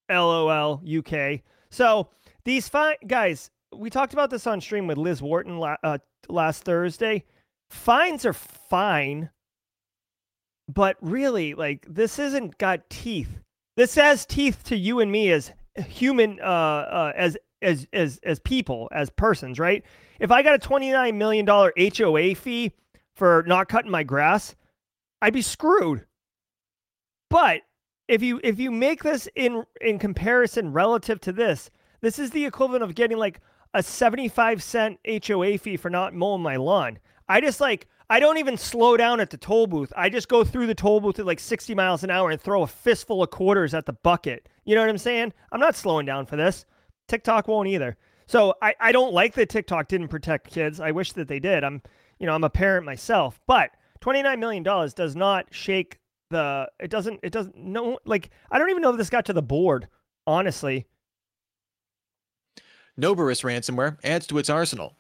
LOL 0.10 0.81
UK. 0.86 1.41
So 1.71 2.10
these 2.43 2.67
fine 2.67 2.95
guys, 3.08 3.49
we 3.75 3.89
talked 3.89 4.13
about 4.13 4.29
this 4.29 4.45
on 4.45 4.62
stream 4.62 4.88
with 4.88 4.97
Liz 4.97 5.21
Wharton 5.21 5.58
la- 5.58 5.77
uh, 5.84 5.97
last 6.29 6.63
Thursday. 6.63 7.23
Fines 7.71 8.25
are 8.25 8.34
fine, 8.34 9.29
but 10.71 10.97
really, 11.01 11.55
like 11.55 11.86
this 11.89 12.19
isn't 12.19 12.58
got 12.58 12.88
teeth. 12.89 13.39
This 13.75 13.95
has 13.95 14.25
teeth 14.25 14.63
to 14.65 14.77
you 14.77 14.99
and 14.99 15.11
me 15.11 15.31
as 15.31 15.51
human, 15.75 16.39
uh, 16.39 16.43
uh, 16.43 17.13
as 17.15 17.38
as 17.61 17.88
as 17.91 18.19
as 18.23 18.39
people, 18.39 18.89
as 18.91 19.09
persons, 19.09 19.59
right? 19.59 19.83
If 20.19 20.31
I 20.31 20.43
got 20.43 20.55
a 20.55 20.59
twenty 20.59 20.91
nine 20.91 21.17
million 21.17 21.45
dollar 21.45 21.73
HOA 21.77 22.35
fee 22.35 22.71
for 23.15 23.43
not 23.47 23.67
cutting 23.67 23.91
my 23.91 24.03
grass, 24.03 24.55
I'd 25.21 25.33
be 25.33 25.41
screwed. 25.41 26.05
But 27.29 27.61
if 28.07 28.21
you 28.21 28.39
if 28.43 28.59
you 28.59 28.71
make 28.71 29.03
this 29.03 29.27
in 29.35 29.65
in 29.81 29.99
comparison 29.99 30.71
relative 30.71 31.19
to 31.21 31.33
this, 31.33 31.69
this 32.01 32.19
is 32.19 32.31
the 32.31 32.45
equivalent 32.45 32.83
of 32.83 32.95
getting 32.95 33.17
like 33.17 33.41
a 33.73 33.83
75 33.83 34.63
cent 34.63 34.99
HOA 35.27 35.57
fee 35.57 35.75
for 35.75 35.89
not 35.89 36.13
mowing 36.13 36.41
my 36.41 36.55
lawn. 36.55 36.97
I 37.27 37.41
just 37.41 37.59
like 37.59 37.88
I 38.09 38.19
don't 38.19 38.37
even 38.37 38.57
slow 38.57 38.97
down 38.97 39.19
at 39.19 39.31
the 39.31 39.37
toll 39.37 39.67
booth. 39.67 39.91
I 39.95 40.09
just 40.09 40.27
go 40.27 40.43
through 40.43 40.67
the 40.67 40.75
toll 40.75 40.99
booth 40.99 41.19
at 41.19 41.25
like 41.25 41.39
60 41.39 41.73
miles 41.73 42.03
an 42.03 42.11
hour 42.11 42.29
and 42.29 42.39
throw 42.39 42.61
a 42.61 42.67
fistful 42.67 43.23
of 43.23 43.31
quarters 43.31 43.73
at 43.73 43.85
the 43.85 43.93
bucket. 43.93 44.47
You 44.63 44.75
know 44.75 44.81
what 44.81 44.89
I'm 44.89 44.97
saying? 44.97 45.33
I'm 45.51 45.59
not 45.59 45.75
slowing 45.75 46.05
down 46.05 46.25
for 46.25 46.35
this. 46.35 46.65
TikTok 47.07 47.47
won't 47.47 47.67
either. 47.67 47.97
So 48.27 48.55
I, 48.61 48.75
I 48.79 48.91
don't 48.91 49.13
like 49.13 49.33
that 49.35 49.49
TikTok 49.49 49.87
didn't 49.87 50.07
protect 50.09 50.51
kids. 50.51 50.79
I 50.79 50.91
wish 50.91 51.13
that 51.13 51.27
they 51.27 51.39
did. 51.39 51.63
I'm 51.63 51.81
you 52.19 52.25
know, 52.25 52.33
I'm 52.33 52.43
a 52.43 52.49
parent 52.49 52.85
myself, 52.85 53.39
but 53.45 53.71
$29 54.01 54.39
million 54.39 54.63
does 54.63 55.15
not 55.15 55.47
shake 55.51 55.99
the 56.31 56.67
it 56.79 56.89
doesn't 56.89 57.19
it 57.21 57.31
doesn't 57.31 57.55
no 57.55 57.99
like 58.03 58.31
I 58.49 58.57
don't 58.57 58.71
even 58.71 58.81
know 58.81 58.89
if 58.89 58.97
this 58.97 59.11
got 59.11 59.25
to 59.25 59.33
the 59.33 59.43
board, 59.43 59.87
honestly. 60.25 60.87
Noberus 62.99 63.43
ransomware 63.43 63.97
adds 64.03 64.25
to 64.27 64.37
its 64.37 64.49
arsenal. 64.49 64.97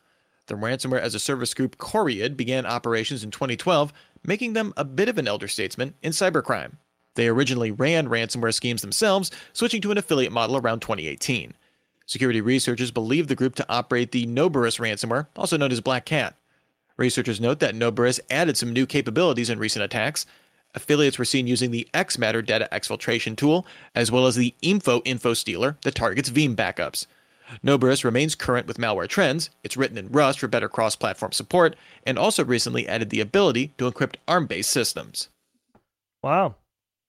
The 0.47 0.55
ransomware 0.55 0.99
as 0.99 1.15
a 1.15 1.19
service 1.19 1.53
group 1.53 1.77
Coreid 1.77 2.37
began 2.37 2.65
operations 2.65 3.23
in 3.23 3.31
2012, 3.31 3.91
making 4.23 4.53
them 4.53 4.73
a 4.77 4.85
bit 4.85 5.09
of 5.09 5.17
an 5.17 5.27
elder 5.27 5.47
statesman 5.47 5.95
in 6.01 6.11
cybercrime. 6.11 6.73
They 7.15 7.27
originally 7.27 7.71
ran 7.71 8.09
ransomware 8.09 8.53
schemes 8.53 8.81
themselves, 8.81 9.31
switching 9.53 9.81
to 9.81 9.91
an 9.91 9.97
affiliate 9.97 10.31
model 10.31 10.57
around 10.57 10.81
2018. 10.81 11.53
Security 12.05 12.41
researchers 12.41 12.91
believe 12.91 13.27
the 13.27 13.35
group 13.35 13.55
to 13.55 13.65
operate 13.69 14.11
the 14.11 14.27
Noberus 14.27 14.79
ransomware, 14.79 15.27
also 15.35 15.57
known 15.57 15.71
as 15.71 15.81
Black 15.81 16.05
Cat. 16.05 16.35
Researchers 16.97 17.41
note 17.41 17.59
that 17.59 17.75
Noberus 17.75 18.19
added 18.29 18.57
some 18.57 18.71
new 18.71 18.85
capabilities 18.85 19.49
in 19.49 19.57
recent 19.59 19.83
attacks. 19.83 20.25
Affiliates 20.75 21.17
were 21.17 21.25
seen 21.25 21.47
using 21.47 21.71
the 21.71 21.87
Exmatter 21.93 22.45
data 22.45 22.69
exfiltration 22.71 23.35
tool, 23.35 23.65
as 23.95 24.11
well 24.11 24.27
as 24.27 24.35
the 24.35 24.53
Info 24.61 25.01
Info 25.01 25.33
Stealer 25.33 25.77
that 25.83 25.95
targets 25.95 26.29
Veeam 26.29 26.55
backups. 26.55 27.07
Noberus 27.63 28.03
remains 28.03 28.35
current 28.35 28.67
with 28.67 28.77
malware 28.77 29.07
trends. 29.07 29.49
It's 29.63 29.77
written 29.77 29.97
in 29.97 30.11
Rust 30.11 30.39
for 30.39 30.47
better 30.47 30.69
cross 30.69 30.95
platform 30.95 31.31
support, 31.31 31.75
and 32.05 32.17
also 32.17 32.43
recently 32.43 32.87
added 32.87 33.09
the 33.09 33.21
ability 33.21 33.73
to 33.77 33.89
encrypt 33.89 34.15
ARM 34.27 34.47
based 34.47 34.71
systems. 34.71 35.29
Wow. 36.23 36.55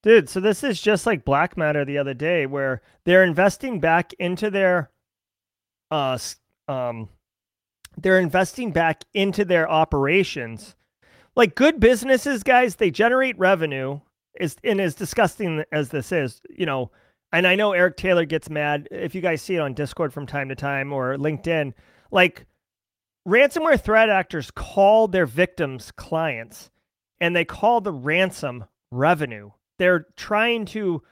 Dude, 0.03 0.29
so 0.29 0.41
this 0.41 0.63
is 0.63 0.81
just 0.81 1.07
like 1.07 1.25
Black 1.25 1.57
Matter 1.57 1.85
the 1.85 1.99
other 1.99 2.15
day, 2.15 2.47
where 2.47 2.83
they're 3.05 3.25
investing 3.25 3.81
back 3.81 4.13
into 4.19 4.51
their, 4.51 4.91
uh, 5.91 6.19
um, 6.69 7.09
they're 7.97 8.21
investing 8.21 8.73
back 8.73 9.05
into 9.15 9.45
their 9.45 9.69
operations. 9.69 10.77
Like 11.35 11.55
good 11.55 11.81
businesses, 11.81 12.43
guys, 12.43 12.77
they 12.77 12.91
generate 12.91 13.39
revenue. 13.39 14.01
Is 14.39 14.57
and 14.63 14.83
as 14.83 14.95
disgusting 14.95 15.65
as 15.73 15.89
this 15.89 16.13
is, 16.13 16.43
you 16.51 16.67
know, 16.67 16.91
and 17.33 17.47
I 17.47 17.57
know 17.57 17.73
Eric 17.73 17.97
Taylor 17.97 18.25
gets 18.25 18.49
mad 18.49 18.89
if 18.91 19.15
you 19.15 19.21
guys 19.21 19.43
see 19.43 19.57
it 19.57 19.61
on 19.61 19.75
Discord 19.75 20.13
from 20.13 20.27
time 20.27 20.49
to 20.49 20.55
time 20.55 20.93
or 20.93 21.17
LinkedIn. 21.17 21.73
Like 22.11 22.47
ransomware 23.27 23.81
threat 23.81 24.09
actors 24.09 24.51
call 24.51 25.09
their 25.09 25.27
victims 25.27 25.93
clients 25.93 26.71
and 27.21 27.35
they 27.35 27.45
call 27.45 27.81
the 27.81 27.93
ransom 27.93 28.65
revenue. 28.91 29.51
They're 29.79 30.07
trying 30.17 30.67
to 30.67 31.03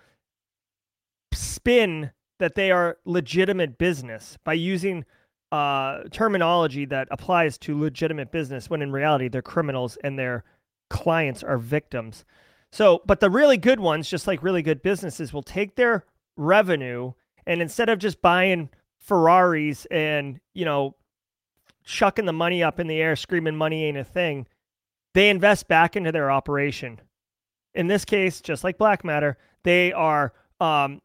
spin 1.33 2.12
that 2.38 2.55
they 2.55 2.70
are 2.70 2.98
legitimate 3.05 3.79
business 3.79 4.38
by 4.44 4.55
using 4.55 5.05
uh, 5.53 6.03
terminology 6.11 6.85
that 6.87 7.09
applies 7.11 7.59
to 7.59 7.79
legitimate 7.79 8.33
business 8.33 8.68
when 8.68 8.83
in 8.83 8.92
reality 8.92 9.29
they're 9.29 9.42
criminals 9.42 9.96
and 10.03 10.18
their 10.18 10.44
clients 10.90 11.42
are 11.42 11.59
victims. 11.59 12.24
So, 12.75 13.03
but 13.07 13.21
the 13.21 13.31
really 13.31 13.57
good 13.57 13.79
ones, 13.79 14.11
just 14.11 14.27
like 14.27 14.43
really 14.43 14.61
good 14.61 14.83
businesses, 14.83 15.33
will 15.33 15.45
take 15.45 15.77
their 15.77 16.05
revenue 16.37 17.13
and 17.47 17.63
instead 17.63 17.89
of 17.89 18.01
just 18.01 18.21
buying 18.21 18.69
Ferraris 18.99 19.87
and, 19.93 20.41
you 20.55 20.65
know, 20.65 20.97
chucking 21.85 22.25
the 22.25 22.33
money 22.33 22.65
up 22.65 22.81
in 22.81 22.89
the 22.89 23.01
air, 23.01 23.15
screaming 23.15 23.55
money 23.55 23.85
ain't 23.85 23.97
a 23.97 24.03
thing, 24.03 24.49
they 25.13 25.31
invest 25.31 25.69
back 25.69 25.95
into 25.95 26.11
their 26.11 26.33
operation. 26.33 27.01
In 27.75 27.87
this 27.87 28.05
case, 28.05 28.41
just 28.41 28.65
like 28.65 28.77
Black 28.77 29.05
Matter, 29.05 29.39
they 29.63 29.93
are 29.93 30.33
um, 30.61 31.01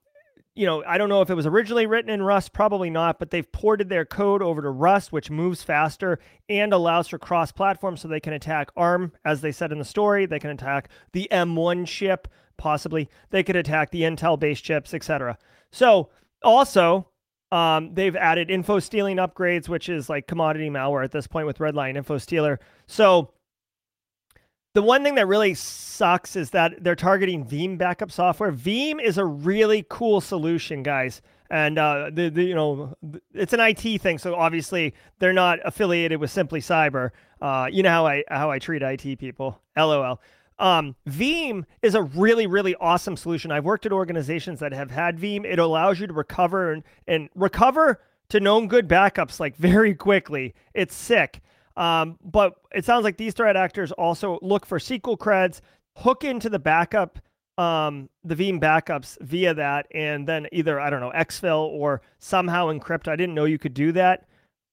you 0.59 0.65
know, 0.65 0.83
I 0.85 0.97
don't 0.97 1.07
know 1.07 1.21
if 1.21 1.29
it 1.29 1.35
was 1.35 1.45
originally 1.45 1.85
written 1.85 2.11
in 2.11 2.21
Rust, 2.21 2.51
probably 2.51 2.89
not, 2.89 3.17
but 3.17 3.29
they've 3.29 3.49
ported 3.49 3.87
their 3.87 4.03
code 4.03 4.41
over 4.41 4.61
to 4.61 4.69
Rust, 4.69 5.09
which 5.09 5.31
moves 5.31 5.63
faster 5.63 6.19
and 6.49 6.73
allows 6.73 7.07
for 7.07 7.17
cross 7.17 7.49
platform 7.49 7.95
so 7.95 8.09
they 8.09 8.19
can 8.19 8.33
attack 8.33 8.69
ARM, 8.75 9.13
as 9.23 9.39
they 9.39 9.53
said 9.53 9.71
in 9.71 9.79
the 9.79 9.85
story. 9.85 10.25
They 10.25 10.37
can 10.37 10.49
attack 10.49 10.89
the 11.13 11.29
M1 11.31 11.87
chip, 11.87 12.27
possibly. 12.57 13.09
They 13.29 13.41
could 13.41 13.55
attack 13.55 13.91
the 13.91 14.01
Intel 14.01 14.37
based 14.37 14.65
chips, 14.65 14.93
etc. 14.93 15.37
So, 15.71 16.09
also, 16.43 17.07
um, 17.53 17.93
they've 17.93 18.17
added 18.17 18.51
info 18.51 18.79
stealing 18.79 19.15
upgrades, 19.15 19.69
which 19.69 19.87
is 19.87 20.09
like 20.09 20.27
commodity 20.27 20.69
malware 20.69 21.05
at 21.05 21.13
this 21.13 21.25
point 21.25 21.47
with 21.47 21.59
Redline 21.59 21.95
Info 21.95 22.17
Stealer. 22.17 22.59
So, 22.85 23.31
the 24.73 24.81
one 24.81 25.03
thing 25.03 25.15
that 25.15 25.27
really 25.27 25.53
sucks 25.53 26.35
is 26.35 26.51
that 26.51 26.83
they're 26.83 26.95
targeting 26.95 27.45
Veeam 27.45 27.77
backup 27.77 28.11
software. 28.11 28.51
Veeam 28.51 29.01
is 29.01 29.17
a 29.17 29.25
really 29.25 29.85
cool 29.89 30.21
solution, 30.21 30.83
guys. 30.83 31.21
And 31.51 31.79
uh, 31.79 32.11
the, 32.13 32.29
the 32.29 32.43
you 32.43 32.53
know 32.53 32.95
it's 33.33 33.53
an 33.53 33.59
IT 33.59 34.01
thing, 34.01 34.19
so 34.19 34.35
obviously 34.35 34.93
they're 35.17 35.33
not 35.33 35.57
affiliated 35.65 36.19
with 36.19 36.29
Simply 36.29 36.61
Cyber. 36.61 37.09
Uh, 37.41 37.67
you 37.71 37.81
know 37.81 37.89
how 37.89 38.05
I 38.05 38.23
how 38.29 38.51
I 38.51 38.59
treat 38.59 38.83
IT 38.83 39.17
people. 39.17 39.59
LOL. 39.75 40.21
Um, 40.59 40.95
Veeam 41.07 41.63
is 41.81 41.95
a 41.95 42.03
really, 42.03 42.45
really 42.45 42.75
awesome 42.75 43.15
solution. 43.15 43.51
I've 43.51 43.65
worked 43.65 43.85
at 43.85 43.93
organizations 43.93 44.59
that 44.59 44.73
have 44.73 44.91
had 44.91 45.17
Veeam. 45.17 45.45
It 45.45 45.57
allows 45.57 45.99
you 45.99 46.07
to 46.07 46.13
recover 46.13 46.73
and, 46.73 46.83
and 47.07 47.29
recover 47.33 48.01
to 48.27 48.39
known 48.39 48.67
good 48.67 48.87
backups 48.87 49.39
like 49.39 49.55
very 49.55 49.95
quickly. 49.95 50.53
It's 50.73 50.93
sick. 50.93 51.41
Um, 51.79 52.19
but 52.23 52.55
it 52.75 52.83
sounds 52.83 53.05
like 53.05 53.17
these 53.17 53.33
threat 53.33 53.55
actors 53.55 53.93
also 53.93 54.37
look 54.41 54.65
for 54.65 54.79
SQL 54.79 55.17
creds, 55.17 55.61
hook 55.95 56.25
into 56.25 56.49
the 56.49 56.59
backup, 56.59 57.19
um, 57.57 58.09
the 58.23 58.35
Veeam 58.35 58.59
backups 58.59 59.17
via 59.21 59.53
that, 59.53 59.87
and 59.95 60.27
then 60.27 60.45
either, 60.51 60.79
I 60.79 60.89
don't 60.89 60.99
know, 60.99 61.11
exfil 61.15 61.67
or 61.69 62.01
somehow 62.19 62.67
encrypt. 62.67 63.07
I 63.07 63.15
didn't 63.15 63.33
know 63.33 63.45
you 63.45 63.57
could 63.57 63.73
do 63.73 63.93
that, 63.93 64.27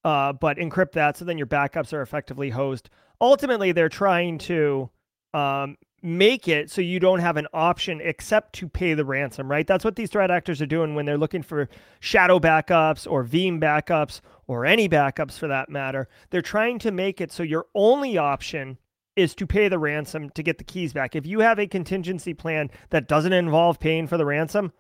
uh, 0.05 0.33
but 0.33 0.57
encrypt 0.59 0.93
that 0.93 1.17
so 1.17 1.25
then 1.25 1.39
your 1.39 1.47
backups 1.47 1.93
are 1.93 2.03
effectively 2.03 2.51
hosed. 2.51 2.91
Ultimately, 3.21 3.71
they're 3.71 3.89
trying 3.89 4.39
to 4.39 4.91
um, 5.33 5.77
make 6.07 6.47
it 6.47 6.71
so 6.71 6.81
you 6.81 7.01
don't 7.01 7.19
have 7.19 7.37
an 7.37 7.49
option 7.53 8.01
except 8.01 8.53
to 8.53 8.69
pay 8.69 8.95
the 8.95 9.05
ransom, 9.05 9.51
right? 9.51 9.67
That's 9.67 9.85
what 9.85 9.97
these 9.97 10.09
threat 10.09 10.31
actors 10.31 10.63
are 10.63 10.67
doing 10.67 10.95
when 10.95 11.05
they're 11.05 11.19
looking 11.19 11.43
for 11.43 11.69
shadow 11.99 12.39
backups 12.39 13.11
or 13.11 13.25
Veeam 13.25 13.61
backups 13.61 14.21
or 14.47 14.65
any 14.65 14.89
backups 14.89 15.37
for 15.37 15.49
that 15.49 15.69
matter. 15.69 16.09
They're 16.31 16.43
trying 16.43 16.79
to 16.79 16.93
make 16.93 17.21
it 17.21 17.33
so 17.33 17.43
your 17.43 17.67
only 17.75 18.17
option 18.17 18.79
is 19.17 19.35
to 19.35 19.49
pay 19.49 19.67
the 19.67 19.81
ransom 19.81 20.31
to 20.31 20.45
get 20.45 20.59
the 20.59 20.65
keys 20.65 20.93
back. 20.93 21.17
If 21.17 21.27
you 21.27 21.41
have 21.41 21.59
a 21.59 21.67
contingency 21.67 22.35
plan 22.35 22.71
that 22.91 23.09
doesn't 23.09 23.33
involve 23.33 23.81
paying 23.81 24.07
for 24.07 24.17
the 24.17 24.27
ransom, 24.27 24.73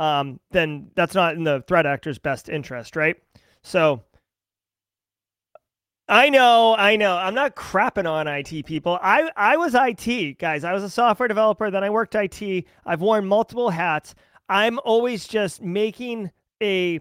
um, 0.00 0.38
then 0.50 0.90
that's 0.94 1.14
not 1.14 1.34
in 1.34 1.44
the 1.44 1.64
threat 1.66 1.86
actor's 1.86 2.18
best 2.18 2.50
interest, 2.50 2.94
right? 2.94 3.16
So 3.62 4.02
I 6.08 6.28
know, 6.28 6.76
I 6.76 6.96
know. 6.96 7.16
I'm 7.16 7.34
not 7.34 7.56
crapping 7.56 8.08
on 8.10 8.28
IT 8.28 8.66
people. 8.66 8.98
I 9.02 9.30
I 9.36 9.56
was 9.56 9.74
IT, 9.74 10.38
guys. 10.38 10.62
I 10.62 10.72
was 10.72 10.82
a 10.82 10.90
software 10.90 11.28
developer, 11.28 11.70
then 11.70 11.82
I 11.82 11.90
worked 11.90 12.14
IT. 12.14 12.66
I've 12.84 13.00
worn 13.00 13.26
multiple 13.26 13.70
hats. 13.70 14.14
I'm 14.48 14.78
always 14.84 15.26
just 15.26 15.62
making 15.62 16.30
a 16.62 17.00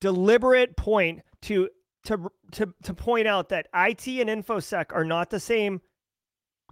deliberate 0.00 0.76
point 0.76 1.22
to 1.42 1.68
to 2.04 2.30
to 2.52 2.74
to 2.82 2.94
point 2.94 3.28
out 3.28 3.50
that 3.50 3.68
IT 3.72 4.06
and 4.08 4.28
infosec 4.28 4.86
are 4.90 5.04
not 5.04 5.30
the 5.30 5.40
same 5.40 5.80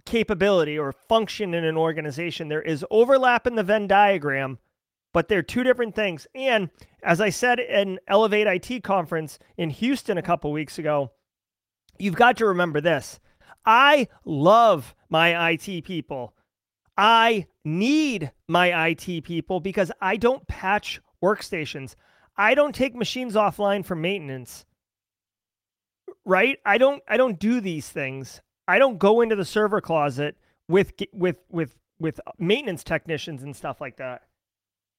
capability 0.05 0.77
or 0.77 0.91
function 0.91 1.53
in 1.53 1.63
an 1.63 1.77
organization. 1.77 2.49
There 2.49 2.61
is 2.61 2.85
overlap 2.91 3.47
in 3.47 3.55
the 3.55 3.63
Venn 3.63 3.87
diagram, 3.87 4.59
but 5.13 5.29
they're 5.29 5.41
two 5.41 5.63
different 5.63 5.95
things. 5.95 6.27
And 6.35 6.69
as 7.03 7.21
I 7.21 7.29
said 7.29 7.61
in 7.61 7.99
Elevate 8.09 8.47
IT 8.47 8.83
conference 8.83 9.39
in 9.55 9.69
Houston 9.69 10.17
a 10.17 10.21
couple 10.21 10.51
weeks 10.51 10.77
ago, 10.77 11.11
you've 11.99 12.15
got 12.15 12.37
to 12.37 12.47
remember 12.47 12.81
this. 12.81 13.19
I 13.65 14.07
love 14.25 14.93
my 15.09 15.51
IT 15.51 15.85
people. 15.85 16.33
I 16.97 17.47
need 17.63 18.31
my 18.47 18.87
IT 18.89 19.23
people 19.23 19.59
because 19.59 19.91
I 20.01 20.17
don't 20.17 20.45
patch 20.47 21.01
workstations. 21.23 21.95
I 22.37 22.55
don't 22.55 22.75
take 22.75 22.95
machines 22.95 23.35
offline 23.35 23.85
for 23.85 23.95
maintenance. 23.95 24.65
Right? 26.25 26.59
I 26.65 26.77
don't 26.77 27.01
I 27.07 27.17
don't 27.17 27.39
do 27.39 27.61
these 27.61 27.89
things. 27.89 28.41
I 28.67 28.79
don't 28.79 28.97
go 28.97 29.21
into 29.21 29.35
the 29.35 29.45
server 29.45 29.81
closet 29.81 30.35
with 30.67 30.93
with 31.13 31.37
with 31.49 31.75
with 31.99 32.19
maintenance 32.39 32.83
technicians 32.83 33.43
and 33.43 33.55
stuff 33.55 33.81
like 33.81 33.97
that. 33.97 34.23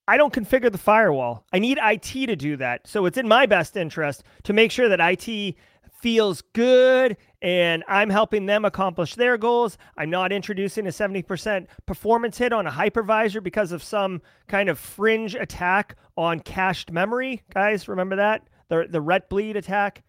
I 0.07 0.17
don't 0.19 0.35
configure 0.35 0.71
the 0.71 0.79
firewall. 0.79 1.47
I 1.53 1.59
need 1.59 1.79
IT 1.83 2.27
to 2.27 2.37
do 2.37 2.57
that. 2.59 2.87
So 2.87 3.07
it's 3.07 3.17
in 3.17 3.27
my 3.27 3.47
best 3.47 3.77
interest 3.77 4.23
to 4.43 4.53
make 4.53 4.71
sure 4.71 4.89
that 4.89 5.01
IT 5.01 5.57
feels 6.05 6.43
good 6.53 7.17
and 7.41 7.83
I'm 7.89 8.11
helping 8.11 8.45
them 8.45 8.67
accomplish 8.67 9.15
their 9.15 9.39
goals. 9.39 9.79
I'm 9.97 10.11
not 10.11 10.33
introducing 10.33 10.87
a 10.87 10.91
70% 10.91 11.67
performance 11.87 12.37
hit 12.37 12.53
on 12.53 12.67
a 12.67 12.71
hypervisor 12.71 13.43
because 13.43 13.73
of 13.73 13.83
some 13.83 14.21
kind 14.47 14.69
of 14.69 14.79
fringe 14.79 15.35
attack 15.35 15.97
on 16.15 16.41
cached 16.41 16.93
memory. 16.93 17.41
Guys, 17.55 17.89
remember 17.89 18.17
that? 18.17 18.47
The 18.69 18.87
the 18.87 18.99
Retbleed 18.99 19.57
attack. 19.57 20.03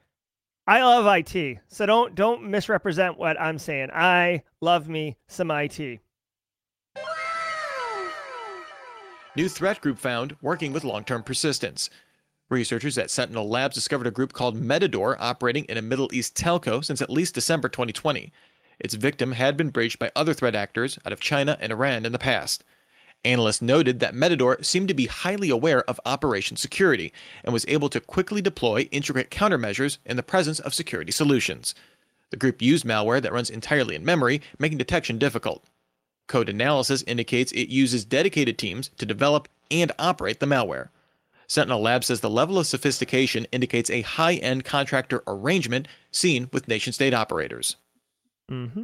I 0.68 0.84
love 0.84 1.06
IT. 1.08 1.60
So 1.70 1.86
don't 1.86 2.14
don't 2.14 2.44
misrepresent 2.44 3.18
what 3.18 3.40
I'm 3.40 3.58
saying. 3.58 3.88
I 3.94 4.44
love 4.60 4.90
me 4.90 5.16
some 5.30 5.50
IT. 5.50 6.02
New 9.38 9.48
threat 9.48 9.80
group 9.80 9.98
found 9.98 10.36
working 10.42 10.74
with 10.74 10.84
long-term 10.84 11.24
persistence. 11.24 11.90
Researchers 12.50 12.98
at 13.00 13.10
Sentinel 13.10 13.50
Labs 13.50 13.74
discovered 13.74 14.06
a 14.06 14.12
group 14.12 14.32
called 14.32 14.62
Metador 14.62 15.16
operating 15.20 15.66
in 15.66 15.78
a 15.78 15.82
Middle 15.82 16.14
East 16.14 16.36
telco 16.36 16.86
since 16.86 17.02
at 17.02 17.10
least 17.10 17.34
December 17.34 17.68
2020. 17.70 18.32
Its 18.80 18.94
victim 18.94 19.32
had 19.32 19.58
been 19.58 19.70
breached 19.70 19.98
by 19.98 20.12
other 20.16 20.34
threat 20.34 20.54
actors 20.54 21.00
out 21.06 21.14
of 21.14 21.20
China 21.20 21.58
and 21.60 21.72
Iran 21.72 22.06
in 22.06 22.12
the 22.12 22.20
past. 22.20 22.64
Analysts 23.24 23.64
noted 23.64 24.00
that 24.00 24.14
Metador 24.14 24.64
seemed 24.64 24.88
to 24.90 24.94
be 24.94 25.08
highly 25.08 25.50
aware 25.50 25.84
of 25.90 26.00
operation 26.06 26.56
security 26.56 27.12
and 27.44 27.52
was 27.52 27.66
able 27.68 27.90
to 27.90 28.00
quickly 28.00 28.44
deploy 28.44 28.82
intricate 28.92 29.32
countermeasures 29.32 29.98
in 30.06 30.16
the 30.16 30.22
presence 30.22 30.60
of 30.60 30.76
security 30.76 31.12
solutions. 31.12 31.74
The 32.30 32.38
group 32.38 32.62
used 32.62 32.86
malware 32.86 33.24
that 33.24 33.34
runs 33.34 33.50
entirely 33.50 33.96
in 33.96 34.06
memory, 34.06 34.42
making 34.60 34.78
detection 34.78 35.18
difficult. 35.18 35.64
Code 36.28 36.50
analysis 36.50 37.04
indicates 37.08 37.52
it 37.54 37.70
uses 37.70 38.06
dedicated 38.06 38.60
teams 38.60 38.92
to 39.00 39.06
develop 39.08 39.48
and 39.72 39.92
operate 39.98 40.40
the 40.40 40.46
malware. 40.46 40.90
Sentinel 41.48 41.82
Lab 41.82 42.04
says 42.04 42.22
the 42.22 42.30
level 42.30 42.58
of 42.58 42.68
sophistication 42.68 43.46
indicates 43.52 43.90
a 43.90 44.02
high 44.02 44.36
end 44.36 44.66
contractor 44.66 45.24
arrangement 45.28 45.88
seen 46.12 46.50
with 46.52 46.68
nation 46.68 46.94
state 46.94 47.14
operators. 47.14 47.76
Mm-hmm. 48.52 48.84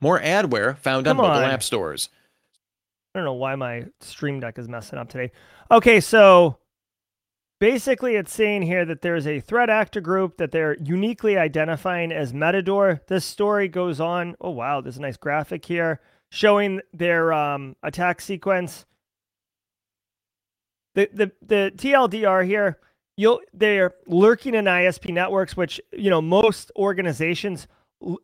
More 0.00 0.20
adware 0.20 0.78
found 0.78 1.06
Come 1.06 1.20
on 1.20 1.26
mobile 1.28 1.44
on. 1.44 1.50
app 1.50 1.62
stores. 1.62 2.08
I 3.14 3.18
don't 3.18 3.24
know 3.24 3.34
why 3.34 3.54
my 3.56 3.86
stream 4.00 4.40
deck 4.40 4.58
is 4.58 4.68
messing 4.68 4.98
up 4.98 5.08
today. 5.08 5.32
Okay, 5.70 6.00
so 6.00 6.58
basically 7.58 8.16
it's 8.16 8.32
saying 8.32 8.62
here 8.62 8.84
that 8.84 9.02
there's 9.02 9.26
a 9.26 9.40
threat 9.40 9.68
actor 9.68 10.00
group 10.00 10.36
that 10.38 10.52
they're 10.52 10.76
uniquely 10.80 11.36
identifying 11.36 12.12
as 12.12 12.32
Metador. 12.32 13.00
This 13.08 13.24
story 13.24 13.68
goes 13.68 14.00
on. 14.00 14.36
Oh 14.40 14.50
wow, 14.50 14.80
there's 14.80 14.96
a 14.96 15.02
nice 15.02 15.16
graphic 15.16 15.64
here 15.64 16.00
showing 16.30 16.80
their 16.94 17.32
um, 17.32 17.76
attack 17.82 18.20
sequence. 18.20 18.86
The 20.94 21.08
the 21.12 21.32
the 21.42 21.72
TLDR 21.76 22.44
here, 22.44 22.78
you'll 23.16 23.40
they're 23.52 23.94
lurking 24.06 24.54
in 24.54 24.64
ISP 24.64 25.12
networks, 25.12 25.56
which 25.56 25.80
you 25.92 26.10
know 26.10 26.20
most 26.20 26.70
organizations 26.76 27.66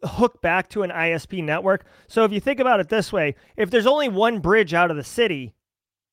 hook 0.04 0.40
back 0.40 0.68
to 0.70 0.82
an 0.82 0.90
ISP 0.90 1.42
network. 1.44 1.84
So 2.08 2.24
if 2.24 2.32
you 2.32 2.40
think 2.40 2.60
about 2.60 2.80
it 2.80 2.88
this 2.88 3.12
way, 3.12 3.34
if 3.56 3.70
there's 3.70 3.86
only 3.86 4.08
one 4.08 4.40
bridge 4.40 4.72
out 4.74 4.90
of 4.90 4.96
the 4.96 5.04
city, 5.04 5.54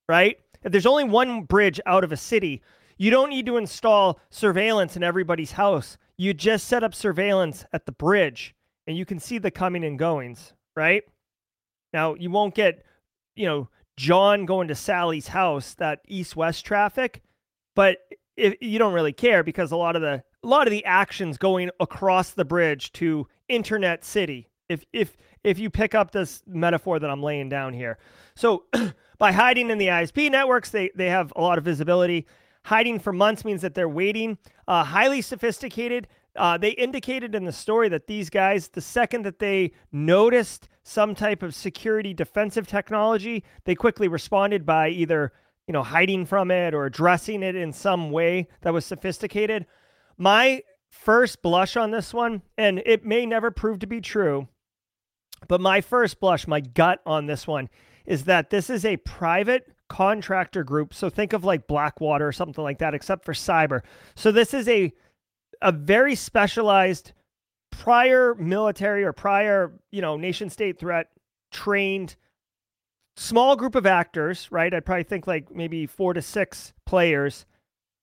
right? 0.10 0.38
If 0.64 0.72
there's 0.72 0.86
only 0.86 1.06
one 1.06 1.44
bridge 1.44 1.80
out 1.86 2.04
of 2.04 2.12
a 2.12 2.18
city, 2.18 2.62
you 2.98 3.10
don't 3.10 3.30
need 3.30 3.46
to 3.46 3.58
install 3.58 4.20
surveillance 4.30 4.96
in 4.96 5.04
everybody's 5.04 5.54
house. 5.54 5.98
You 6.18 6.34
just 6.34 6.68
set 6.68 6.84
up 6.84 6.94
surveillance 6.94 7.66
at 7.74 7.86
the 7.86 7.92
bridge 7.92 8.56
and 8.88 8.98
you 8.98 9.06
can 9.06 9.20
see 9.20 9.38
the 9.38 9.52
coming 9.52 9.84
and 9.84 9.98
goings, 9.98 10.54
right? 10.76 11.04
Now, 11.94 12.16
you 12.16 12.30
won't 12.30 12.56
get, 12.56 12.84
you 13.36 13.46
know, 13.46 13.70
John 13.98 14.46
going 14.46 14.68
to 14.70 14.76
Sally's 14.76 15.28
house, 15.28 15.74
that 15.76 16.00
east-west 16.08 16.66
traffic, 16.66 17.22
but 17.76 17.98
if 18.36 18.56
you 18.62 18.80
don't 18.80 18.94
really 18.94 19.14
care 19.14 19.44
because 19.44 19.72
a 19.72 19.78
lot 19.78 19.96
of 19.96 20.02
the 20.02 20.24
a 20.44 20.48
lot 20.48 20.68
of 20.68 20.72
the 20.72 20.84
actions 20.86 21.38
going 21.38 21.70
across 21.80 22.32
the 22.32 22.44
bridge 22.46 22.92
to 22.94 23.28
internet 23.48 24.04
city. 24.04 24.50
If 24.70 24.84
if 24.94 25.16
if 25.44 25.60
you 25.60 25.70
pick 25.70 25.94
up 25.94 26.12
this 26.12 26.42
metaphor 26.48 27.00
that 27.00 27.10
i'm 27.10 27.22
laying 27.22 27.50
down 27.50 27.74
here. 27.74 27.98
So 28.36 28.66
by 29.18 29.32
hiding 29.32 29.70
in 29.70 29.78
the 29.78 29.88
isp 29.88 30.32
networks 30.32 30.70
they 30.70 30.90
they 30.96 31.10
have 31.10 31.32
a 31.36 31.42
lot 31.42 31.58
of 31.58 31.64
visibility. 31.64 32.28
Hiding 32.66 33.00
for 33.00 33.12
months 33.12 33.44
means 33.44 33.62
that 33.62 33.74
they're 33.74 33.90
waiting. 33.90 34.38
Uh, 34.68 34.84
highly 34.86 35.22
sophisticated 35.22 36.08
uh, 36.36 36.58
they 36.58 36.72
indicated 36.72 37.36
in 37.36 37.46
the 37.46 37.52
story 37.52 37.90
that 37.90 38.08
these 38.08 38.30
guys 38.30 38.68
the 38.70 38.82
second 38.82 39.24
that 39.24 39.40
they 39.40 39.72
noticed 39.92 40.68
some 40.84 41.14
type 41.16 41.44
of 41.44 41.54
security 41.54 42.14
defensive 42.14 42.68
technology 42.68 43.44
they 43.66 43.76
quickly 43.76 44.08
responded 44.08 44.66
by 44.66 44.90
either 44.90 45.32
you 45.68 45.72
know, 45.72 45.84
hiding 45.84 46.26
from 46.26 46.52
it 46.52 46.74
or 46.74 46.86
addressing 46.86 47.44
it 47.44 47.56
in 47.56 47.72
some 47.72 48.12
way 48.12 48.48
that 48.62 48.74
was 48.74 48.86
sophisticated. 48.86 49.66
My 50.18 50.62
first 50.90 51.42
blush 51.42 51.76
on 51.78 51.92
this 51.92 52.14
one, 52.14 52.42
and 52.58 52.82
it 52.86 53.06
may 53.06 53.26
never 53.26 53.50
prove 53.52 53.80
to 53.80 53.88
be 53.88 54.02
true, 54.02 54.48
but 55.48 55.62
my 55.62 55.82
first 55.82 56.20
blush, 56.20 56.48
my 56.48 56.60
gut 56.60 57.02
on 57.06 57.26
this 57.26 57.48
one 57.48 57.70
is 58.06 58.26
that 58.26 58.50
this 58.50 58.70
is 58.70 58.84
a 58.84 58.98
private 58.98 59.72
contractor 59.88 60.64
group. 60.64 60.94
So 60.94 61.10
think 61.10 61.34
of 61.34 61.44
like 61.44 61.68
Blackwater 61.68 62.28
or 62.28 62.32
something 62.34 62.64
like 62.64 62.80
that, 62.80 62.94
except 62.94 63.24
for 63.24 63.34
cyber. 63.34 63.82
So 64.16 64.32
this 64.32 64.54
is 64.54 64.68
a 64.68 64.92
a 65.64 65.72
very 65.72 66.14
specialized 66.14 67.14
prior 67.72 68.36
military 68.36 69.04
or 69.04 69.14
prior, 69.14 69.74
you 69.92 70.02
know, 70.02 70.18
nation 70.18 70.50
state 70.50 70.78
threat 70.78 71.08
trained 71.52 72.16
small 73.16 73.56
group 73.56 73.76
of 73.76 73.86
actors, 73.86 74.52
right? 74.52 74.74
I'd 74.74 74.86
probably 74.86 75.04
think 75.04 75.26
like 75.26 75.54
maybe 75.54 75.88
four 75.88 76.14
to 76.14 76.22
six 76.22 76.74
players. 76.86 77.46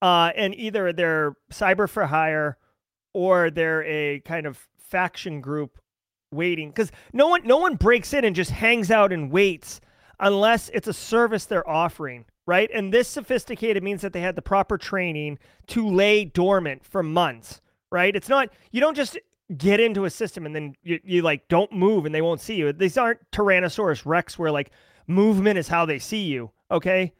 Uh, 0.01 0.31
and 0.35 0.55
either 0.55 0.91
they're 0.91 1.35
cyber 1.51 1.87
for 1.87 2.07
hire 2.07 2.57
or 3.13 3.51
they're 3.51 3.83
a 3.83 4.19
kind 4.21 4.47
of 4.47 4.67
faction 4.79 5.41
group 5.41 5.77
waiting 6.31 6.69
because 6.69 6.91
no 7.13 7.27
one 7.27 7.41
no 7.45 7.57
one 7.57 7.75
breaks 7.75 8.13
in 8.13 8.23
and 8.23 8.35
just 8.35 8.51
hangs 8.51 8.89
out 8.89 9.11
and 9.11 9.31
waits 9.31 9.81
unless 10.19 10.69
it's 10.69 10.87
a 10.87 10.93
service 10.93 11.45
they're 11.45 11.69
offering 11.69 12.25
right? 12.45 12.69
And 12.73 12.93
this 12.93 13.07
sophisticated 13.07 13.83
means 13.83 14.01
that 14.01 14.13
they 14.13 14.21
had 14.21 14.35
the 14.35 14.41
proper 14.41 14.77
training 14.77 15.39
to 15.67 15.87
lay 15.87 16.25
dormant 16.25 16.85
for 16.85 17.03
months 17.03 17.61
right? 17.91 18.15
It's 18.15 18.29
not 18.29 18.49
you 18.71 18.81
don't 18.81 18.95
just 18.95 19.19
get 19.55 19.79
into 19.79 20.05
a 20.05 20.09
system 20.09 20.45
and 20.45 20.55
then 20.55 20.75
you, 20.81 20.99
you 21.03 21.21
like 21.21 21.47
don't 21.49 21.71
move 21.73 22.05
and 22.05 22.15
they 22.15 22.21
won't 22.21 22.41
see 22.41 22.55
you. 22.55 22.71
These 22.73 22.97
aren't 22.97 23.19
tyrannosaurus 23.31 24.03
rex 24.05 24.39
where 24.39 24.51
like 24.51 24.71
movement 25.07 25.59
is 25.59 25.67
how 25.67 25.85
they 25.85 25.99
see 25.99 26.23
you 26.23 26.51
okay? 26.71 27.13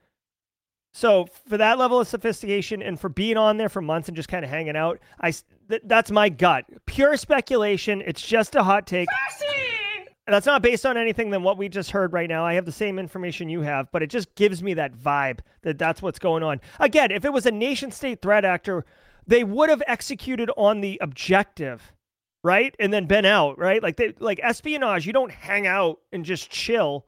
So 0.94 1.28
for 1.48 1.58
that 1.58 1.78
level 1.78 2.00
of 2.00 2.08
sophistication 2.08 2.82
and 2.82 3.00
for 3.00 3.10
being 3.10 3.38
on 3.38 3.58
there 3.58 3.70
for 3.70 3.82
months 3.82 4.08
and 4.10 4.16
just 4.16 4.30
kind 4.30 4.44
of 4.44 4.50
hanging 4.50 4.76
out 4.76 5.00
I 5.20 5.32
th- 5.70 5.84
that's 5.86 6.10
my 6.10 6.30
gut. 6.30 6.66
Pure 6.86 7.18
speculation 7.18 8.02
it's 8.06 8.22
just 8.22 8.56
a 8.56 8.64
hot 8.64 8.88
take 8.88 9.10
that's 10.28 10.46
not 10.46 10.62
based 10.62 10.86
on 10.86 10.98
anything 10.98 11.32
than 11.32 11.44
what 11.44 11.58
we 11.58 11.68
just 11.68 11.92
heard 11.92 12.14
right 12.14 12.30
now. 12.30 12.46
I 12.46 12.54
have 12.54 12.66
the 12.66 12.72
same 12.72 13.00
information 13.00 13.50
you 13.50 13.62
have, 13.62 13.92
but 13.92 14.04
it 14.04 14.08
just 14.08 14.34
gives 14.36 14.62
me 14.62 14.76
that 14.76 14.94
vibe 14.94 15.40
that 15.64 15.80
that's 15.80 16.02
what's 16.02 16.20
going 16.20 16.44
on. 16.44 16.62
Again, 16.80 17.12
if 17.12 17.26
it 17.26 17.34
was 17.34 17.46
a 17.46 17.52
nation 17.52 17.92
state 17.92 18.22
threat 18.22 18.46
actor, 18.46 18.86
they 19.26 19.44
would 19.44 19.70
have 19.70 19.82
executed 19.88 20.52
on 20.58 20.82
the 20.82 21.00
objective, 21.02 21.94
right? 22.44 22.76
And 22.80 22.94
then 22.94 23.06
been 23.08 23.26
out, 23.26 23.58
right? 23.58 23.82
Like 23.82 23.98
they 23.98 24.14
like 24.20 24.40
espionage, 24.44 25.08
you 25.08 25.14
don't 25.14 25.32
hang 25.32 25.66
out 25.68 26.00
and 26.12 26.24
just 26.24 26.50
chill. 26.50 27.08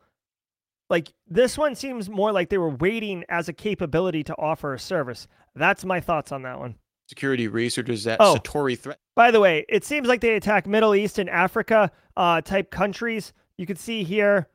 Like 0.89 1.13
this 1.27 1.57
one 1.57 1.75
seems 1.75 2.09
more 2.09 2.31
like 2.31 2.49
they 2.49 2.57
were 2.57 2.69
waiting 2.69 3.23
as 3.29 3.47
a 3.47 3.53
capability 3.53 4.23
to 4.23 4.35
offer 4.37 4.73
a 4.73 4.79
service. 4.79 5.27
That's 5.55 5.85
my 5.85 5.99
thoughts 5.99 6.31
on 6.31 6.41
that 6.43 6.59
one. 6.59 6.75
Security 7.07 7.47
researchers 7.47 8.07
at 8.07 8.17
Oh. 8.19 8.35
Satori 8.35 8.77
Threat. 8.77 8.97
By 9.15 9.29
the 9.31 9.39
way, 9.39 9.65
it 9.69 9.83
seems 9.83 10.07
like 10.07 10.21
they 10.21 10.35
attack 10.35 10.65
Middle 10.65 10.95
East 10.95 11.19
and 11.19 11.29
Africa 11.29 11.91
uh, 12.17 12.41
type 12.41 12.71
countries. 12.71 13.33
You 13.57 13.65
can 13.65 13.75
see 13.75 14.03
here. 14.03 14.47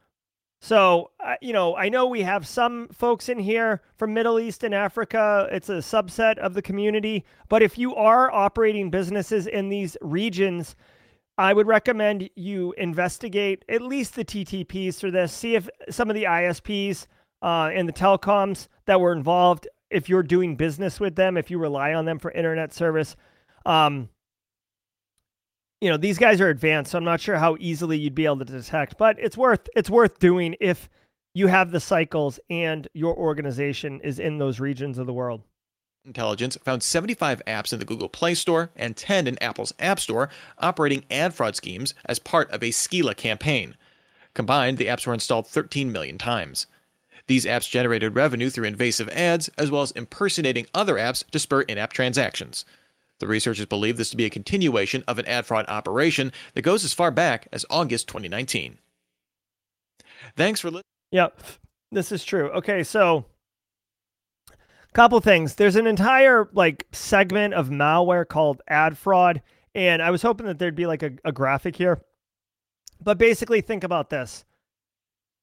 So, 0.60 1.10
uh, 1.24 1.34
you 1.40 1.52
know, 1.52 1.76
I 1.76 1.88
know 1.88 2.06
we 2.06 2.22
have 2.22 2.44
some 2.46 2.88
folks 2.88 3.28
in 3.28 3.38
here 3.38 3.80
from 3.96 4.12
Middle 4.12 4.40
East 4.40 4.64
and 4.64 4.74
Africa. 4.74 5.46
It's 5.52 5.68
a 5.68 5.74
subset 5.74 6.36
of 6.38 6.54
the 6.54 6.62
community. 6.62 7.24
But 7.48 7.62
if 7.62 7.78
you 7.78 7.94
are 7.94 8.32
operating 8.32 8.90
businesses 8.90 9.46
in 9.46 9.68
these 9.68 9.96
regions, 10.00 10.74
I 11.36 11.52
would 11.52 11.68
recommend 11.68 12.28
you 12.34 12.72
investigate 12.76 13.64
at 13.68 13.82
least 13.82 14.16
the 14.16 14.24
TTPs 14.24 14.98
for 14.98 15.12
this. 15.12 15.32
See 15.32 15.54
if 15.54 15.68
some 15.90 16.10
of 16.10 16.16
the 16.16 16.24
ISPs 16.24 17.06
uh, 17.40 17.70
and 17.72 17.88
the 17.88 17.92
telecoms 17.92 18.66
that 18.86 19.00
were 19.00 19.12
involved, 19.12 19.68
if 19.90 20.08
you're 20.08 20.22
doing 20.22 20.56
business 20.56 21.00
with 21.00 21.16
them, 21.16 21.36
if 21.36 21.50
you 21.50 21.58
rely 21.58 21.94
on 21.94 22.04
them 22.04 22.18
for 22.18 22.30
internet 22.30 22.72
service, 22.72 23.16
um, 23.66 24.08
you 25.80 25.88
know 25.88 25.96
these 25.96 26.18
guys 26.18 26.40
are 26.40 26.48
advanced, 26.48 26.92
so 26.92 26.98
I'm 26.98 27.04
not 27.04 27.20
sure 27.20 27.36
how 27.36 27.56
easily 27.60 27.98
you'd 27.98 28.14
be 28.14 28.24
able 28.24 28.38
to 28.38 28.44
detect, 28.44 28.98
but 28.98 29.16
it's 29.18 29.36
worth 29.36 29.68
it's 29.76 29.90
worth 29.90 30.18
doing 30.18 30.56
if 30.60 30.88
you 31.34 31.46
have 31.46 31.70
the 31.70 31.80
cycles 31.80 32.40
and 32.50 32.88
your 32.94 33.16
organization 33.16 34.00
is 34.02 34.18
in 34.18 34.38
those 34.38 34.58
regions 34.58 34.98
of 34.98 35.06
the 35.06 35.12
world. 35.12 35.42
Intelligence 36.04 36.56
found 36.64 36.82
75 36.82 37.42
apps 37.46 37.72
in 37.72 37.78
the 37.78 37.84
Google 37.84 38.08
Play 38.08 38.34
Store 38.34 38.70
and 38.74 38.96
10 38.96 39.26
in 39.26 39.40
Apple's 39.42 39.74
App 39.78 40.00
Store 40.00 40.30
operating 40.58 41.04
ad 41.10 41.34
fraud 41.34 41.54
schemes 41.54 41.94
as 42.06 42.18
part 42.18 42.50
of 42.50 42.62
a 42.62 42.70
Scylla 42.70 43.14
campaign. 43.14 43.76
Combined, 44.34 44.78
the 44.78 44.86
apps 44.86 45.06
were 45.06 45.12
installed 45.12 45.46
13 45.46 45.92
million 45.92 46.16
times. 46.16 46.66
These 47.28 47.44
apps 47.44 47.70
generated 47.70 48.16
revenue 48.16 48.50
through 48.50 48.66
invasive 48.66 49.08
ads 49.10 49.48
as 49.56 49.70
well 49.70 49.82
as 49.82 49.92
impersonating 49.92 50.66
other 50.74 50.94
apps 50.94 51.24
to 51.30 51.38
spur 51.38 51.62
in 51.62 51.78
app 51.78 51.92
transactions. 51.92 52.64
The 53.20 53.28
researchers 53.28 53.66
believe 53.66 53.96
this 53.96 54.10
to 54.10 54.16
be 54.16 54.24
a 54.24 54.30
continuation 54.30 55.04
of 55.06 55.18
an 55.18 55.26
ad 55.26 55.46
fraud 55.46 55.66
operation 55.68 56.32
that 56.54 56.62
goes 56.62 56.84
as 56.84 56.94
far 56.94 57.10
back 57.10 57.46
as 57.52 57.64
August 57.70 58.08
2019. 58.08 58.78
Thanks 60.36 60.60
for 60.60 60.68
listening. 60.68 60.82
Yep, 61.12 61.40
this 61.92 62.12
is 62.12 62.24
true. 62.24 62.50
Okay, 62.50 62.82
so 62.82 63.24
couple 64.94 65.20
things. 65.20 65.54
There's 65.54 65.76
an 65.76 65.86
entire 65.86 66.48
like 66.52 66.86
segment 66.92 67.54
of 67.54 67.68
malware 67.68 68.26
called 68.26 68.62
ad 68.68 68.96
fraud, 68.96 69.42
and 69.74 70.02
I 70.02 70.10
was 70.10 70.22
hoping 70.22 70.46
that 70.46 70.58
there'd 70.58 70.74
be 70.74 70.86
like 70.86 71.02
a, 71.02 71.12
a 71.24 71.32
graphic 71.32 71.76
here. 71.76 72.02
But 73.02 73.18
basically, 73.18 73.60
think 73.60 73.84
about 73.84 74.10
this. 74.10 74.44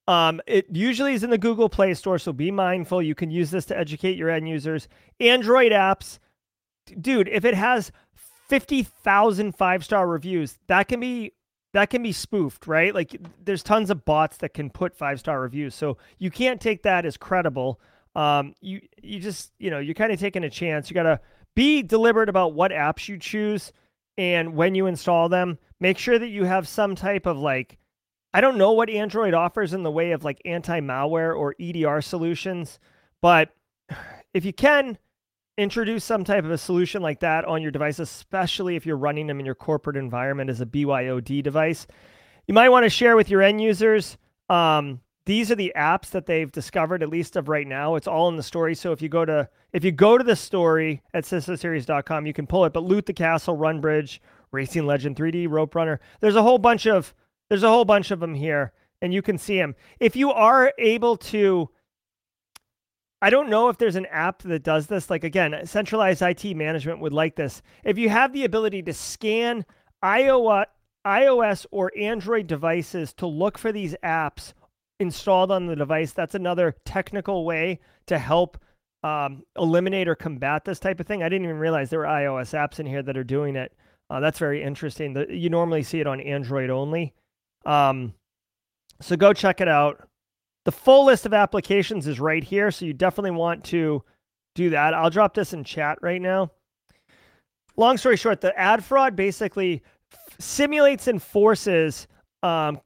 Um, 0.08 0.39
it 0.45 0.68
usually 0.72 1.14
is 1.14 1.24
in 1.24 1.32
the 1.32 1.38
Google 1.38 1.70
Play 1.70 1.93
Store, 1.93 2.20
so 2.20 2.32
be 2.32 2.51
mindful. 2.51 3.01
You 3.01 3.16
can 3.16 3.32
use 3.32 3.49
this 3.51 3.66
to 3.66 3.78
educate 3.78 4.18
your 4.18 4.30
end 4.30 4.47
users. 4.47 4.88
Android 5.20 5.72
apps, 5.72 6.20
dude, 7.01 7.28
if 7.30 7.43
it 7.43 7.56
has 7.56 7.91
50,000 8.47 9.56
five-star 9.56 10.08
reviews, 10.08 10.60
that 10.68 10.88
can 10.88 10.99
be 10.99 11.34
that 11.74 11.89
can 11.89 12.01
be 12.01 12.14
spoofed, 12.14 12.68
right? 12.68 12.95
Like 12.95 13.20
there's 13.43 13.62
tons 13.62 13.89
of 13.89 14.06
bots 14.06 14.38
that 14.38 14.53
can 14.53 14.70
put 14.70 14.95
five-star 14.95 15.41
reviews. 15.41 15.76
So 15.76 15.97
you 16.20 16.32
can't 16.32 16.62
take 16.62 16.84
that 16.84 17.06
as 17.06 17.18
credible. 17.18 17.82
Um, 18.16 18.53
you 18.62 18.82
you 19.01 19.20
just, 19.20 19.51
you 19.60 19.70
know, 19.70 19.80
you're 19.80 19.95
kind 19.95 20.14
of 20.14 20.20
taking 20.20 20.43
a 20.43 20.49
chance. 20.49 20.89
You 20.89 20.93
got 20.93 21.03
to 21.03 21.20
be 21.56 21.82
deliberate 21.82 22.30
about 22.30 22.53
what 22.53 22.72
apps 22.72 23.10
you 23.10 23.18
choose 23.18 23.74
and 24.18 24.56
when 24.56 24.76
you 24.76 24.86
install 24.86 25.28
them. 25.28 25.58
Make 25.80 25.97
sure 25.97 26.18
that 26.18 26.28
you 26.28 26.45
have 26.45 26.68
some 26.68 26.95
type 26.95 27.26
of 27.26 27.38
like 27.38 27.78
I 28.36 28.41
don't 28.41 28.57
know 28.57 28.73
what 28.73 28.89
Android 28.89 29.33
offers 29.33 29.73
in 29.73 29.83
the 29.83 29.91
way 29.91 30.11
of 30.11 30.25
like 30.25 30.41
anti-malware 30.43 31.33
or 31.38 31.55
EDR 31.57 32.01
solutions, 32.01 32.79
but 33.21 33.55
if 34.33 34.43
you 34.43 34.51
can 34.51 34.97
introduce 35.57 36.03
some 36.03 36.25
type 36.25 36.43
of 36.43 36.51
a 36.51 36.57
solution 36.57 37.01
like 37.01 37.21
that 37.21 37.45
on 37.45 37.61
your 37.61 37.71
device, 37.71 37.99
especially 37.99 38.75
if 38.75 38.86
you're 38.86 38.97
running 38.97 39.27
them 39.27 39.39
in 39.39 39.45
your 39.45 39.55
corporate 39.55 39.95
environment 39.95 40.49
as 40.49 40.59
a 40.59 40.65
BYOD 40.65 41.43
device, 41.43 41.88
you 42.45 42.53
might 42.53 42.67
want 42.67 42.83
to 42.83 42.89
share 42.89 43.15
with 43.15 43.29
your 43.29 43.41
end 43.41 43.61
users. 43.61 44.17
Um, 44.49 44.99
these 45.25 45.49
are 45.49 45.55
the 45.55 45.71
apps 45.77 46.09
that 46.09 46.25
they've 46.25 46.51
discovered, 46.51 47.03
at 47.03 47.07
least 47.07 47.38
of 47.38 47.47
right 47.47 47.65
now. 47.65 47.95
It's 47.95 48.05
all 48.05 48.27
in 48.27 48.36
the 48.36 48.43
story. 48.43 48.75
So 48.75 48.91
if 48.91 49.01
you 49.01 49.07
go 49.07 49.23
to 49.23 49.47
if 49.71 49.86
you 49.86 49.93
go 49.93 50.17
to 50.17 50.25
the 50.25 50.36
story 50.36 51.01
at 51.13 51.23
cisoseries.com, 51.23 52.25
you 52.25 52.33
can 52.33 52.47
pull 52.47 52.65
it. 52.65 52.73
But 52.73 52.83
Loot 52.83 53.05
the 53.05 53.13
Castle, 53.13 53.55
Run 53.55 53.79
Bridge, 53.79 54.21
Racing 54.51 54.86
Legend 54.86 55.15
3D, 55.15 55.49
Rope 55.49 55.73
Runner. 55.73 56.01
There's 56.19 56.36
a 56.36 56.43
whole 56.43 56.57
bunch 56.57 56.86
of 56.86 57.13
there's 57.49 57.63
a 57.63 57.69
whole 57.69 57.85
bunch 57.85 58.11
of 58.11 58.19
them 58.19 58.33
here, 58.33 58.73
and 59.01 59.13
you 59.13 59.21
can 59.21 59.37
see 59.37 59.57
them. 59.57 59.75
If 59.99 60.15
you 60.15 60.31
are 60.31 60.73
able 60.77 61.17
to 61.17 61.69
I 63.21 63.31
don't 63.31 63.49
know 63.49 63.69
if 63.69 63.77
there's 63.79 63.95
an 63.95 64.05
app 64.11 64.43
that 64.43 64.61
does 64.61 64.85
this. 64.85 65.09
Like 65.09 65.23
again, 65.23 65.59
centralized 65.65 66.21
IT 66.21 66.55
management 66.55 66.99
would 66.99 67.13
like 67.13 67.35
this. 67.35 67.61
If 67.83 67.97
you 67.97 68.09
have 68.09 68.33
the 68.33 68.45
ability 68.45 68.83
to 68.83 68.93
scan 68.93 69.65
iOS, 70.03 70.65
iOS 71.07 71.65
or 71.71 71.91
Android 71.97 72.45
devices 72.45 73.13
to 73.13 73.25
look 73.25 73.57
for 73.57 73.71
these 73.71 73.95
apps 74.03 74.53
installed 74.99 75.51
on 75.51 75.65
the 75.65 75.75
device, 75.75 76.11
that's 76.11 76.35
another 76.35 76.75
technical 76.85 77.45
way 77.45 77.79
to 78.05 78.19
help 78.19 78.59
um, 79.03 79.43
eliminate 79.57 80.07
or 80.07 80.15
combat 80.15 80.65
this 80.65 80.79
type 80.79 80.99
of 80.99 81.07
thing. 81.07 81.23
I 81.23 81.29
didn't 81.29 81.45
even 81.45 81.57
realize 81.57 81.89
there 81.89 81.99
were 81.99 82.05
iOS 82.05 82.53
apps 82.53 82.79
in 82.79 82.85
here 82.85 83.03
that 83.03 83.17
are 83.17 83.23
doing 83.23 83.55
it. 83.55 83.73
Uh, 84.09 84.19
that's 84.19 84.39
very 84.39 84.61
interesting. 84.61 85.13
The, 85.13 85.25
you 85.29 85.49
normally 85.49 85.83
see 85.83 85.99
it 85.99 86.07
on 86.07 86.19
Android 86.21 86.69
only. 86.69 87.13
Um, 87.66 88.13
so 89.01 89.16
go 89.16 89.34
check 89.34 89.61
it 89.61 89.68
out. 89.68 90.07
The 90.66 90.72
full 90.72 91.05
list 91.05 91.26
of 91.26 91.34
applications 91.34 92.07
is 92.07 92.20
right 92.20 92.43
here, 92.43 92.72
so 92.72 92.86
you 92.86 92.93
definitely 92.93 93.32
want 93.32 93.63
to 93.66 94.03
do 94.55 94.70
that. 94.72 94.93
I'll 94.93 95.09
drop 95.09 95.34
this 95.34 95.53
in 95.53 95.63
chat 95.63 95.99
right 96.01 96.22
now. 96.22 96.51
Long 97.78 97.97
story 97.97 98.18
short, 98.18 98.41
the 98.41 98.57
ad 98.57 98.84
fraud 98.84 99.16
basically 99.16 99.84
f- 100.11 100.36
simulates 100.39 101.07
and 101.07 101.22
forces 101.22 102.07
um, 102.41 102.80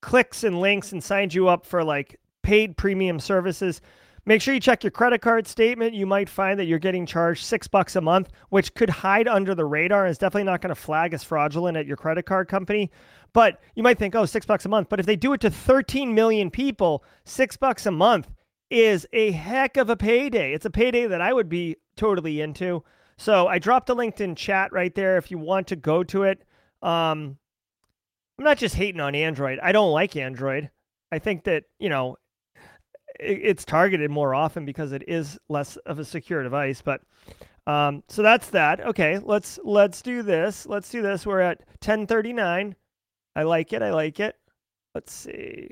clicks 0.00 0.44
and 0.44 0.60
links 0.60 0.92
and 0.92 1.02
signs 1.02 1.34
you 1.34 1.48
up 1.48 1.66
for 1.66 1.82
like 1.82 2.18
paid 2.42 2.76
premium 2.76 3.18
services. 3.18 3.80
Make 4.26 4.40
sure 4.40 4.54
you 4.54 4.60
check 4.60 4.82
your 4.82 4.90
credit 4.90 5.20
card 5.20 5.46
statement. 5.46 5.94
You 5.94 6.06
might 6.06 6.28
find 6.28 6.58
that 6.58 6.64
you're 6.64 6.78
getting 6.78 7.04
charged 7.04 7.44
six 7.44 7.68
bucks 7.68 7.96
a 7.96 8.00
month, 8.00 8.30
which 8.48 8.72
could 8.74 8.88
hide 8.88 9.28
under 9.28 9.54
the 9.54 9.64
radar. 9.66 10.06
It's 10.06 10.18
definitely 10.18 10.44
not 10.44 10.62
going 10.62 10.74
to 10.74 10.80
flag 10.80 11.12
as 11.12 11.22
fraudulent 11.22 11.76
at 11.76 11.86
your 11.86 11.96
credit 11.96 12.24
card 12.24 12.48
company. 12.48 12.90
But 13.34 13.60
you 13.74 13.82
might 13.82 13.98
think, 13.98 14.14
oh, 14.14 14.24
six 14.24 14.46
bucks 14.46 14.64
a 14.64 14.68
month. 14.68 14.88
But 14.88 15.00
if 15.00 15.06
they 15.06 15.16
do 15.16 15.34
it 15.34 15.40
to 15.42 15.50
13 15.50 16.14
million 16.14 16.50
people, 16.50 17.04
six 17.24 17.56
bucks 17.56 17.84
a 17.84 17.90
month 17.90 18.30
is 18.70 19.06
a 19.12 19.32
heck 19.32 19.76
of 19.76 19.90
a 19.90 19.96
payday. 19.96 20.54
It's 20.54 20.64
a 20.64 20.70
payday 20.70 21.06
that 21.08 21.20
I 21.20 21.32
would 21.32 21.48
be 21.48 21.76
totally 21.96 22.40
into. 22.40 22.82
So 23.18 23.46
I 23.46 23.58
dropped 23.58 23.90
a 23.90 23.94
link 23.94 24.20
in 24.20 24.34
chat 24.34 24.72
right 24.72 24.94
there 24.94 25.18
if 25.18 25.30
you 25.30 25.38
want 25.38 25.66
to 25.68 25.76
go 25.76 26.02
to 26.04 26.22
it. 26.22 26.42
Um, 26.80 27.36
I'm 28.38 28.44
not 28.44 28.58
just 28.58 28.74
hating 28.74 29.00
on 29.00 29.14
Android. 29.14 29.58
I 29.62 29.72
don't 29.72 29.92
like 29.92 30.16
Android. 30.16 30.70
I 31.12 31.18
think 31.18 31.44
that, 31.44 31.64
you 31.78 31.88
know, 31.88 32.16
it's 33.20 33.64
targeted 33.64 34.10
more 34.10 34.34
often 34.34 34.64
because 34.64 34.92
it 34.92 35.04
is 35.08 35.38
less 35.48 35.76
of 35.86 35.98
a 35.98 36.04
secure 36.04 36.42
device. 36.42 36.82
But 36.82 37.00
um, 37.66 38.02
so 38.08 38.22
that's 38.22 38.50
that. 38.50 38.80
Okay, 38.80 39.18
let's 39.18 39.58
let's 39.64 40.02
do 40.02 40.22
this. 40.22 40.66
Let's 40.66 40.90
do 40.90 41.02
this. 41.02 41.24
We're 41.24 41.40
at 41.40 41.60
1039. 41.80 42.74
I 43.36 43.42
like 43.42 43.72
it. 43.72 43.82
I 43.82 43.90
like 43.90 44.20
it. 44.20 44.36
Let's 44.94 45.12
see. 45.12 45.68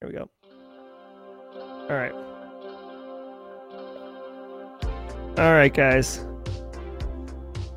Here 0.00 0.06
we 0.06 0.12
go. 0.12 0.30
All 1.90 1.96
right. 1.96 2.12
All 5.38 5.52
right, 5.52 5.72
guys. 5.72 6.24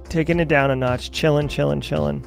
Taking 0.10 0.40
it 0.40 0.48
down 0.48 0.72
a 0.72 0.76
notch. 0.76 1.12
Chilling, 1.12 1.48
chilling, 1.48 1.82
chilling. 1.82 2.26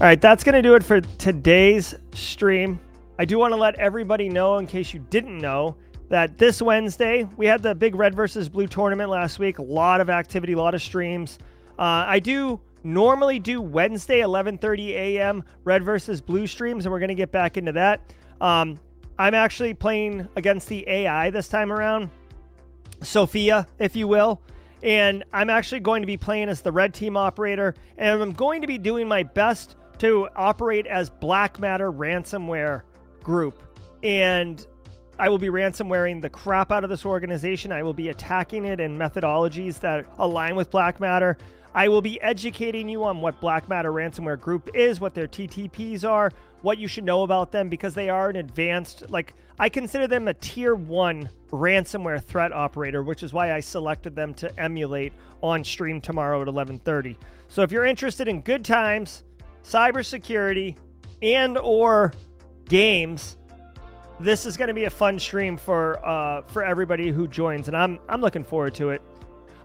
All 0.00 0.06
right, 0.06 0.20
that's 0.20 0.44
going 0.44 0.54
to 0.54 0.62
do 0.62 0.74
it 0.74 0.84
for 0.84 1.00
today's 1.00 1.94
stream. 2.14 2.80
I 3.18 3.24
do 3.24 3.38
want 3.38 3.52
to 3.52 3.56
let 3.56 3.74
everybody 3.74 4.28
know, 4.28 4.58
in 4.58 4.66
case 4.66 4.94
you 4.94 5.00
didn't 5.10 5.38
know, 5.38 5.76
that 6.08 6.38
this 6.38 6.62
Wednesday 6.62 7.28
we 7.36 7.46
had 7.46 7.62
the 7.62 7.74
big 7.74 7.94
red 7.94 8.14
versus 8.14 8.48
blue 8.48 8.66
tournament 8.66 9.10
last 9.10 9.38
week. 9.38 9.58
A 9.58 9.62
lot 9.62 10.00
of 10.00 10.08
activity, 10.08 10.54
a 10.54 10.58
lot 10.58 10.74
of 10.74 10.82
streams. 10.82 11.38
Uh, 11.78 12.04
I 12.06 12.18
do 12.18 12.60
normally 12.82 13.38
do 13.38 13.60
Wednesday 13.60 14.20
11:30 14.20 14.90
a.m. 14.90 15.44
red 15.64 15.84
versus 15.84 16.20
blue 16.20 16.46
streams, 16.46 16.84
and 16.86 16.92
we're 16.92 17.00
going 17.00 17.08
to 17.08 17.14
get 17.14 17.30
back 17.30 17.56
into 17.56 17.72
that. 17.72 18.00
Um, 18.40 18.78
I'm 19.18 19.34
actually 19.34 19.74
playing 19.74 20.28
against 20.36 20.68
the 20.68 20.88
AI 20.88 21.30
this 21.30 21.48
time 21.48 21.72
around, 21.72 22.10
Sophia, 23.02 23.66
if 23.78 23.94
you 23.94 24.08
will. 24.08 24.40
And 24.82 25.24
I'm 25.32 25.50
actually 25.50 25.80
going 25.80 26.00
to 26.02 26.06
be 26.06 26.16
playing 26.16 26.48
as 26.48 26.62
the 26.62 26.72
red 26.72 26.94
team 26.94 27.16
operator, 27.16 27.74
and 27.98 28.22
I'm 28.22 28.32
going 28.32 28.62
to 28.62 28.66
be 28.66 28.78
doing 28.78 29.06
my 29.06 29.22
best 29.22 29.76
to 29.98 30.28
operate 30.34 30.86
as 30.86 31.10
Black 31.10 31.58
Matter 31.58 31.92
ransomware 31.92 32.82
group. 33.22 33.62
And 34.02 34.66
I 35.18 35.28
will 35.28 35.36
be 35.36 35.48
ransomwaring 35.48 36.22
the 36.22 36.30
crap 36.30 36.72
out 36.72 36.82
of 36.82 36.88
this 36.88 37.04
organization. 37.04 37.72
I 37.72 37.82
will 37.82 37.92
be 37.92 38.08
attacking 38.08 38.64
it 38.64 38.80
in 38.80 38.96
methodologies 38.96 39.78
that 39.80 40.06
align 40.18 40.56
with 40.56 40.70
Black 40.70 40.98
Matter. 40.98 41.36
I 41.74 41.88
will 41.88 42.02
be 42.02 42.20
educating 42.20 42.88
you 42.88 43.04
on 43.04 43.20
what 43.20 43.40
Black 43.40 43.68
Matter 43.68 43.92
Ransomware 43.92 44.40
Group 44.40 44.70
is, 44.74 45.00
what 45.00 45.14
their 45.14 45.28
TTPs 45.28 46.04
are, 46.04 46.32
what 46.62 46.78
you 46.78 46.88
should 46.88 47.04
know 47.04 47.22
about 47.22 47.52
them 47.52 47.68
because 47.68 47.94
they 47.94 48.08
are 48.08 48.28
an 48.28 48.36
advanced, 48.36 49.08
like, 49.08 49.34
I 49.58 49.68
consider 49.68 50.06
them 50.06 50.26
a 50.26 50.34
tier 50.34 50.74
one 50.74 51.28
ransomware 51.52 52.22
threat 52.24 52.52
operator, 52.52 53.02
which 53.02 53.22
is 53.22 53.32
why 53.32 53.52
I 53.52 53.60
selected 53.60 54.16
them 54.16 54.32
to 54.34 54.58
emulate 54.58 55.12
on 55.42 55.62
stream 55.64 56.00
tomorrow 56.00 56.40
at 56.40 56.48
11:30. 56.48 57.16
So 57.48 57.62
if 57.62 57.70
you're 57.70 57.84
interested 57.84 58.26
in 58.26 58.40
good 58.40 58.64
times, 58.64 59.24
cybersecurity, 59.64 60.76
and 61.20 61.58
or 61.58 62.14
games, 62.68 63.36
this 64.18 64.46
is 64.46 64.56
going 64.56 64.68
to 64.68 64.74
be 64.74 64.84
a 64.84 64.90
fun 64.90 65.18
stream 65.18 65.56
for 65.56 66.04
uh, 66.06 66.42
for 66.46 66.64
everybody 66.64 67.10
who 67.10 67.28
joins, 67.28 67.68
and 67.68 67.76
I'm 67.76 67.98
I'm 68.08 68.20
looking 68.20 68.44
forward 68.44 68.74
to 68.76 68.90
it. 68.90 69.02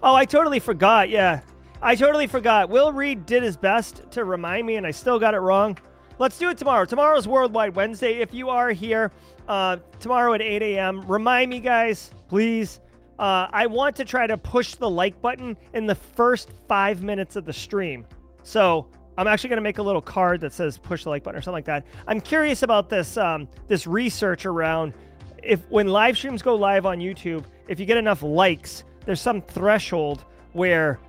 Oh, 0.04 0.14
I 0.14 0.26
totally 0.26 0.60
forgot. 0.60 1.10
Yeah, 1.10 1.40
I 1.86 1.94
totally 1.94 2.26
forgot. 2.26 2.72
Will 2.72 2.92
Reed 2.92 3.28
did 3.28 3.44
his 3.44 3.56
best 3.56 4.10
to 4.10 4.26
remind 4.26 4.66
me, 4.66 4.78
and 4.78 4.88
I 4.88 4.90
still 4.90 5.20
got 5.20 5.36
it 5.36 5.40
wrong. 5.40 5.78
Let's 6.18 6.36
do 6.40 6.50
it 6.50 6.58
tomorrow. 6.58 6.84
Tomorrow's 6.84 7.28
Worldwide 7.28 7.76
Wednesday. 7.76 8.14
If 8.22 8.34
you 8.34 8.50
are 8.50 8.72
here 8.72 9.12
uh, 9.48 9.78
tomorrow 10.00 10.34
at 10.34 10.42
8 10.42 10.64
a.m., 10.64 11.06
remind 11.06 11.52
me, 11.52 11.60
guys, 11.60 12.10
please. 12.28 12.80
Uh, 13.20 13.50
I 13.52 13.68
want 13.68 13.96
to 13.98 14.04
try 14.04 14.26
to 14.26 14.36
push 14.36 14.74
the 14.74 14.90
like 14.90 15.22
button 15.22 15.56
in 15.76 15.86
the 15.86 15.94
first 15.94 16.50
five 16.68 17.04
minutes 17.04 17.36
of 17.36 17.46
the 17.46 17.54
stream. 17.54 18.08
So 18.42 18.88
I'm 19.16 19.28
actually 19.28 19.50
going 19.50 19.58
to 19.58 19.64
make 19.64 19.78
a 19.78 19.84
little 19.84 20.02
card 20.02 20.42
that 20.42 20.54
says 20.54 20.80
push 20.80 21.04
the 21.04 21.12
like 21.12 21.22
button 21.22 21.38
or 21.38 21.42
something 21.44 21.54
like 21.54 21.66
that. 21.66 21.86
I'm 22.08 22.20
curious 22.20 22.64
about 22.64 22.90
this 22.90 23.16
um, 23.16 23.48
this 23.68 23.86
research 23.86 24.48
around 24.48 24.96
if 25.44 25.62
when 25.70 25.88
live 25.90 26.18
streams 26.18 26.42
go 26.42 26.56
live 26.56 26.88
on 26.88 26.98
YouTube, 26.98 27.44
if 27.68 27.80
you 27.80 27.86
get 27.86 27.98
enough 27.98 28.24
likes, 28.24 28.84
there's 29.06 29.22
some 29.22 29.40
threshold 29.44 30.26
where 30.54 31.00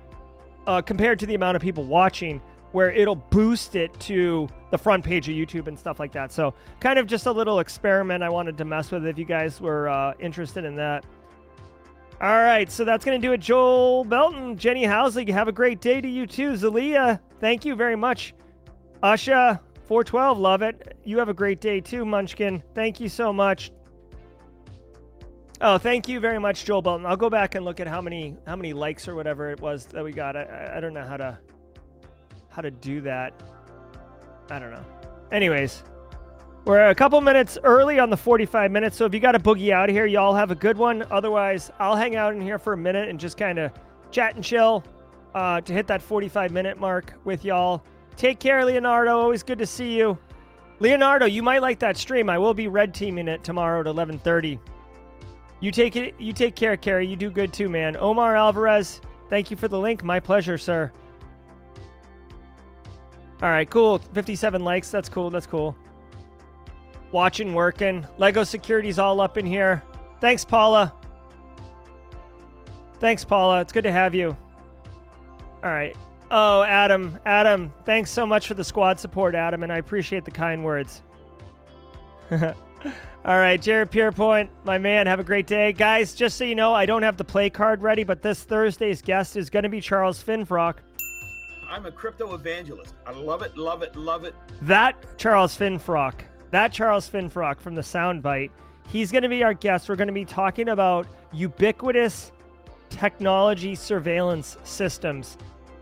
uh, 0.67 0.81
compared 0.81 1.17
to 1.19 1.25
the 1.25 1.33
amount 1.33 1.55
of 1.55 1.61
people 1.61 1.83
watching, 1.85 2.41
where 2.73 2.91
it'll 2.91 3.15
boost 3.15 3.75
it 3.75 3.97
to 4.01 4.47
the 4.69 4.77
front 4.77 5.03
page 5.03 5.27
of 5.29 5.35
YouTube 5.35 5.67
and 5.67 5.79
stuff 5.79 5.99
like 5.99 6.11
that. 6.11 6.31
So, 6.31 6.53
kind 6.79 6.99
of 6.99 7.07
just 7.07 7.25
a 7.25 7.31
little 7.31 7.59
experiment 7.59 8.23
I 8.23 8.29
wanted 8.29 8.57
to 8.57 8.65
mess 8.65 8.91
with 8.91 9.07
if 9.07 9.17
you 9.17 9.25
guys 9.25 9.59
were 9.59 9.89
uh, 9.89 10.13
interested 10.19 10.65
in 10.65 10.75
that. 10.75 11.05
All 12.19 12.41
right, 12.41 12.69
so 12.71 12.83
that's 12.83 13.05
going 13.05 13.21
to 13.21 13.27
do 13.27 13.31
it. 13.33 13.39
Joel 13.39 14.03
Belton, 14.03 14.57
Jenny 14.57 14.83
Housley, 14.83 15.27
have 15.29 15.47
a 15.47 15.51
great 15.51 15.81
day 15.81 16.01
to 16.01 16.07
you 16.07 16.25
too. 16.25 16.53
Zalia, 16.53 17.19
thank 17.39 17.63
you 17.63 17.75
very 17.75 17.95
much. 17.95 18.33
Asha, 19.03 19.59
412, 19.87 20.39
love 20.39 20.63
it. 20.63 20.97
You 21.03 21.19
have 21.19 21.29
a 21.29 21.33
great 21.33 21.61
day 21.61 21.79
too, 21.79 22.05
Munchkin. 22.05 22.63
Thank 22.73 22.99
you 22.99 23.07
so 23.07 23.31
much. 23.31 23.71
Oh, 25.59 25.79
thank 25.79 26.07
you 26.07 26.19
very 26.19 26.39
much, 26.39 26.65
Joel 26.65 26.83
Belton. 26.83 27.05
I'll 27.07 27.17
go 27.17 27.31
back 27.31 27.55
and 27.55 27.65
look 27.65 27.79
at 27.79 27.87
how 27.87 27.99
many 27.99 28.35
how 28.45 28.55
many 28.55 28.73
likes 28.73 29.07
or 29.07 29.15
whatever 29.15 29.49
it 29.49 29.59
was 29.59 29.87
that 29.87 30.03
we 30.03 30.11
got. 30.11 30.35
I, 30.35 30.73
I 30.75 30.79
don't 30.79 30.93
know 30.93 31.05
how 31.05 31.17
to 31.17 31.37
how 32.49 32.61
to 32.61 32.69
do 32.69 33.01
that. 33.01 33.33
I 34.51 34.59
don't 34.59 34.71
know. 34.71 34.85
Anyways, 35.31 35.83
we're 36.63 36.89
a 36.89 36.95
couple 36.95 37.19
minutes 37.21 37.57
early 37.63 37.99
on 37.99 38.09
the 38.09 38.17
45 38.17 38.71
minutes, 38.71 38.97
so 38.97 39.05
if 39.05 39.13
you 39.13 39.19
got 39.19 39.33
a 39.33 39.39
boogie 39.39 39.71
out 39.71 39.89
of 39.89 39.95
here, 39.95 40.05
y'all 40.05 40.35
have 40.35 40.51
a 40.51 40.55
good 40.55 40.77
one. 40.77 41.05
Otherwise, 41.09 41.71
I'll 41.79 41.95
hang 41.95 42.15
out 42.15 42.35
in 42.35 42.41
here 42.41 42.59
for 42.59 42.73
a 42.73 42.77
minute 42.77 43.09
and 43.09 43.19
just 43.19 43.35
kind 43.35 43.57
of 43.57 43.71
chat 44.11 44.35
and 44.35 44.43
chill 44.43 44.83
uh, 45.33 45.61
to 45.61 45.73
hit 45.73 45.87
that 45.87 46.03
45 46.03 46.51
minute 46.51 46.79
mark 46.79 47.13
with 47.23 47.43
y'all. 47.43 47.83
Take 48.15 48.39
care, 48.39 48.63
Leonardo. 48.63 49.17
Always 49.17 49.43
good 49.43 49.59
to 49.59 49.65
see 49.65 49.97
you. 49.97 50.17
Leonardo, 50.79 51.25
you 51.25 51.41
might 51.41 51.63
like 51.63 51.79
that 51.79 51.97
stream. 51.97 52.29
I 52.29 52.37
will 52.37 52.53
be 52.53 52.67
red 52.67 52.93
teaming 52.93 53.27
it 53.27 53.43
tomorrow 53.43 53.79
at 53.79 53.87
11:30. 53.87 54.59
You 55.59 55.71
take 55.71 55.95
it. 55.95 56.15
You 56.19 56.33
take 56.33 56.55
care, 56.55 56.77
Carrie. 56.77 57.07
You 57.07 57.15
do 57.15 57.31
good 57.31 57.51
too, 57.51 57.69
man. 57.69 57.97
Omar 57.97 58.35
Alvarez, 58.35 59.01
thank 59.29 59.49
you 59.49 59.57
for 59.57 59.67
the 59.67 59.79
link. 59.79 60.03
My 60.03 60.19
pleasure, 60.19 60.57
sir. 60.57 60.91
All 63.41 63.49
right, 63.49 63.69
cool. 63.69 63.99
57 63.99 64.63
likes. 64.63 64.89
That's 64.89 65.09
cool. 65.09 65.29
That's 65.29 65.47
cool. 65.47 65.75
Watching, 67.11 67.53
working. 67.53 68.05
Lego 68.17 68.43
Security's 68.43 68.99
all 68.99 69.21
up 69.21 69.37
in 69.37 69.45
here. 69.45 69.83
Thanks, 70.19 70.43
Paula. 70.43 70.93
Thanks, 72.99 73.23
Paula. 73.23 73.61
It's 73.61 73.71
good 73.71 73.83
to 73.83 73.91
have 73.91 74.15
you. 74.15 74.35
All 75.63 75.71
right. 75.71 75.95
Oh, 76.29 76.63
Adam. 76.63 77.17
Adam, 77.25 77.71
thanks 77.85 78.11
so 78.11 78.25
much 78.25 78.47
for 78.47 78.53
the 78.55 78.63
squad 78.63 78.99
support, 78.99 79.35
Adam, 79.35 79.63
and 79.63 79.71
I 79.71 79.77
appreciate 79.77 80.25
the 80.25 80.31
kind 80.31 80.63
words. 80.63 81.03
All 82.85 83.37
right, 83.37 83.61
Jared 83.61 83.91
Pierpoint, 83.91 84.47
my 84.63 84.77
man, 84.77 85.05
have 85.05 85.19
a 85.19 85.23
great 85.23 85.47
day. 85.47 85.73
Guys, 85.73 86.15
just 86.15 86.37
so 86.37 86.45
you 86.45 86.55
know, 86.55 86.73
I 86.73 86.85
don't 86.85 87.03
have 87.03 87.17
the 87.17 87.25
play 87.25 87.49
card 87.49 87.81
ready, 87.81 88.03
but 88.03 88.21
this 88.21 88.43
Thursday's 88.43 89.01
guest 89.01 89.35
is 89.35 89.49
going 89.49 89.63
to 89.63 89.69
be 89.69 89.81
Charles 89.81 90.23
Finfrock. 90.23 90.75
I'm 91.69 91.85
a 91.85 91.91
crypto 91.91 92.33
evangelist. 92.33 92.93
I 93.05 93.11
love 93.11 93.41
it, 93.41 93.57
love 93.57 93.81
it, 93.81 93.95
love 93.95 94.23
it. 94.23 94.33
That 94.61 94.95
Charles 95.17 95.57
Finfrock, 95.57 96.13
that 96.51 96.71
Charles 96.71 97.09
Finfrock 97.09 97.59
from 97.59 97.75
the 97.75 97.81
Soundbite, 97.81 98.51
he's 98.87 99.11
going 99.11 99.23
to 99.23 99.29
be 99.29 99.43
our 99.43 99.53
guest. 99.53 99.89
We're 99.89 99.97
going 99.97 100.07
to 100.07 100.13
be 100.13 100.23
talking 100.23 100.69
about 100.69 101.07
ubiquitous 101.33 102.31
technology 102.89 103.75
surveillance 103.75 104.57
systems. 104.63 105.37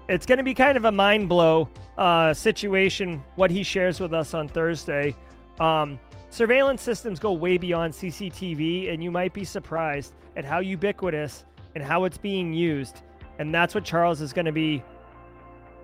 It's 0.09 0.25
going 0.25 0.39
to 0.39 0.43
be 0.43 0.55
kind 0.55 0.77
of 0.77 0.85
a 0.85 0.91
mind 0.91 1.29
blow 1.29 1.69
uh, 1.97 2.33
situation, 2.33 3.23
what 3.35 3.51
he 3.51 3.61
shares 3.61 3.99
with 3.99 4.13
us 4.13 4.33
on 4.33 4.47
Thursday. 4.47 5.15
Um, 5.59 5.99
Surveillance 6.35 6.81
systems 6.81 7.17
go 7.17 7.31
way 7.31 7.57
beyond 7.57 7.93
CCTV, 7.93 8.93
and 8.93 9.01
you 9.01 9.09
might 9.09 9.31
be 9.31 9.45
surprised 9.45 10.15
at 10.35 10.43
how 10.43 10.59
ubiquitous 10.59 11.45
and 11.75 11.81
how 11.81 12.03
it's 12.03 12.17
being 12.17 12.53
used. 12.53 13.03
And 13.39 13.55
that's 13.55 13.73
what 13.73 13.85
Charles 13.85 14.19
is 14.19 14.33
going 14.33 14.43
to 14.43 14.51
be 14.51 14.83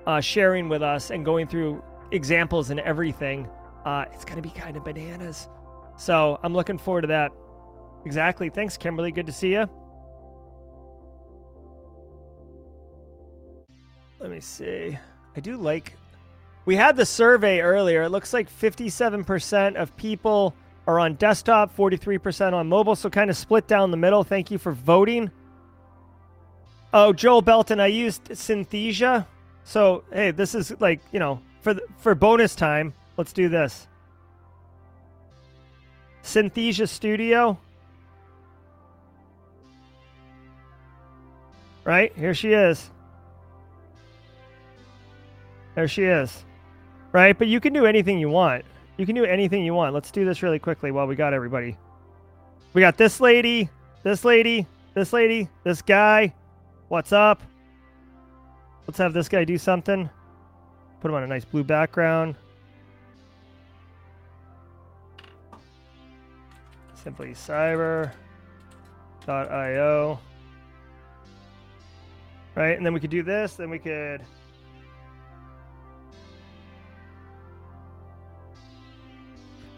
uh, 0.05 0.19
sharing 0.19 0.67
with 0.67 0.81
us 0.81 1.09
and 1.09 1.23
going 1.23 1.47
through 1.47 1.81
examples 2.11 2.69
and 2.69 2.81
everything. 2.81 3.47
Uh, 3.85 4.03
it's 4.11 4.25
going 4.25 4.35
to 4.35 4.41
be 4.41 4.53
kind 4.53 4.75
of 4.75 4.83
bananas. 4.83 5.47
So 5.97 6.37
I'm 6.43 6.53
looking 6.53 6.77
forward 6.77 7.03
to 7.03 7.07
that. 7.07 7.31
Exactly. 8.05 8.49
Thanks, 8.49 8.75
Kimberly. 8.75 9.13
Good 9.13 9.27
to 9.27 9.31
see 9.31 9.53
you. 9.53 9.69
Let 14.19 14.29
me 14.29 14.41
see. 14.41 14.97
I 15.33 15.39
do 15.39 15.55
like 15.55 15.95
we 16.71 16.77
had 16.77 16.95
the 16.95 17.05
survey 17.05 17.59
earlier. 17.59 18.03
It 18.03 18.11
looks 18.11 18.31
like 18.31 18.49
57% 18.49 19.75
of 19.75 19.93
people 19.97 20.55
are 20.87 21.01
on 21.01 21.15
desktop, 21.15 21.75
43% 21.75 22.53
on 22.53 22.69
mobile, 22.69 22.95
so 22.95 23.09
kind 23.09 23.29
of 23.29 23.35
split 23.35 23.67
down 23.67 23.91
the 23.91 23.97
middle. 23.97 24.23
Thank 24.23 24.51
you 24.51 24.57
for 24.57 24.71
voting. 24.71 25.31
Oh, 26.93 27.11
Joel 27.11 27.41
Belton, 27.41 27.81
I 27.81 27.87
used 27.87 28.23
Synthesia. 28.29 29.27
So, 29.65 30.05
hey, 30.13 30.31
this 30.31 30.55
is 30.55 30.73
like, 30.79 31.01
you 31.11 31.19
know, 31.19 31.41
for 31.59 31.73
the, 31.73 31.85
for 31.97 32.15
bonus 32.15 32.55
time, 32.55 32.93
let's 33.17 33.33
do 33.33 33.49
this. 33.49 33.89
Synthesia 36.23 36.87
Studio. 36.87 37.59
Right? 41.83 42.15
Here 42.15 42.33
she 42.33 42.53
is. 42.53 42.89
There 45.75 45.89
she 45.89 46.03
is 46.03 46.45
right? 47.11 47.37
But 47.37 47.47
you 47.47 47.59
can 47.59 47.73
do 47.73 47.85
anything 47.85 48.19
you 48.19 48.29
want. 48.29 48.65
You 48.97 49.05
can 49.05 49.15
do 49.15 49.25
anything 49.25 49.63
you 49.63 49.73
want. 49.73 49.93
Let's 49.93 50.11
do 50.11 50.25
this 50.25 50.43
really 50.43 50.59
quickly 50.59 50.91
while 50.91 51.07
we 51.07 51.15
got 51.15 51.33
everybody. 51.33 51.77
We 52.73 52.81
got 52.81 52.97
this 52.97 53.19
lady, 53.19 53.69
this 54.03 54.23
lady, 54.23 54.65
this 54.93 55.13
lady, 55.13 55.49
this 55.63 55.81
guy. 55.81 56.33
What's 56.87 57.11
up? 57.11 57.41
Let's 58.87 58.97
have 58.97 59.13
this 59.13 59.29
guy 59.29 59.43
do 59.43 59.57
something. 59.57 60.09
Put 61.01 61.09
him 61.09 61.15
on 61.15 61.23
a 61.23 61.27
nice 61.27 61.45
blue 61.45 61.63
background. 61.63 62.35
Simply 67.03 67.31
cyber.io. 67.31 68.11
Right? 72.53 72.77
And 72.77 72.85
then 72.85 72.93
we 72.93 72.99
could 72.99 73.09
do 73.09 73.23
this. 73.23 73.55
Then 73.55 73.69
we 73.69 73.79
could 73.79 74.21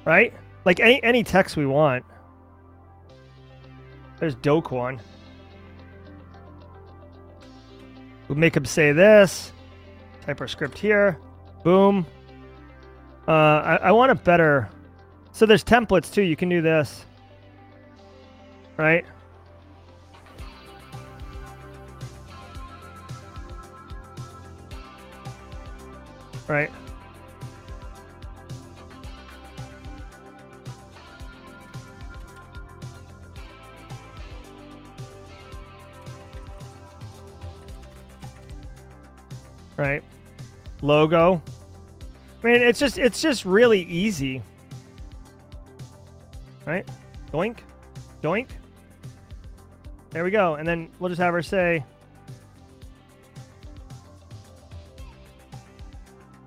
right? 0.06 0.34
Like 0.66 0.80
any 0.80 1.02
any 1.04 1.24
text 1.24 1.58
we 1.58 1.66
want. 1.66 2.06
There's 4.20 4.36
Doquan. 4.36 5.00
We'll 8.28 8.38
make 8.38 8.56
him 8.56 8.66
say 8.66 8.92
this. 8.94 9.52
Type 10.26 10.40
our 10.40 10.48
script 10.48 10.78
here. 10.78 11.18
Boom. 11.64 12.06
Uh, 13.28 13.32
I, 13.32 13.76
I 13.76 13.92
want 13.92 14.12
a 14.12 14.16
better. 14.16 14.70
So 15.34 15.46
there's 15.46 15.64
templates 15.64 16.14
too. 16.14 16.22
You 16.22 16.36
can 16.36 16.50
do 16.50 16.62
this. 16.62 17.06
Right? 18.78 19.06
Right. 26.48 26.72
Right? 39.84 40.04
Logo. 40.82 41.42
I 42.44 42.48
mean, 42.48 42.62
it's 42.62 42.80
just 42.80 42.98
it's 42.98 43.22
just 43.22 43.44
really 43.46 43.82
easy. 43.84 44.42
Right? 46.66 46.88
Doink. 47.34 47.58
Doink. 48.22 48.48
There 50.12 50.24
we 50.24 50.32
go. 50.32 50.56
And 50.56 50.66
then 50.68 50.90
we'll 51.00 51.10
just 51.10 51.22
have 51.22 51.34
her 51.34 51.42
say 51.42 51.84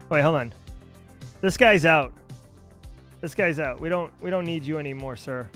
Wait, 0.09 0.23
hold 0.23 0.37
on. 0.37 0.55
This 1.41 1.57
guy's 1.57 1.85
out. 1.85 2.13
This 3.21 3.35
guy's 3.35 3.59
out. 3.59 3.81
We 3.81 3.89
don't 3.89 4.13
we 4.21 4.31
don't 4.31 4.47
need 4.47 4.65
you 4.65 4.79
anymore, 4.79 5.17
sir. 5.17 5.49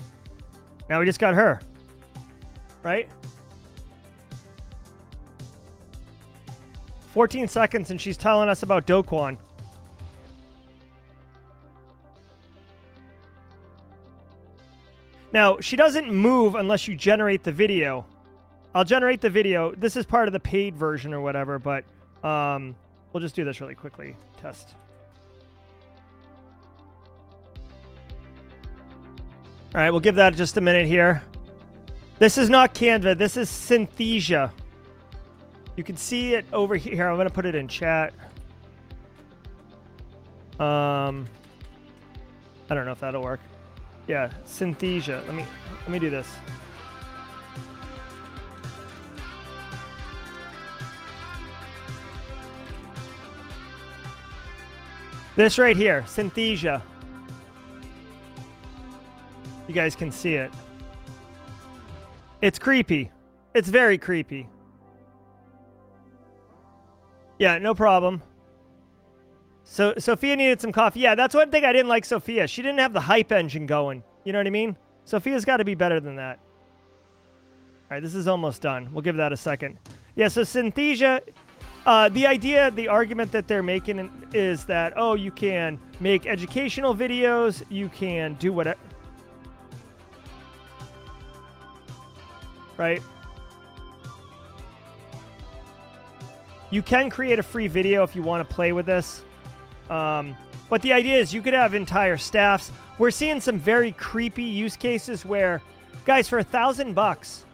Now 0.89 0.99
we 0.99 1.05
just 1.05 1.19
got 1.19 1.33
her. 1.33 1.61
Right? 2.83 3.09
14 7.13 7.47
seconds 7.47 7.91
and 7.91 7.99
she's 7.99 8.17
telling 8.17 8.49
us 8.49 8.63
about 8.63 8.87
Doquan. 8.87 9.37
Now, 15.33 15.59
she 15.59 15.75
doesn't 15.75 16.13
move 16.13 16.55
unless 16.55 16.87
you 16.87 16.95
generate 16.95 17.43
the 17.43 17.51
video. 17.51 18.05
I'll 18.75 18.85
generate 18.85 19.21
the 19.21 19.29
video. 19.29 19.73
This 19.75 19.95
is 19.95 20.05
part 20.05 20.27
of 20.27 20.33
the 20.33 20.39
paid 20.39 20.75
version 20.75 21.13
or 21.13 21.21
whatever, 21.21 21.59
but 21.59 21.83
um, 22.23 22.75
we'll 23.11 23.21
just 23.21 23.35
do 23.35 23.45
this 23.45 23.61
really 23.61 23.75
quickly. 23.75 24.15
Test. 24.41 24.75
All 29.73 29.79
right, 29.79 29.89
we'll 29.89 30.01
give 30.01 30.15
that 30.15 30.35
just 30.35 30.57
a 30.57 30.61
minute 30.61 30.85
here. 30.85 31.23
This 32.19 32.37
is 32.37 32.49
not 32.49 32.73
Canva. 32.73 33.17
This 33.17 33.37
is 33.37 33.49
Synthesia. 33.49 34.51
You 35.75 35.83
can 35.83 35.95
see 35.95 36.33
it 36.33 36.45
over 36.51 36.75
here. 36.75 37.07
I'm 37.07 37.15
going 37.15 37.27
to 37.27 37.33
put 37.33 37.45
it 37.45 37.55
in 37.55 37.67
chat. 37.67 38.13
Um, 40.59 41.27
I 42.69 42.75
don't 42.75 42.85
know 42.85 42.91
if 42.91 42.99
that'll 42.99 43.23
work. 43.23 43.39
Yeah, 44.07 44.29
Synthesia. 44.45 45.25
Let 45.25 45.35
me 45.35 45.45
let 45.81 45.89
me 45.89 45.99
do 45.99 46.09
this. 46.09 46.27
This 55.35 55.57
right 55.57 55.77
here, 55.77 56.03
Synthesia. 56.07 56.81
You 59.67 59.73
guys 59.73 59.95
can 59.95 60.11
see 60.11 60.35
it. 60.35 60.51
It's 62.41 62.59
creepy. 62.59 63.09
It's 63.53 63.69
very 63.69 63.97
creepy. 63.97 64.47
Yeah, 67.41 67.57
no 67.57 67.73
problem. 67.73 68.21
So 69.63 69.95
Sophia 69.97 70.35
needed 70.35 70.61
some 70.61 70.71
coffee. 70.71 70.99
Yeah, 70.99 71.15
that's 71.15 71.33
one 71.33 71.49
thing 71.49 71.65
I 71.65 71.73
didn't 71.73 71.87
like 71.87 72.05
Sophia. 72.05 72.47
She 72.47 72.61
didn't 72.61 72.77
have 72.77 72.93
the 72.93 73.01
hype 73.01 73.31
engine 73.31 73.65
going. 73.65 74.03
You 74.25 74.31
know 74.31 74.37
what 74.37 74.45
I 74.45 74.51
mean? 74.51 74.77
Sophia's 75.05 75.43
got 75.43 75.57
to 75.57 75.65
be 75.65 75.73
better 75.73 75.99
than 75.99 76.15
that. 76.17 76.37
All 76.37 77.95
right, 77.95 77.99
this 77.99 78.13
is 78.13 78.27
almost 78.27 78.61
done. 78.61 78.93
We'll 78.93 79.01
give 79.01 79.15
that 79.15 79.33
a 79.33 79.37
second. 79.37 79.79
Yeah, 80.15 80.27
so 80.27 80.41
Synthesia, 80.41 81.21
uh, 81.87 82.09
the 82.09 82.27
idea, 82.27 82.69
the 82.69 82.87
argument 82.87 83.31
that 83.31 83.47
they're 83.47 83.63
making 83.63 84.11
is 84.35 84.63
that, 84.65 84.93
oh, 84.95 85.15
you 85.15 85.31
can 85.31 85.79
make 85.99 86.27
educational 86.27 86.95
videos, 86.95 87.63
you 87.69 87.89
can 87.89 88.35
do 88.35 88.53
whatever. 88.53 88.77
Right? 92.77 93.01
You 96.71 96.81
can 96.81 97.09
create 97.09 97.37
a 97.37 97.43
free 97.43 97.67
video 97.67 98.01
if 98.03 98.15
you 98.15 98.23
want 98.23 98.47
to 98.47 98.55
play 98.55 98.71
with 98.71 98.85
this. 98.85 99.23
Um, 99.89 100.35
but 100.69 100.81
the 100.81 100.93
idea 100.93 101.17
is 101.17 101.33
you 101.33 101.41
could 101.41 101.53
have 101.53 101.73
entire 101.73 102.17
staffs. 102.17 102.71
We're 102.97 103.11
seeing 103.11 103.41
some 103.41 103.59
very 103.59 103.91
creepy 103.91 104.43
use 104.43 104.77
cases 104.77 105.25
where, 105.25 105.61
guys, 106.05 106.29
for 106.29 106.39
a 106.39 106.43
thousand 106.43 106.93
bucks, 106.93 107.45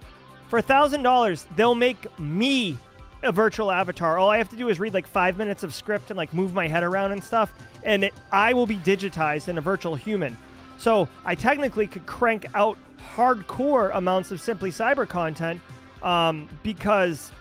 for 0.50 0.60
a 0.60 0.62
thousand 0.62 1.02
dollars, 1.02 1.48
they'll 1.56 1.76
make 1.76 2.20
me 2.20 2.78
a 3.24 3.32
virtual 3.32 3.72
avatar. 3.72 4.20
All 4.20 4.30
I 4.30 4.38
have 4.38 4.50
to 4.50 4.56
do 4.56 4.70
is 4.70 4.80
read 4.80 4.94
like 4.94 5.08
five 5.08 5.36
minutes 5.38 5.64
of 5.64 5.74
script 5.74 6.12
and 6.12 6.18
like 6.18 6.32
move 6.34 6.54
my 6.54 6.68
head 6.68 6.84
around 6.84 7.12
and 7.12 7.24
stuff, 7.24 7.52
and 7.84 8.04
it, 8.04 8.14
I 8.32 8.54
will 8.54 8.68
be 8.68 8.78
digitized 8.78 9.48
in 9.48 9.58
a 9.58 9.62
virtual 9.62 9.96
human. 9.96 10.38
So 10.78 11.10
I 11.26 11.34
technically 11.34 11.88
could 11.88 12.06
crank 12.06 12.46
out 12.54 12.78
hardcore 13.16 13.90
amounts 13.96 14.30
of 14.30 14.40
Simply 14.40 14.70
Cyber 14.70 15.10
content 15.10 15.60
um, 16.04 16.48
because, 16.62 17.32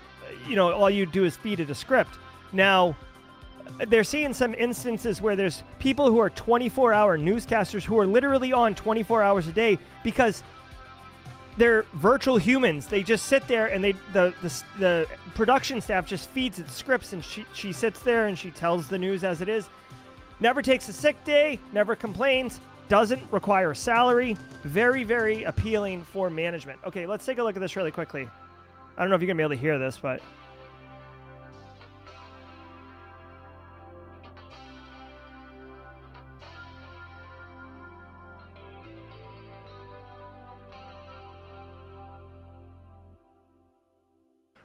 you 0.48 0.56
know, 0.56 0.72
all 0.72 0.90
you 0.90 1.06
do 1.06 1.24
is 1.24 1.36
feed 1.36 1.60
it 1.60 1.70
a 1.70 1.74
script. 1.74 2.18
Now, 2.52 2.96
they're 3.88 4.04
seeing 4.04 4.32
some 4.32 4.54
instances 4.54 5.20
where 5.20 5.36
there's 5.36 5.62
people 5.78 6.10
who 6.10 6.18
are 6.18 6.30
24 6.30 6.92
hour 6.92 7.18
newscasters 7.18 7.82
who 7.82 7.98
are 7.98 8.06
literally 8.06 8.52
on 8.52 8.74
24 8.74 9.22
hours 9.22 9.46
a 9.48 9.52
day 9.52 9.78
because 10.02 10.42
they're 11.56 11.84
virtual 11.94 12.36
humans. 12.36 12.86
They 12.86 13.02
just 13.02 13.26
sit 13.26 13.46
there 13.48 13.66
and 13.66 13.82
they 13.82 13.92
the 14.12 14.34
the, 14.42 14.62
the 14.78 15.06
production 15.34 15.80
staff 15.80 16.06
just 16.06 16.28
feeds 16.30 16.58
it 16.58 16.70
scripts 16.70 17.12
and 17.12 17.24
she 17.24 17.44
she 17.54 17.72
sits 17.72 18.00
there 18.00 18.26
and 18.26 18.38
she 18.38 18.50
tells 18.50 18.88
the 18.88 18.98
news 18.98 19.24
as 19.24 19.40
it 19.40 19.48
is. 19.48 19.68
Never 20.38 20.60
takes 20.60 20.88
a 20.88 20.92
sick 20.92 21.22
day, 21.24 21.58
never 21.72 21.96
complains, 21.96 22.60
doesn't 22.88 23.22
require 23.32 23.70
a 23.70 23.76
salary. 23.76 24.36
Very 24.64 25.02
very 25.02 25.44
appealing 25.44 26.04
for 26.04 26.30
management. 26.30 26.78
Okay, 26.86 27.06
let's 27.06 27.24
take 27.24 27.38
a 27.38 27.42
look 27.42 27.56
at 27.56 27.60
this 27.60 27.76
really 27.76 27.90
quickly. 27.90 28.28
I 28.96 29.02
don't 29.02 29.10
know 29.10 29.16
if 29.16 29.22
you're 29.22 29.28
to 29.28 29.34
be 29.34 29.42
able 29.42 29.54
to 29.54 29.60
hear 29.60 29.78
this, 29.78 29.98
but 29.98 30.22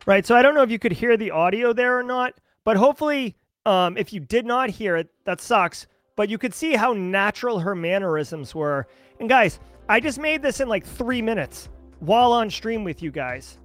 Right. 0.07 0.25
So 0.25 0.35
I 0.35 0.41
don't 0.41 0.55
know 0.55 0.63
if 0.63 0.71
you 0.71 0.79
could 0.79 0.91
hear 0.91 1.15
the 1.15 1.31
audio 1.31 1.73
there 1.73 1.97
or 1.97 2.03
not, 2.03 2.33
but 2.65 2.75
hopefully, 2.75 3.35
um, 3.65 3.95
if 3.97 4.11
you 4.11 4.19
did 4.19 4.45
not 4.45 4.69
hear 4.69 4.97
it, 4.97 5.09
that 5.25 5.39
sucks. 5.39 5.87
But 6.17 6.27
you 6.27 6.37
could 6.37 6.53
see 6.53 6.75
how 6.75 6.93
natural 6.93 7.59
her 7.59 7.75
mannerisms 7.75 8.53
were. 8.53 8.87
And 9.19 9.29
guys, 9.29 9.59
I 9.87 9.99
just 9.99 10.19
made 10.19 10.41
this 10.41 10.59
in 10.59 10.67
like 10.67 10.85
three 10.85 11.21
minutes 11.21 11.69
while 11.99 12.33
on 12.33 12.49
stream 12.49 12.83
with 12.83 13.01
you 13.01 13.11
guys. 13.11 13.57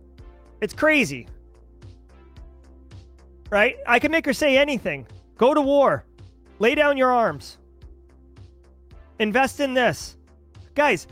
It's 0.61 0.75
crazy. 0.75 1.27
Right? 3.51 3.77
I 3.87 3.99
can 3.99 4.11
make 4.11 4.27
her 4.27 4.33
say 4.33 4.59
anything. 4.59 5.07
Go 5.39 5.55
to 5.55 5.61
war. 5.61 6.05
Lay 6.59 6.75
down 6.75 6.97
your 6.97 7.13
arms. 7.13 7.59
Invest 9.19 9.61
in 9.61 9.75
this. 9.75 10.17
Guys, 10.75 11.07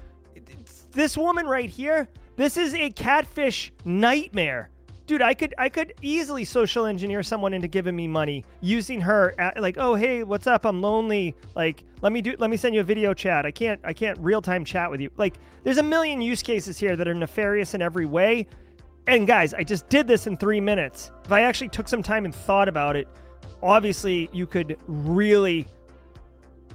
this 0.93 1.17
woman 1.17 1.47
right 1.47 1.71
here, 1.71 2.09
this 2.37 2.57
is 2.57 2.75
a 2.75 2.91
catfish 2.91 3.73
nightmare 3.85 4.71
dude 5.07 5.21
i 5.21 5.35
could 5.35 5.55
i 5.59 5.69
could 5.69 5.93
easily 6.01 6.45
social 6.45 6.87
engineer 6.87 7.23
someone 7.23 7.53
into 7.53 7.69
giving 7.69 7.95
me 7.95 8.09
money 8.09 8.45
using 8.61 9.01
her 9.01 9.35
at, 9.39 9.61
like 9.61 9.77
oh 9.79 9.95
hey 9.95 10.25
what's 10.25 10.47
up 10.47 10.65
i'm 10.65 10.81
lonely 10.81 11.35
like 11.55 11.85
let 12.01 12.13
me 12.13 12.23
do 12.23 12.35
let 12.39 12.51
me 12.51 12.57
send 12.57 12.75
you 12.75 12.81
a 12.81 12.85
video 12.85 13.13
chat 13.13 13.45
i 13.45 13.51
can't 13.51 13.81
i 13.85 13.93
can't 13.93 14.19
real 14.19 14.41
time 14.41 14.65
chat 14.65 14.91
with 14.91 15.01
you 15.01 15.11
like 15.17 15.35
there's 15.63 15.79
a 15.79 15.83
million 15.83 16.23
use 16.23 16.43
cases 16.43 16.79
here 16.79 16.97
that 16.97 17.07
are 17.07 17.15
nefarious 17.15 17.75
in 17.75 17.83
every 17.83 18.07
way 18.07 18.47
and 19.07 19.27
guys 19.27 19.55
i 19.55 19.63
just 19.63 19.89
did 19.89 20.07
this 20.07 20.27
in 20.27 20.37
three 20.37 20.61
minutes. 20.61 21.11
If 21.25 21.33
i 21.33 21.43
actually 21.43 21.69
took 21.69 21.89
some 21.89 22.03
time 22.03 22.25
and 22.25 22.35
thought 22.35 22.69
about 22.69 22.97
it 22.97 23.09
obviously 23.63 24.29
you 24.33 24.47
could 24.47 24.79
really 24.87 25.67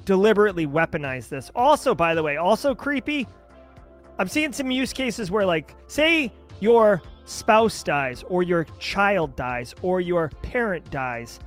deliberately 0.05 0.65
weaponize 0.65 1.29
this. 1.29 1.51
Also 1.55 1.93
by 1.93 2.15
the 2.15 2.23
way 2.23 2.37
also 2.37 2.73
creepy 2.73 3.27
i'm 4.17 4.27
seeing 4.27 4.51
some 4.51 4.71
use 4.71 4.93
cases 4.93 5.31
where 5.31 5.45
like 5.45 5.75
say 5.87 6.31
your 6.59 7.01
spouse 7.29 7.83
dies, 7.83 8.23
or 8.27 8.43
your 8.43 8.65
child 8.79 9.35
dies, 9.35 9.73
or 9.81 10.01
your 10.01 10.29
parent 10.41 10.89
dies. 10.89 11.39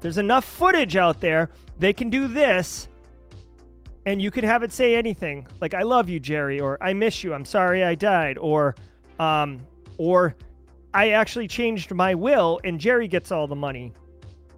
There's 0.00 0.18
enough 0.18 0.44
footage 0.44 0.96
out 0.96 1.20
there, 1.20 1.50
they 1.78 1.92
can 1.92 2.10
do 2.10 2.28
this, 2.28 2.88
and 4.04 4.20
you 4.20 4.30
can 4.30 4.44
have 4.44 4.62
it 4.62 4.72
say 4.72 4.96
anything. 4.96 5.46
Like, 5.60 5.74
I 5.74 5.82
love 5.82 6.08
you, 6.08 6.18
Jerry, 6.20 6.60
or 6.60 6.78
I 6.82 6.92
miss 6.92 7.22
you, 7.22 7.34
I'm 7.34 7.44
sorry 7.44 7.84
I 7.84 7.94
died, 7.94 8.38
or, 8.38 8.74
um, 9.18 9.60
or 9.98 10.34
I 10.94 11.10
actually 11.10 11.48
changed 11.48 11.92
my 11.92 12.14
will 12.14 12.60
and 12.64 12.80
Jerry 12.80 13.08
gets 13.08 13.30
all 13.30 13.46
the 13.46 13.56
money. 13.56 13.92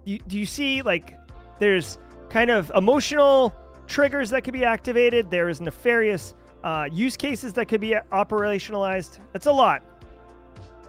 You, 0.05 0.19
do 0.27 0.39
you 0.39 0.45
see, 0.45 0.81
like, 0.81 1.17
there's 1.59 1.99
kind 2.29 2.49
of 2.49 2.71
emotional 2.75 3.53
triggers 3.87 4.29
that 4.29 4.43
could 4.43 4.53
be 4.53 4.63
activated, 4.63 5.29
there's 5.29 5.59
nefarious 5.59 6.33
uh, 6.63 6.87
use 6.91 7.17
cases 7.17 7.53
that 7.53 7.67
could 7.67 7.81
be 7.81 7.95
operationalized. 8.11 9.19
That's 9.33 9.47
a 9.47 9.51
lot. 9.51 9.83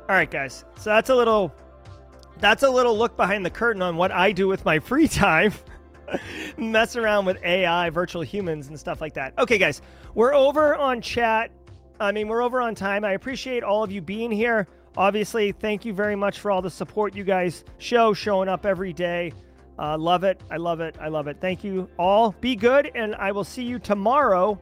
All 0.09 0.17
right, 0.17 0.31
guys. 0.31 0.65
So 0.77 0.91
that's 0.91 1.11
a 1.11 1.15
little 1.15 1.53
that's 2.39 2.63
a 2.63 2.71
little 2.71 2.97
look 2.99 3.17
behind 3.17 3.47
the 3.47 3.51
curtain 3.51 3.83
on 3.83 3.97
what 3.97 4.11
I 4.11 4.33
do 4.33 4.49
with 4.49 4.65
my 4.65 4.79
free 4.79 5.09
time. 5.09 5.53
Mess 6.57 6.97
around 6.97 7.25
with 7.25 7.39
AI, 7.45 7.89
virtual 7.91 8.23
humans, 8.23 8.69
and 8.69 8.79
stuff 8.79 9.01
like 9.01 9.15
that. 9.15 9.33
Okay, 9.39 9.59
guys, 9.59 9.81
we're 10.15 10.35
over 10.35 10.75
on 10.75 11.01
chat. 11.01 11.51
I 12.03 12.13
mean, 12.13 12.29
we're 12.29 12.43
over 12.43 12.61
on 12.61 12.75
time. 12.75 13.05
I 13.05 13.13
appreciate 13.13 13.63
all 13.63 13.83
of 13.83 13.93
you 13.93 14.01
being 14.01 14.31
here. 14.31 14.67
Obviously, 14.97 15.53
thank 15.53 15.85
you 15.85 15.93
very 15.93 16.17
much 16.17 16.41
for 16.41 16.51
all 16.51 16.61
the 16.61 16.71
support 16.71 17.15
you 17.15 17.25
guys 17.25 17.65
show, 17.79 18.13
showing 18.13 18.49
up 18.49 18.67
every 18.67 18.93
day. 18.93 19.33
Uh, 19.79 19.97
love 19.97 20.25
it. 20.25 20.41
I 20.51 20.57
love 20.57 20.81
it. 20.81 20.97
I 21.01 21.09
love 21.09 21.29
it. 21.29 21.39
Thank 21.41 21.65
you 21.65 21.89
all. 21.99 22.35
Be 22.41 22.57
good, 22.57 22.91
and 22.95 23.15
I 23.15 23.33
will 23.33 23.45
see 23.45 23.63
you 23.63 23.79
tomorrow 23.79 24.61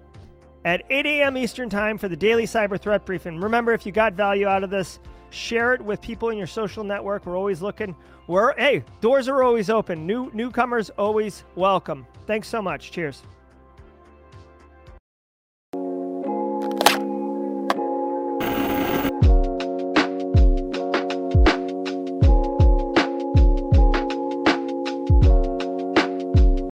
at 0.65 0.83
8 0.91 1.07
a.m. 1.07 1.37
Eastern 1.37 1.69
Time 1.69 1.99
for 1.99 2.09
the 2.09 2.17
daily 2.17 2.45
cyber 2.45 2.81
threat 2.81 3.05
briefing. 3.05 3.41
Remember, 3.41 3.73
if 3.73 3.85
you 3.85 3.93
got 3.93 4.13
value 4.13 4.47
out 4.47 4.63
of 4.63 4.71
this, 4.71 5.01
share 5.31 5.75
it 5.75 5.81
with 5.81 6.01
people 6.01 6.29
in 6.31 6.39
your 6.39 6.47
social 6.47 6.85
network. 6.85 7.27
We're 7.27 7.37
always 7.37 7.63
looking. 7.63 7.97
We're 8.29 8.55
hey, 8.57 8.85
doors 9.01 9.29
are 9.29 9.43
always 9.43 9.71
open. 9.71 10.07
New 10.07 10.31
newcomers 10.33 10.91
always 10.91 11.45
welcome. 11.57 12.07
Thanks 12.27 12.49
so 12.49 12.63
much. 12.63 12.93
Cheers. 12.93 13.23